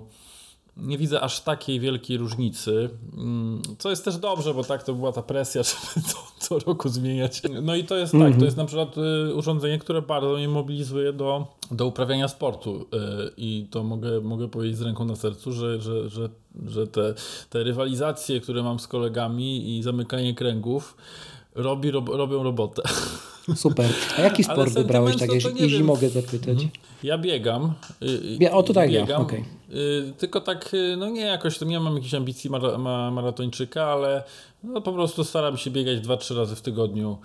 nie 0.78 0.98
widzę 0.98 1.22
aż 1.22 1.42
takiej 1.42 1.80
wielkiej 1.80 2.18
różnicy, 2.18 2.90
mm, 3.18 3.62
co 3.80 3.90
jest 3.90 4.06
też 4.06 4.18
dobrze, 4.18 4.54
bo 4.54 4.64
tak 4.64 4.84
to 4.84 4.94
była 4.94 5.12
ta 5.12 5.22
presja, 5.22 5.64
żeby 5.96 6.08
to 6.08 6.18
co 6.40 6.60
roku 6.60 6.90
zmieniać. 6.90 7.42
No 7.62 7.76
i 7.76 7.84
to 7.84 7.98
jest 7.98 8.14
tak, 8.14 8.38
to 8.40 8.46
jest 8.46 8.58
na 8.58 8.66
przykład 8.66 8.96
y, 8.98 9.36
urządzenie, 9.36 9.80
które 9.80 10.02
bardzo 10.02 10.34
mnie 10.36 10.50
mobilizuje 10.50 11.14
do, 11.14 11.48
do 11.72 11.86
uprawiania 11.86 12.28
sportu. 12.28 12.76
Y, 12.76 12.86
i 13.38 13.68
to 13.72 13.84
mogę, 13.84 14.22
mogę 14.22 14.48
powiedzieć 14.48 14.78
z 14.78 14.82
ręką 14.82 15.06
na 15.06 15.16
sercu, 15.16 15.52
że, 15.52 15.82
że, 15.82 16.10
że, 16.10 16.30
że 16.68 16.88
te, 16.88 17.14
te 17.50 17.64
rywalizacje, 17.64 18.42
które 18.42 18.64
mam 18.64 18.80
z 18.80 18.88
kolegami 18.88 19.78
i 19.78 19.84
zamykanie 19.84 20.34
kręgów 20.34 20.98
robi, 21.56 21.92
rob, 21.92 22.10
robią 22.10 22.44
robotę. 22.44 22.82
Super. 23.56 23.90
A 24.18 24.22
jaki 24.22 24.44
sport 24.44 24.74
wybrałeś, 24.74 25.18
tak 25.18 25.30
jeśli 25.56 25.84
mogę 25.84 26.10
zapytać? 26.10 26.50
Mhm. 26.50 26.70
Ja 27.04 27.18
biegam. 27.18 27.74
Y, 28.42 28.52
o, 28.52 28.64
to 28.64 28.74
tak 28.74 28.92
biegam. 28.92 29.22
Okay. 29.22 29.44
Tylko 30.18 30.42
tak, 30.42 30.76
no 30.98 31.10
nie 31.10 31.22
jakoś, 31.22 31.62
nie 31.62 31.80
mam 31.80 31.96
jakichś 31.96 32.14
ambicji 32.14 32.50
maratończyka, 33.12 33.86
ale 33.86 34.24
no 34.64 34.82
po 34.82 34.94
prostu 34.94 35.24
staram 35.24 35.58
się 35.58 35.72
biegać 35.72 36.00
2-3 36.00 36.38
razy 36.38 36.56
w 36.56 36.62
tygodniu 36.62 37.18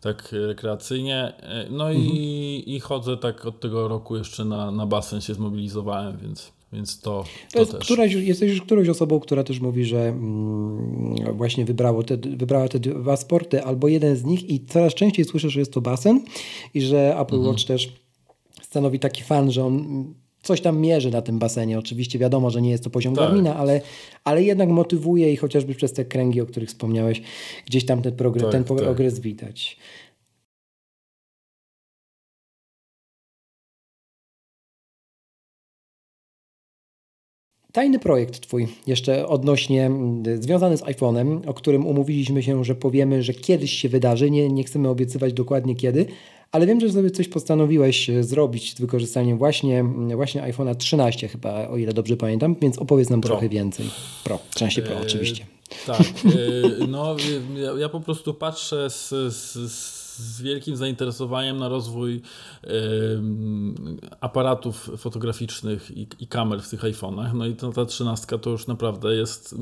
tak 0.00 0.32
rekreacyjnie. 0.32 1.32
No 1.70 1.90
mhm. 1.90 2.06
i, 2.06 2.64
i 2.66 2.80
chodzę 2.80 3.16
tak 3.16 3.46
od 3.46 3.60
tego 3.60 3.88
roku 3.88 4.16
jeszcze 4.16 4.44
na, 4.44 4.70
na 4.70 4.86
basen 4.86 5.20
się 5.20 5.34
zmobilizowałem, 5.34 6.16
więc 6.16 6.52
więc 6.72 7.00
to, 7.00 7.24
to, 7.52 7.66
to 7.66 7.72
też. 7.72 7.84
Któraś, 7.84 8.12
jesteś 8.12 8.50
już 8.50 8.62
którąś 8.62 8.88
osobą, 8.88 9.20
która 9.20 9.44
też 9.44 9.60
mówi, 9.60 9.84
że 9.84 10.08
mm, 10.08 11.36
właśnie 11.36 11.64
wybrało 11.64 12.02
te, 12.02 12.16
wybrała 12.16 12.68
te 12.68 12.78
dwa 12.78 13.16
sporty 13.16 13.62
albo 13.64 13.88
jeden 13.88 14.16
z 14.16 14.24
nich 14.24 14.50
i 14.50 14.66
coraz 14.66 14.94
częściej 14.94 15.24
słyszę, 15.24 15.50
że 15.50 15.60
jest 15.60 15.72
to 15.72 15.80
basen 15.80 16.24
i 16.74 16.80
że 16.80 17.16
Apple 17.18 17.34
mhm. 17.34 17.46
Watch 17.46 17.64
też 17.64 17.92
stanowi 18.62 18.98
taki 18.98 19.22
fan, 19.22 19.52
że 19.52 19.64
on 19.64 20.04
coś 20.42 20.60
tam 20.60 20.80
mierzy 20.80 21.10
na 21.10 21.22
tym 21.22 21.38
basenie. 21.38 21.78
Oczywiście 21.78 22.18
wiadomo, 22.18 22.50
że 22.50 22.62
nie 22.62 22.70
jest 22.70 22.84
to 22.84 22.90
poziom 22.90 23.14
tak. 23.14 23.24
Garmina, 23.24 23.56
ale, 23.56 23.80
ale 24.24 24.42
jednak 24.42 24.68
motywuje 24.68 25.32
i 25.32 25.36
chociażby 25.36 25.74
przez 25.74 25.92
te 25.92 26.04
kręgi, 26.04 26.40
o 26.40 26.46
których 26.46 26.68
wspomniałeś, 26.68 27.22
gdzieś 27.66 27.86
tam 27.86 28.02
ten 28.02 28.16
progres, 28.16 28.42
tak, 28.42 28.52
ten 28.52 28.64
progres 28.64 29.14
tak. 29.14 29.22
widać. 29.22 29.78
Tajny 37.78 37.98
projekt 37.98 38.40
Twój, 38.40 38.68
jeszcze 38.86 39.28
odnośnie, 39.28 39.86
mm, 39.86 40.42
związany 40.42 40.76
z 40.76 40.82
iPhone'em, 40.82 41.40
o 41.46 41.54
którym 41.54 41.86
umówiliśmy 41.86 42.42
się, 42.42 42.64
że 42.64 42.74
powiemy, 42.74 43.22
że 43.22 43.34
kiedyś 43.34 43.72
się 43.72 43.88
wydarzy. 43.88 44.30
Nie, 44.30 44.48
nie 44.48 44.64
chcemy 44.64 44.88
obiecywać 44.88 45.32
dokładnie 45.32 45.76
kiedy, 45.76 46.06
ale 46.52 46.66
wiem, 46.66 46.80
że 46.80 46.90
sobie 46.90 47.10
coś 47.10 47.28
postanowiłeś 47.28 48.10
e, 48.10 48.24
zrobić 48.24 48.76
z 48.76 48.80
wykorzystaniem 48.80 49.38
właśnie, 49.38 49.80
mm, 49.80 50.16
właśnie 50.16 50.42
iPhone'a 50.42 50.74
13 50.74 51.28
chyba, 51.28 51.68
o 51.68 51.76
ile 51.76 51.92
dobrze 51.92 52.16
pamiętam, 52.16 52.56
więc 52.62 52.78
opowiedz 52.78 53.10
nam 53.10 53.20
Pro. 53.20 53.28
trochę 53.28 53.48
więcej. 53.48 53.86
Pro, 54.24 54.38
13 54.54 54.82
Pro 54.82 54.94
e, 54.94 55.00
oczywiście. 55.00 55.46
Tak, 55.86 56.00
e, 56.00 56.86
no 56.88 57.16
ja, 57.56 57.72
ja, 57.80 57.88
po 57.88 58.00
prostu 58.00 58.34
patrzę 58.34 58.90
z, 58.90 59.08
z, 59.34 59.72
z 59.72 59.97
z 60.18 60.42
wielkim 60.42 60.76
zainteresowaniem 60.76 61.58
na 61.58 61.68
rozwój 61.68 62.22
aparatów 64.20 64.90
fotograficznych 64.96 65.90
i, 65.90 66.08
i, 66.18 66.26
kamer 66.26 66.62
w 66.62 66.68
tych 66.68 66.82
iPhone'ach. 66.82 67.34
No 67.34 67.46
i 67.46 67.56
to, 67.56 67.72
ta 67.72 67.84
trzynastka 67.84 68.38
to 68.38 68.50
już 68.50 68.66
naprawdę 68.66 69.14
jest 69.14 69.54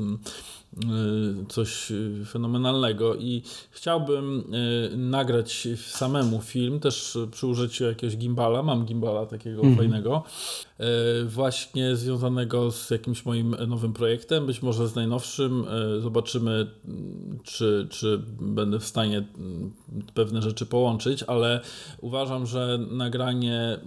coś 1.49 1.91
fenomenalnego 2.25 3.15
i 3.15 3.41
chciałbym 3.71 4.53
y, 4.93 4.97
nagrać 4.97 5.67
samemu 5.87 6.41
film, 6.41 6.79
też 6.79 7.17
przy 7.31 7.47
użyciu 7.47 7.83
jakiegoś 7.83 8.17
gimbala, 8.17 8.63
mam 8.63 8.85
gimbala 8.85 9.25
takiego 9.25 9.61
mm 9.61 9.77
fajnego, 9.77 10.23
y, 10.79 10.83
właśnie 11.25 11.95
związanego 11.95 12.71
z 12.71 12.89
jakimś 12.89 13.25
moim 13.25 13.55
nowym 13.67 13.93
projektem, 13.93 14.45
być 14.45 14.61
może 14.61 14.87
z 14.87 14.95
najnowszym. 14.95 15.65
Zobaczymy, 16.01 16.67
czy, 17.43 17.87
czy 17.89 18.21
będę 18.39 18.79
w 18.79 18.85
stanie 18.85 19.23
pewne 20.13 20.41
rzeczy 20.41 20.65
połączyć, 20.65 21.23
ale 21.23 21.61
uważam, 22.01 22.45
że 22.45 22.79
nagranie, 22.91 23.79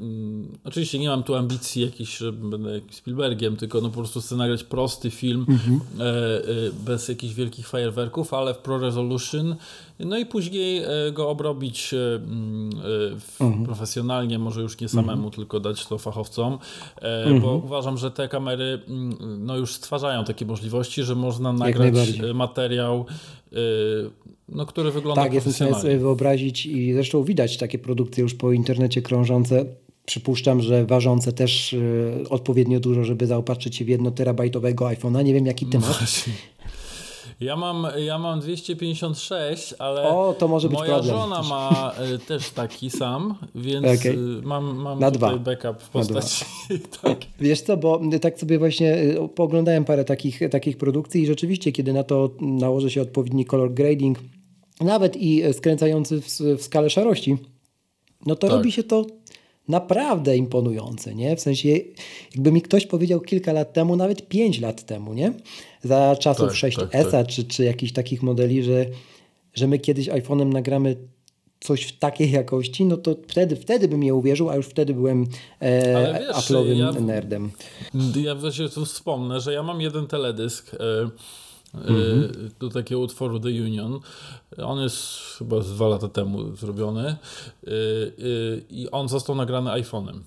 oczywiście 0.64 0.98
nie 0.98 1.08
mam 1.08 1.22
tu 1.22 1.34
ambicji 1.34 1.82
jakichś, 1.82 2.18
że 2.18 2.32
będę 2.32 2.70
jakimś 2.70 2.94
Spielbergiem, 2.94 3.56
tylko 3.56 3.80
no 3.80 3.88
po 3.88 3.94
prostu 3.94 4.20
chcę 4.20 4.36
nagrać 4.36 4.64
prosty 4.64 5.10
film, 5.10 5.46
mm 5.48 5.60
-hmm 5.60 6.79
bez 6.80 7.08
jakichś 7.08 7.34
wielkich 7.34 7.68
fajerwerków, 7.68 8.34
ale 8.34 8.54
w 8.54 8.58
Pro 8.58 8.78
Resolution. 8.78 9.56
No 9.98 10.18
i 10.18 10.26
później 10.26 10.78
e, 10.78 11.12
go 11.12 11.28
obrobić 11.28 11.94
e, 11.94 12.14
mm, 12.14 12.70
e, 13.40 13.44
mhm. 13.44 13.64
profesjonalnie, 13.64 14.38
może 14.38 14.62
już 14.62 14.80
nie 14.80 14.88
samemu, 14.88 15.12
mhm. 15.12 15.30
tylko 15.32 15.60
dać 15.60 15.86
to 15.86 15.98
fachowcom, 15.98 16.58
mhm. 17.02 17.40
bo 17.40 17.54
uważam, 17.54 17.98
że 17.98 18.10
te 18.10 18.28
kamery 18.28 18.80
mm, 18.88 19.46
no 19.46 19.56
już 19.56 19.74
stwarzają 19.74 20.24
takie 20.24 20.46
możliwości, 20.46 21.02
że 21.02 21.14
można 21.14 21.52
nagrać 21.52 21.94
materiał 22.34 23.06
no, 24.48 24.66
który 24.66 24.90
wygląda 24.90 25.22
Tak, 25.22 25.34
jestem 25.34 25.52
w 25.52 25.56
stanie 25.56 25.74
sobie 25.74 25.98
wyobrazić 25.98 26.66
i 26.66 26.92
zresztą 26.92 27.24
widać 27.24 27.56
takie 27.56 27.78
produkcje 27.78 28.22
już 28.22 28.34
po 28.34 28.52
internecie 28.52 29.02
krążące 29.02 29.64
Przypuszczam, 30.06 30.60
że 30.60 30.86
ważące 30.86 31.32
też 31.32 31.76
odpowiednio 32.30 32.80
dużo, 32.80 33.04
żeby 33.04 33.26
zaopatrzyć 33.26 33.76
się 33.76 33.84
w 33.84 33.88
jedno 33.88 34.10
terabajtowego 34.10 34.84
iPhone'a. 34.84 35.24
Nie 35.24 35.34
wiem, 35.34 35.46
jaki 35.46 35.66
ty 35.66 35.78
masz. 35.78 36.24
Ja 37.40 37.56
mam, 37.56 37.86
ja 37.98 38.18
mam 38.18 38.40
256, 38.40 39.74
ale 39.78 40.02
o, 40.02 40.34
to 40.38 40.48
może 40.48 40.68
być 40.68 40.78
moja 40.78 40.94
problem. 40.94 41.16
żona 41.16 41.42
ma 41.42 41.92
y, 42.14 42.18
też 42.18 42.50
taki 42.50 42.90
sam, 42.90 43.34
więc 43.54 44.00
okay. 44.00 44.16
mam, 44.42 44.76
mam 44.76 45.00
Na 45.00 45.10
tutaj 45.10 45.38
dwa. 45.38 45.38
backup 45.38 45.82
w 45.82 45.88
postaci. 45.88 46.44
tak. 47.02 47.18
Wiesz 47.40 47.60
co, 47.60 47.76
bo 47.76 48.00
tak 48.20 48.38
sobie 48.38 48.58
właśnie 48.58 48.96
poglądałem 49.34 49.84
parę 49.84 50.04
takich, 50.04 50.40
takich 50.50 50.76
produkcji 50.76 51.22
i 51.22 51.26
rzeczywiście, 51.26 51.72
kiedy 51.72 51.92
na 51.92 52.02
to 52.02 52.30
nałoży 52.40 52.90
się 52.90 53.02
odpowiedni 53.02 53.44
color 53.44 53.74
grading, 53.74 54.18
nawet 54.80 55.16
i 55.16 55.42
skręcający 55.52 56.20
w, 56.20 56.26
w 56.58 56.62
skalę 56.62 56.90
szarości, 56.90 57.36
no 58.26 58.36
to 58.36 58.46
tak. 58.46 58.56
robi 58.56 58.72
się 58.72 58.82
to 58.82 59.06
naprawdę 59.70 60.36
imponujące, 60.36 61.14
nie? 61.14 61.36
W 61.36 61.40
sensie, 61.40 61.68
jakby 62.34 62.52
mi 62.52 62.62
ktoś 62.62 62.86
powiedział 62.86 63.20
kilka 63.20 63.52
lat 63.52 63.72
temu, 63.72 63.96
nawet 63.96 64.28
pięć 64.28 64.60
lat 64.60 64.86
temu, 64.86 65.14
nie? 65.14 65.32
Za 65.82 66.16
czasów 66.16 66.48
tak, 66.48 66.56
6S 66.56 66.88
tak, 66.88 67.10
tak. 67.10 67.26
Czy, 67.26 67.44
czy 67.44 67.64
jakichś 67.64 67.92
takich 67.92 68.22
modeli, 68.22 68.62
że, 68.62 68.86
że 69.54 69.66
my 69.66 69.78
kiedyś 69.78 70.08
iPhone'em 70.08 70.52
nagramy 70.52 70.96
coś 71.60 71.82
w 71.82 71.98
takiej 71.98 72.30
jakości, 72.30 72.84
no 72.84 72.96
to 72.96 73.16
wtedy, 73.28 73.56
wtedy 73.56 73.88
bym 73.88 74.02
je 74.02 74.14
uwierzył, 74.14 74.50
a 74.50 74.56
już 74.56 74.66
wtedy 74.66 74.94
byłem 74.94 75.26
e, 75.60 76.32
Apple'owym 76.32 76.76
ja, 76.76 76.92
nerdem. 76.92 77.50
Ja 78.24 78.34
właśnie 78.34 78.68
tu 78.68 78.84
wspomnę, 78.84 79.40
że 79.40 79.52
ja 79.52 79.62
mam 79.62 79.80
jeden 79.80 80.06
teledysk 80.06 80.74
e, 80.74 80.78
mhm. 81.74 82.50
do 82.60 82.68
takiego 82.68 83.00
utworu 83.00 83.40
The 83.40 83.48
Union. 83.48 84.00
On 84.62 84.80
jest 84.80 85.08
chyba 85.38 85.60
z 85.60 85.72
dwa 85.72 85.88
lata 85.88 86.08
temu 86.08 86.56
zrobiony 86.56 87.16
y, 87.64 87.70
y, 87.70 88.64
i 88.70 88.90
on 88.90 89.08
został 89.08 89.36
nagrany 89.36 89.70
iPhone'em. 89.70 90.20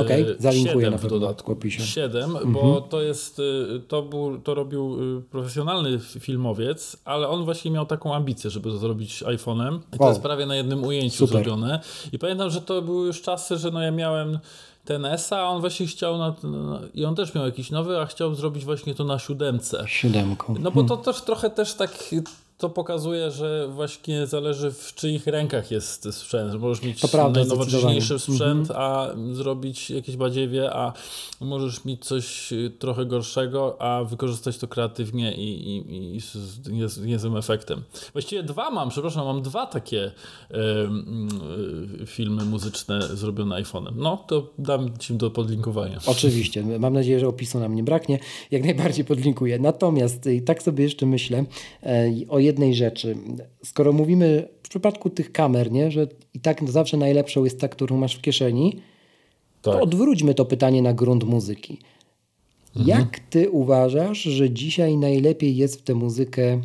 Okej, 0.00 0.22
okay, 0.22 0.36
zalinkuję 0.38 0.90
na 0.90 0.96
w 0.96 1.06
dodatku. 1.06 1.52
Opisie. 1.52 1.82
7, 1.82 2.24
mhm. 2.24 2.52
bo 2.52 2.80
to 2.80 3.02
jest, 3.02 3.38
y, 3.38 3.82
to, 3.88 4.02
był, 4.02 4.38
to 4.38 4.54
robił 4.54 5.16
y, 5.18 5.22
profesjonalny 5.22 5.98
filmowiec, 5.98 6.96
ale 7.04 7.28
on 7.28 7.44
właśnie 7.44 7.70
miał 7.70 7.86
taką 7.86 8.14
ambicję, 8.14 8.50
żeby 8.50 8.70
to 8.70 8.78
zrobić 8.78 9.22
iPhone'em. 9.22 9.78
I 9.94 9.98
to 9.98 10.04
o, 10.04 10.08
jest 10.08 10.22
prawie 10.22 10.46
na 10.46 10.56
jednym 10.56 10.84
ujęciu 10.84 11.16
super. 11.16 11.28
zrobione. 11.28 11.80
I 12.12 12.18
pamiętam, 12.18 12.50
że 12.50 12.60
to 12.60 12.82
były 12.82 13.06
już 13.06 13.22
czasy, 13.22 13.56
że 13.56 13.70
no 13.70 13.82
ja 13.82 13.90
miałem 13.90 14.38
ten 14.86 15.04
ESA, 15.04 15.38
a 15.38 15.44
on 15.44 15.60
właśnie 15.60 15.86
chciał 15.86 16.18
na, 16.18 16.34
na, 16.42 16.80
i 16.94 17.04
on 17.04 17.14
też 17.14 17.34
miał 17.34 17.46
jakiś 17.46 17.70
nowy, 17.70 18.00
a 18.00 18.06
chciał 18.06 18.34
zrobić 18.34 18.64
właśnie 18.64 18.94
to 18.94 19.04
na 19.04 19.18
siódemce. 19.18 19.84
Siódemką. 19.86 20.54
No 20.60 20.70
bo 20.70 20.82
to 20.82 20.88
hmm. 20.88 21.04
też 21.04 21.22
trochę 21.22 21.50
też 21.50 21.74
tak 21.74 22.12
to 22.58 22.70
pokazuje, 22.70 23.30
że 23.30 23.68
właśnie 23.68 24.26
zależy 24.26 24.70
w 24.70 24.94
czyich 24.94 25.26
rękach 25.26 25.70
jest 25.70 26.14
sprzęt. 26.14 26.60
Możesz 26.60 26.84
mieć 26.84 27.00
prawda, 27.12 27.40
najnowocześniejszy 27.40 28.18
sprzęt, 28.18 28.70
mhm. 28.70 28.80
a 28.80 29.08
zrobić 29.34 29.90
jakieś 29.90 30.16
badziewie, 30.16 30.72
a 30.72 30.92
możesz 31.40 31.84
mieć 31.84 32.04
coś 32.04 32.52
trochę 32.78 33.06
gorszego, 33.06 33.76
a 33.82 34.04
wykorzystać 34.04 34.58
to 34.58 34.68
kreatywnie 34.68 35.34
i, 35.34 35.76
i, 35.76 36.16
i 36.16 36.20
z 36.88 37.00
niezłym 37.00 37.36
efektem. 37.36 37.82
Właściwie 38.12 38.42
dwa 38.42 38.70
mam, 38.70 38.88
przepraszam, 38.88 39.26
mam 39.26 39.42
dwa 39.42 39.66
takie 39.66 40.12
y, 42.02 42.06
filmy 42.06 42.44
muzyczne 42.44 43.02
zrobione 43.02 43.62
iPhone'em. 43.62 43.92
No, 43.96 44.16
to 44.16 44.50
dam 44.58 44.98
Ci 44.98 45.14
do 45.14 45.30
podlinkowania. 45.30 45.98
Oczywiście. 46.06 46.64
Mam 46.78 46.94
nadzieję, 46.94 47.20
że 47.20 47.28
opisu 47.28 47.60
nam 47.60 47.74
nie 47.74 47.82
braknie. 47.82 48.18
Jak 48.50 48.64
najbardziej 48.64 49.04
podlinkuję. 49.04 49.58
Natomiast 49.58 50.26
y, 50.26 50.40
tak 50.40 50.62
sobie 50.62 50.84
jeszcze 50.84 51.06
myślę 51.06 51.44
e, 51.82 52.10
o 52.28 52.45
jednej 52.46 52.74
rzeczy. 52.74 53.16
Skoro 53.64 53.92
mówimy 53.92 54.48
w 54.62 54.68
przypadku 54.68 55.10
tych 55.10 55.32
kamer, 55.32 55.72
nie, 55.72 55.90
że 55.90 56.06
i 56.34 56.40
tak 56.40 56.70
zawsze 56.70 56.96
najlepszą 56.96 57.44
jest 57.44 57.60
ta, 57.60 57.68
którą 57.68 57.96
masz 57.96 58.16
w 58.16 58.20
kieszeni, 58.20 58.72
tak. 59.62 59.74
to 59.74 59.80
odwróćmy 59.80 60.34
to 60.34 60.44
pytanie 60.44 60.82
na 60.82 60.92
grunt 60.92 61.24
muzyki. 61.24 61.78
Mhm. 62.76 62.98
Jak 62.98 63.20
ty 63.20 63.50
uważasz, 63.50 64.18
że 64.18 64.50
dzisiaj 64.50 64.96
najlepiej 64.96 65.56
jest 65.56 65.80
w 65.80 65.82
tę 65.82 65.94
muzykę 65.94 66.60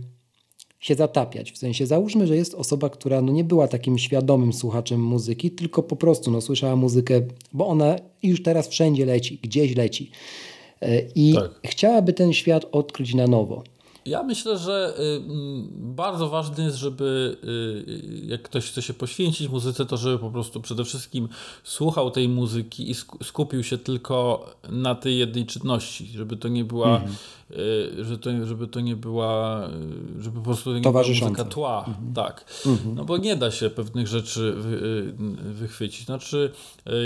się 0.80 0.96
zatapiać? 0.96 1.52
W 1.52 1.58
sensie 1.58 1.86
załóżmy, 1.86 2.28
że 2.28 2.36
jest 2.36 2.54
osoba, 2.54 2.90
która 2.90 3.22
no 3.22 3.32
nie 3.32 3.44
była 3.44 3.68
takim 3.68 3.98
świadomym 3.98 4.54
słuchaczem 4.54 5.04
muzyki, 5.04 5.52
tylko 5.52 5.84
po 5.84 5.96
prostu 5.96 6.32
no, 6.32 6.42
słyszała 6.42 6.76
muzykę, 6.76 7.22
bo 7.54 7.68
ona 7.68 7.96
już 8.24 8.44
teraz 8.44 8.68
wszędzie 8.68 9.06
leci, 9.06 9.40
gdzieś 9.44 9.76
leci. 9.76 10.12
E, 10.82 11.02
I 11.16 11.34
tak. 11.34 11.60
chciałaby 11.66 12.14
ten 12.14 12.34
świat 12.34 12.66
odkryć 12.72 13.14
na 13.14 13.28
nowo. 13.28 13.64
Ja 14.06 14.24
myślę, 14.24 14.58
że 14.58 14.94
y, 15.00 15.02
mm, 15.02 15.68
bardzo 15.96 16.30
ważne 16.30 16.64
jest, 16.64 16.78
żeby 16.78 17.38
y, 17.44 18.26
jak 18.26 18.42
ktoś 18.42 18.72
chce 18.72 18.82
się 18.82 18.94
poświęcić 18.94 19.50
muzyce, 19.50 19.86
to 19.86 19.98
żeby 19.98 20.20
po 20.20 20.32
prostu 20.32 20.62
przede 20.62 20.86
wszystkim 20.86 21.30
słuchał 21.64 22.12
tej 22.12 22.30
muzyki 22.30 22.92
i 22.92 22.96
skupił 23.24 23.64
się 23.64 23.78
tylko 23.78 24.46
na 24.70 24.96
tej 24.96 25.18
jednej 25.18 25.46
czynności, 25.46 26.08
żeby 26.08 26.38
to 26.38 26.48
nie 26.48 26.66
była, 26.66 26.96
mhm. 26.96 27.16
Y, 27.58 28.06
że 28.06 28.18
to, 28.18 28.46
żeby 28.46 28.68
to 28.68 28.80
nie 28.80 28.96
była, 28.96 29.68
żeby 30.20 30.38
po 30.38 30.44
prostu 30.44 30.74
nie 30.74 30.82
była 30.82 31.04
muzyka 31.08 31.46
tła. 31.46 31.86
Mhm. 31.88 32.14
Tak. 32.14 32.46
Mhm. 32.66 32.96
No 32.96 33.06
bo 33.06 33.18
nie 33.18 33.36
da 33.36 33.52
się 33.52 33.70
pewnych 33.70 34.08
rzeczy 34.08 34.54
wy, 34.58 35.14
wychwycić. 35.54 36.06
Znaczy, 36.06 36.52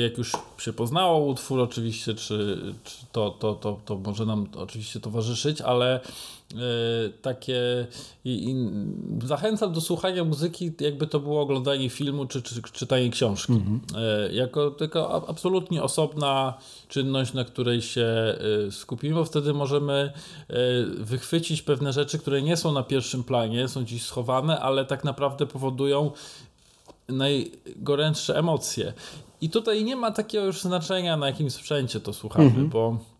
jak 0.03 0.17
już 0.17 0.31
się 0.57 0.73
poznało 0.73 1.25
utwór 1.25 1.59
oczywiście, 1.59 2.13
czy, 2.13 2.57
czy 2.83 2.95
to, 3.11 3.29
to, 3.29 3.53
to, 3.53 3.79
to 3.85 3.95
może 3.95 4.25
nam 4.25 4.47
oczywiście 4.55 4.99
towarzyszyć, 4.99 5.61
ale 5.61 5.99
takie 7.21 7.87
i, 8.26 8.49
i 8.49 8.55
zachęcam 9.28 9.73
do 9.73 9.82
słuchania 9.82 10.23
muzyki, 10.23 10.71
jakby 10.80 11.07
to 11.07 11.19
było 11.19 11.41
oglądanie 11.41 11.89
filmu 11.89 12.26
czy, 12.26 12.41
czy 12.41 12.61
czytanie 12.61 13.09
książki. 13.09 13.53
Mhm. 13.53 13.82
E, 13.95 14.34
jako 14.34 14.71
tylko 14.71 15.30
absolutnie 15.30 15.84
osobna 15.84 16.53
czynność, 16.88 17.34
na 17.34 17.43
której 17.43 17.82
się 17.82 18.05
e, 18.67 18.71
skupimy, 18.71 19.15
bo 19.15 19.26
wtedy 19.26 19.53
możemy 19.53 20.13
wychwycić 20.97 21.61
pewne 21.61 21.93
rzeczy, 21.93 22.19
które 22.19 22.41
nie 22.41 22.57
są 22.57 22.71
na 22.71 22.84
pierwszym 22.84 23.23
planie, 23.23 23.67
są 23.67 23.84
gdzieś 23.84 24.03
schowane, 24.03 24.59
ale 24.59 24.86
tak 24.86 25.03
naprawdę 25.03 25.45
powodują 25.45 26.11
najgorętsze 27.09 28.38
emocje. 28.38 28.93
I 29.41 29.49
tutaj 29.49 29.84
nie 29.84 29.95
ma 29.95 30.11
takiego 30.11 30.45
już 30.45 30.61
znaczenia, 30.61 31.17
na 31.17 31.28
jakim 31.28 31.51
sprzęcie 31.51 31.99
to 31.99 32.13
słuchamy, 32.13 32.45
mhm. 32.45 32.69
bo 32.69 32.97
E, 32.97 33.14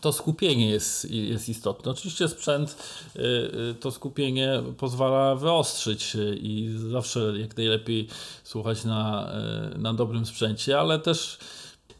to 0.00 0.12
skupienie 0.12 0.70
jest, 0.70 1.10
jest 1.10 1.48
istotne. 1.48 1.92
Oczywiście 1.92 2.28
sprzęt, 2.28 2.76
e, 3.16 3.20
e, 3.20 3.74
to 3.74 3.90
skupienie 3.90 4.62
pozwala 4.78 5.34
wyostrzyć 5.34 6.16
i 6.36 6.76
zawsze 6.90 7.32
jak 7.38 7.56
najlepiej 7.56 8.08
słuchać 8.44 8.84
na, 8.84 9.32
na 9.76 9.94
dobrym 9.94 10.26
sprzęcie, 10.26 10.78
ale 10.80 10.98
też 10.98 11.38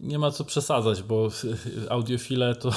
nie 0.00 0.18
ma 0.18 0.30
co 0.30 0.44
przesadzać, 0.44 1.02
bo 1.02 1.28
audiofile 1.88 2.54
to, 2.54 2.70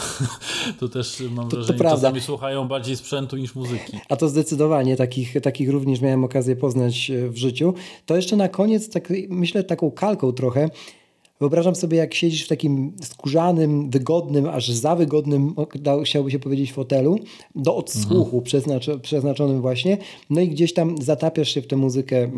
to 0.79 0.89
też 0.89 1.23
mam 1.31 1.49
to, 1.49 1.57
wrażenie, 1.57 1.79
to 1.79 1.83
czasami 1.83 2.21
słuchają 2.21 2.67
bardziej 2.67 2.95
sprzętu 2.95 3.37
niż 3.37 3.55
muzyki. 3.55 3.99
A 4.09 4.15
to 4.15 4.29
zdecydowanie, 4.29 4.95
takich, 4.95 5.41
takich 5.41 5.69
również 5.69 6.01
miałem 6.01 6.23
okazję 6.23 6.55
poznać 6.55 7.11
w 7.29 7.37
życiu. 7.37 7.73
To 8.05 8.15
jeszcze 8.15 8.35
na 8.35 8.49
koniec, 8.49 8.89
tak, 8.89 9.13
myślę 9.29 9.63
taką 9.63 9.91
kalką 9.91 10.31
trochę, 10.31 10.69
Wyobrażam 11.39 11.75
sobie, 11.75 11.97
jak 11.97 12.13
siedzisz 12.13 12.45
w 12.45 12.47
takim 12.47 12.91
skórzanym, 13.03 13.89
wygodnym, 13.89 14.45
aż 14.45 14.69
za 14.69 14.95
wygodnym, 14.95 15.55
chciałby 16.03 16.31
się 16.31 16.39
powiedzieć, 16.39 16.73
fotelu, 16.73 17.19
do 17.55 17.75
odsłuchu 17.75 18.43
mhm. 18.47 19.01
przeznaczonym 19.01 19.61
właśnie, 19.61 19.97
no 20.29 20.41
i 20.41 20.49
gdzieś 20.49 20.73
tam 20.73 21.01
zatapiasz 21.01 21.49
się 21.49 21.61
w 21.61 21.67
tę 21.67 21.75
muzykę. 21.75 22.17
E, 22.17 22.27
e, 22.27 22.29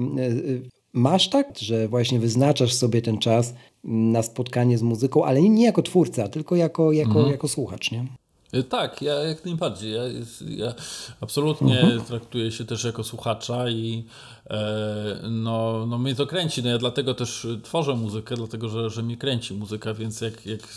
masz 0.94 1.30
tak, 1.30 1.60
że 1.60 1.88
właśnie 1.88 2.20
wyznaczasz 2.20 2.74
sobie 2.74 3.02
ten 3.02 3.18
czas 3.18 3.54
na 3.84 4.24
spotkanie 4.24 4.78
z 4.78 4.82
muzyką, 4.82 5.24
ale 5.26 5.42
nie 5.42 5.66
jako 5.66 5.82
twórca, 5.82 6.28
tylko 6.28 6.56
jako, 6.56 6.92
jako, 6.92 7.16
mhm. 7.16 7.32
jako 7.32 7.48
słuchacz, 7.48 7.92
nie? 7.92 8.06
E, 8.54 8.64
tak, 8.64 9.02
ja 9.02 9.14
jak 9.14 9.46
najbardziej. 9.46 9.92
Ja, 9.92 10.02
ja 10.50 10.74
absolutnie 11.22 11.80
mhm. 11.80 12.02
traktuję 12.02 12.52
się 12.52 12.66
też 12.66 12.84
jako 12.84 13.04
słuchacza 13.04 13.70
i 13.70 14.06
e, 14.50 15.20
no, 15.30 15.86
no 15.86 15.98
mnie 15.98 16.16
to 16.16 16.28
kręci. 16.28 16.64
No 16.64 16.70
ja 16.70 16.78
dlatego 16.78 17.14
też 17.14 17.48
tworzę 17.64 17.96
muzykę, 17.96 18.36
dlatego 18.36 18.70
że, 18.70 18.90
że 18.90 19.04
mnie 19.04 19.18
kręci 19.18 19.54
muzyka, 19.54 19.94
więc 19.94 20.22
jak, 20.22 20.46
jak 20.46 20.68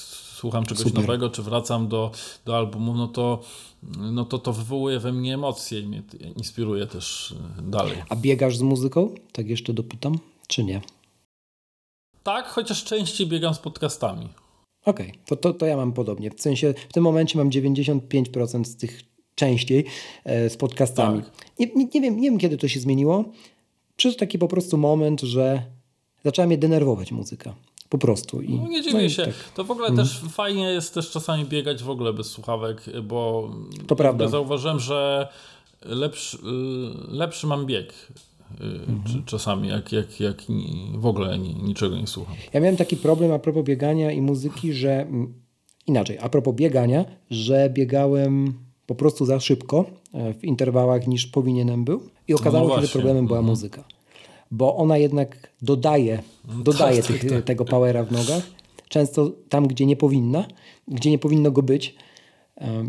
słucham 0.42 0.64
czegoś 0.64 0.84
Super. 0.84 1.00
nowego, 1.00 1.30
czy 1.30 1.42
wracam 1.42 1.88
do, 1.88 2.10
do 2.44 2.56
albumu, 2.56 2.94
no 2.94 3.08
to, 3.08 3.42
no 3.98 4.24
to 4.24 4.38
to 4.38 4.52
wywołuje 4.52 4.98
we 4.98 5.12
mnie 5.12 5.34
emocje 5.34 5.80
i 5.80 5.86
mnie 5.86 6.02
inspiruje 6.36 6.86
też 6.86 7.34
e, 7.58 7.62
dalej. 7.62 8.02
A 8.08 8.16
biegasz 8.16 8.56
z 8.56 8.62
muzyką? 8.62 9.14
Tak 9.32 9.48
jeszcze 9.48 9.72
dopytam, 9.72 10.18
czy 10.46 10.64
nie? 10.64 10.80
Tak, 12.22 12.48
chociaż 12.48 12.84
częściej 12.84 13.26
biegam 13.26 13.54
z 13.54 13.58
podcastami. 13.58 14.28
Okej, 14.84 15.06
okay, 15.06 15.18
to, 15.26 15.36
to, 15.36 15.52
to 15.52 15.66
ja 15.66 15.76
mam 15.76 15.92
podobnie. 15.92 16.30
W 16.30 16.40
sensie 16.40 16.74
w 16.88 16.92
tym 16.92 17.04
momencie 17.04 17.38
mam 17.38 17.50
95% 17.50 18.64
z 18.64 18.76
tych 18.76 19.02
częściej 19.34 19.84
e, 20.24 20.50
z 20.50 20.56
podcastami. 20.56 21.22
Tak. 21.22 21.32
Nie, 21.58 21.66
nie, 21.66 21.86
nie, 21.94 22.00
wiem, 22.00 22.20
nie 22.20 22.30
wiem, 22.30 22.38
kiedy 22.38 22.56
to 22.56 22.68
się 22.68 22.80
zmieniło. 22.80 23.24
Przyszedł 23.96 24.18
taki 24.18 24.38
po 24.38 24.48
prostu 24.48 24.78
moment, 24.78 25.20
że 25.20 25.62
zaczęła 26.24 26.46
mnie 26.46 26.58
denerwować 26.58 27.12
muzyka. 27.12 27.54
Po 27.88 27.98
prostu. 27.98 28.42
I, 28.42 28.54
no 28.54 28.68
nie 28.68 28.82
dziwię 28.82 29.02
no 29.02 29.08
się. 29.08 29.24
Tak. 29.24 29.34
To 29.54 29.64
w 29.64 29.70
ogóle 29.70 29.88
hmm. 29.88 30.06
też 30.06 30.20
fajnie 30.20 30.64
jest 30.64 30.94
też 30.94 31.10
czasami 31.10 31.44
biegać 31.44 31.82
w 31.82 31.90
ogóle 31.90 32.12
bez 32.12 32.26
słuchawek, 32.26 32.84
bo 33.02 33.50
to 33.86 33.96
prawda. 33.96 34.28
zauważyłem, 34.28 34.80
że 34.80 35.28
lepszy, 35.82 36.38
lepszy 37.08 37.46
mam 37.46 37.66
bieg 37.66 37.94
mhm. 38.60 39.24
czasami, 39.24 39.68
jak, 39.68 39.92
jak, 39.92 40.20
jak 40.20 40.42
w 40.94 41.06
ogóle 41.06 41.38
niczego 41.38 41.96
nie 41.96 42.06
słucham. 42.06 42.34
Ja 42.52 42.60
miałem 42.60 42.76
taki 42.76 42.96
problem 42.96 43.32
a 43.32 43.38
propos 43.38 43.64
biegania 43.64 44.12
i 44.12 44.20
muzyki, 44.20 44.72
że 44.72 45.06
inaczej, 45.86 46.18
a 46.20 46.28
propos 46.28 46.54
biegania, 46.54 47.04
że 47.30 47.70
biegałem 47.70 48.54
po 48.86 48.94
prostu 48.94 49.24
za 49.24 49.40
szybko 49.40 49.84
e, 50.14 50.34
w 50.34 50.44
interwałach 50.44 51.06
niż 51.06 51.26
powinienem 51.26 51.84
był 51.84 52.00
i 52.28 52.34
okazało 52.34 52.68
no 52.68 52.76
się, 52.76 52.86
że 52.86 52.92
problemem 52.92 53.26
była 53.26 53.38
mhm. 53.38 53.50
muzyka. 53.50 53.84
Bo 54.50 54.76
ona 54.76 54.98
jednak 54.98 55.50
dodaje, 55.62 56.22
no 56.48 56.62
dodaje 56.62 57.02
tak, 57.02 57.06
tych, 57.06 57.20
tak, 57.20 57.30
tak. 57.30 57.44
tego 57.44 57.64
powera 57.64 58.04
w 58.04 58.12
nogach. 58.12 58.42
Często 58.88 59.30
tam, 59.48 59.66
gdzie 59.66 59.86
nie 59.86 59.96
powinna, 59.96 60.44
gdzie 60.88 61.10
nie 61.10 61.18
powinno 61.18 61.50
go 61.50 61.62
być. 61.62 61.94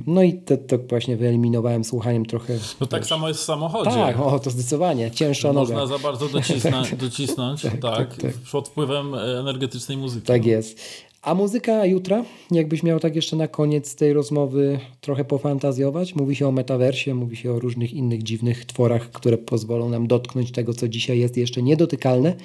No 0.07 0.23
i 0.23 0.33
to, 0.33 0.57
to, 0.57 0.77
właśnie 0.77 1.17
wyeliminowałem 1.17 1.83
słuchaniem 1.83 2.25
trochę. 2.25 2.57
No 2.81 2.87
tak 2.87 3.05
samo 3.05 3.27
jest 3.27 3.39
w 3.39 3.43
samochodzie. 3.43 3.91
Tak, 3.91 4.19
o, 4.19 4.39
to 4.39 4.49
zdecydowanie. 4.49 5.11
Cięższa 5.11 5.53
Można 5.53 5.75
noga. 5.75 5.87
za 5.87 5.99
bardzo 5.99 6.29
docisnąć, 6.29 6.89
tak. 6.89 6.99
docisnąć 6.99 7.61
tak, 7.61 7.79
tak, 7.79 8.17
tak, 8.17 8.31
pod 8.51 8.67
wpływem 8.67 9.15
energetycznej 9.15 9.97
muzyki. 9.97 10.27
Tak 10.27 10.45
jest. 10.45 10.79
A 11.21 11.33
muzyka 11.35 11.85
jutra, 11.85 12.23
jakbyś 12.51 12.83
miał 12.83 12.99
tak 12.99 13.15
jeszcze 13.15 13.35
na 13.35 13.47
koniec 13.47 13.95
tej 13.95 14.13
rozmowy 14.13 14.79
trochę 15.01 15.25
pofantazjować, 15.25 16.15
mówi 16.15 16.35
się 16.35 16.47
o 16.47 16.51
metaversie, 16.51 17.13
mówi 17.13 17.37
się 17.37 17.51
o 17.51 17.59
różnych 17.59 17.93
innych 17.93 18.23
dziwnych 18.23 18.65
tworach, 18.65 19.11
które 19.11 19.37
pozwolą 19.37 19.89
nam 19.89 20.07
dotknąć 20.07 20.51
tego, 20.51 20.73
co 20.73 20.87
dzisiaj 20.87 21.19
jest 21.19 21.37
jeszcze 21.37 21.61
niedotykalne. 21.61 22.35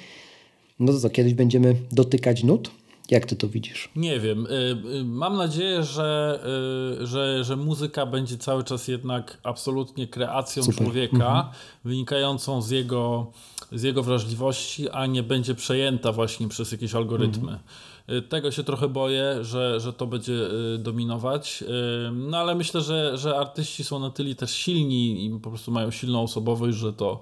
No 0.79 0.93
to 0.93 0.99
co, 0.99 1.09
kiedyś 1.09 1.33
będziemy 1.33 1.75
dotykać 1.91 2.43
nut? 2.43 2.71
Jak 3.11 3.25
ty 3.25 3.35
to 3.35 3.49
widzisz? 3.49 3.89
Nie 3.95 4.19
wiem. 4.19 4.45
Y, 4.45 4.49
y, 4.99 5.03
mam 5.03 5.37
nadzieję, 5.37 5.83
że, 5.83 6.39
y, 7.01 7.07
że, 7.07 7.43
że 7.43 7.55
muzyka 7.55 8.05
będzie 8.05 8.37
cały 8.37 8.63
czas 8.63 8.87
jednak 8.87 9.37
absolutnie 9.43 10.07
kreacją 10.07 10.63
Super. 10.63 10.77
człowieka, 10.77 11.15
mhm. 11.15 11.45
wynikającą 11.83 12.61
z 12.61 12.69
jego, 12.69 13.31
z 13.71 13.83
jego 13.83 14.03
wrażliwości, 14.03 14.89
a 14.89 15.05
nie 15.05 15.23
będzie 15.23 15.55
przejęta 15.55 16.11
właśnie 16.11 16.47
przez 16.47 16.71
jakieś 16.71 16.95
algorytmy. 16.95 17.51
Mhm. 17.51 17.59
Y, 18.17 18.21
tego 18.21 18.51
się 18.51 18.63
trochę 18.63 18.87
boję, 18.87 19.35
że, 19.41 19.79
że 19.79 19.93
to 19.93 20.07
będzie 20.07 20.33
y, 20.75 20.77
dominować. 20.77 21.63
Y, 21.63 22.11
no 22.11 22.37
ale 22.37 22.55
myślę, 22.55 22.81
że, 22.81 23.17
że 23.17 23.37
artyści 23.37 23.83
są 23.83 23.99
na 23.99 24.09
tyle 24.09 24.35
też 24.35 24.51
silni 24.51 25.25
i 25.25 25.39
po 25.39 25.49
prostu 25.49 25.71
mają 25.71 25.91
silną 25.91 26.21
osobowość, 26.23 26.77
że 26.77 26.93
to 26.93 27.21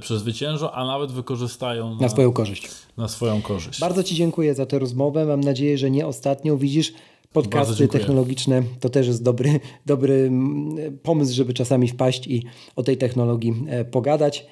przezwyciężą, 0.00 0.70
a 0.70 0.86
nawet 0.86 1.12
wykorzystają 1.12 1.94
na, 1.94 2.00
na 2.00 2.08
swoją 2.08 2.32
korzyść. 2.32 2.68
Na 2.96 3.08
swoją 3.08 3.42
korzyść. 3.42 3.80
Bardzo 3.80 4.02
Ci 4.02 4.14
dziękuję 4.14 4.54
za 4.54 4.66
tę 4.66 4.78
rozmowę. 4.78 5.26
Mam 5.26 5.40
nadzieję, 5.40 5.78
że 5.78 5.90
nie 5.90 6.06
ostatnią. 6.06 6.56
Widzisz, 6.56 6.92
podcasty 7.32 7.88
technologiczne 7.88 8.62
to 8.80 8.88
też 8.88 9.06
jest 9.06 9.22
dobry, 9.22 9.60
dobry 9.86 10.14
mm, 10.14 10.98
pomysł, 10.98 11.34
żeby 11.34 11.54
czasami 11.54 11.88
wpaść 11.88 12.26
i 12.26 12.44
o 12.76 12.82
tej 12.82 12.96
technologii 12.96 13.54
e, 13.68 13.84
pogadać. 13.84 14.46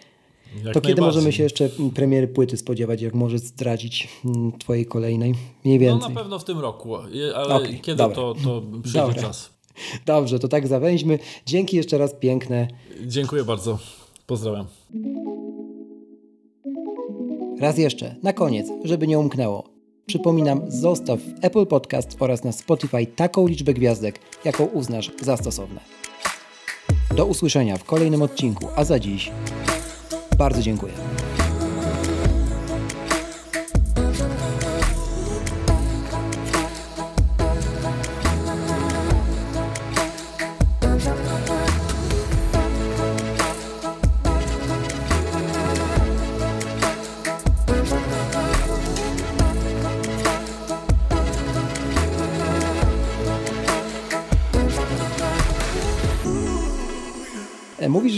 Jak 0.65 0.75
to 0.75 0.81
kiedy 0.81 1.01
możemy 1.01 1.33
się 1.33 1.43
jeszcze 1.43 1.69
premiery 1.95 2.29
płyty 2.29 2.57
spodziewać, 2.57 3.03
jak 3.03 3.15
możesz 3.15 3.41
zdradzić 3.41 4.09
mm, 4.25 4.53
twojej 4.59 4.87
kolejnej? 4.87 5.35
Mniej 5.65 5.79
więcej. 5.79 6.09
No 6.09 6.15
na 6.15 6.21
pewno 6.21 6.39
w 6.39 6.45
tym 6.45 6.59
roku, 6.59 6.97
ale 7.35 7.55
okay, 7.55 7.79
kiedy 7.79 7.99
dobra. 7.99 8.17
to, 8.17 8.35
to 8.45 8.63
przyjdzie 8.83 9.01
dobra. 9.01 9.23
czas. 9.23 9.51
Dobrze, 10.07 10.39
to 10.39 10.49
tak 10.49 10.69
zawęźmy. 10.69 11.19
Dzięki 11.47 11.77
jeszcze 11.77 11.99
raz 11.99 12.15
piękne. 12.15 12.69
Dziękuję 13.07 13.45
bardzo. 13.45 13.79
Pozdrawiam. 14.27 14.67
Raz 17.61 17.79
jeszcze, 17.79 18.17
na 18.23 18.33
koniec, 18.33 18.67
żeby 18.85 19.07
nie 19.07 19.19
umknęło. 19.19 19.65
Przypominam, 20.07 20.63
zostaw 20.69 21.21
w 21.21 21.45
Apple 21.45 21.67
Podcast 21.67 22.17
oraz 22.21 22.45
na 22.45 22.53
Spotify 22.53 23.07
taką 23.07 23.47
liczbę 23.47 23.75
gwiazdek, 23.75 24.21
jaką 24.45 24.65
uznasz 24.65 25.11
za 25.23 25.37
stosowne. 25.37 25.81
Do 27.17 27.27
usłyszenia 27.27 27.77
w 27.77 27.85
kolejnym 27.85 28.23
odcinku, 28.23 28.69
a 28.77 28.85
za 28.85 28.99
dziś 28.99 29.31
bardzo 30.39 30.63
dziękuję. 30.63 30.93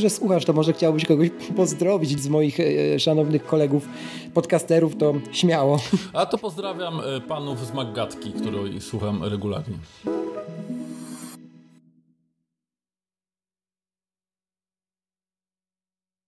Że 0.01 0.11
słuchasz, 0.11 0.45
to 0.45 0.53
może 0.53 0.73
chciałbyś 0.73 1.07
kogoś 1.07 1.31
pozdrowić 1.57 2.21
z 2.21 2.29
moich 2.29 2.61
e, 2.61 3.01
szanownych 3.01 3.47
kolegów 3.47 3.89
podcasterów, 4.35 4.97
to 4.97 5.15
śmiało. 5.33 5.79
A 6.13 6.27
to 6.27 6.39
pozdrawiam 6.39 7.01
e, 7.01 7.21
panów 7.21 7.67
z 7.67 7.75
Maggatki, 7.75 8.33
której 8.33 8.81
słucham 8.81 9.25
regularnie. 9.25 9.77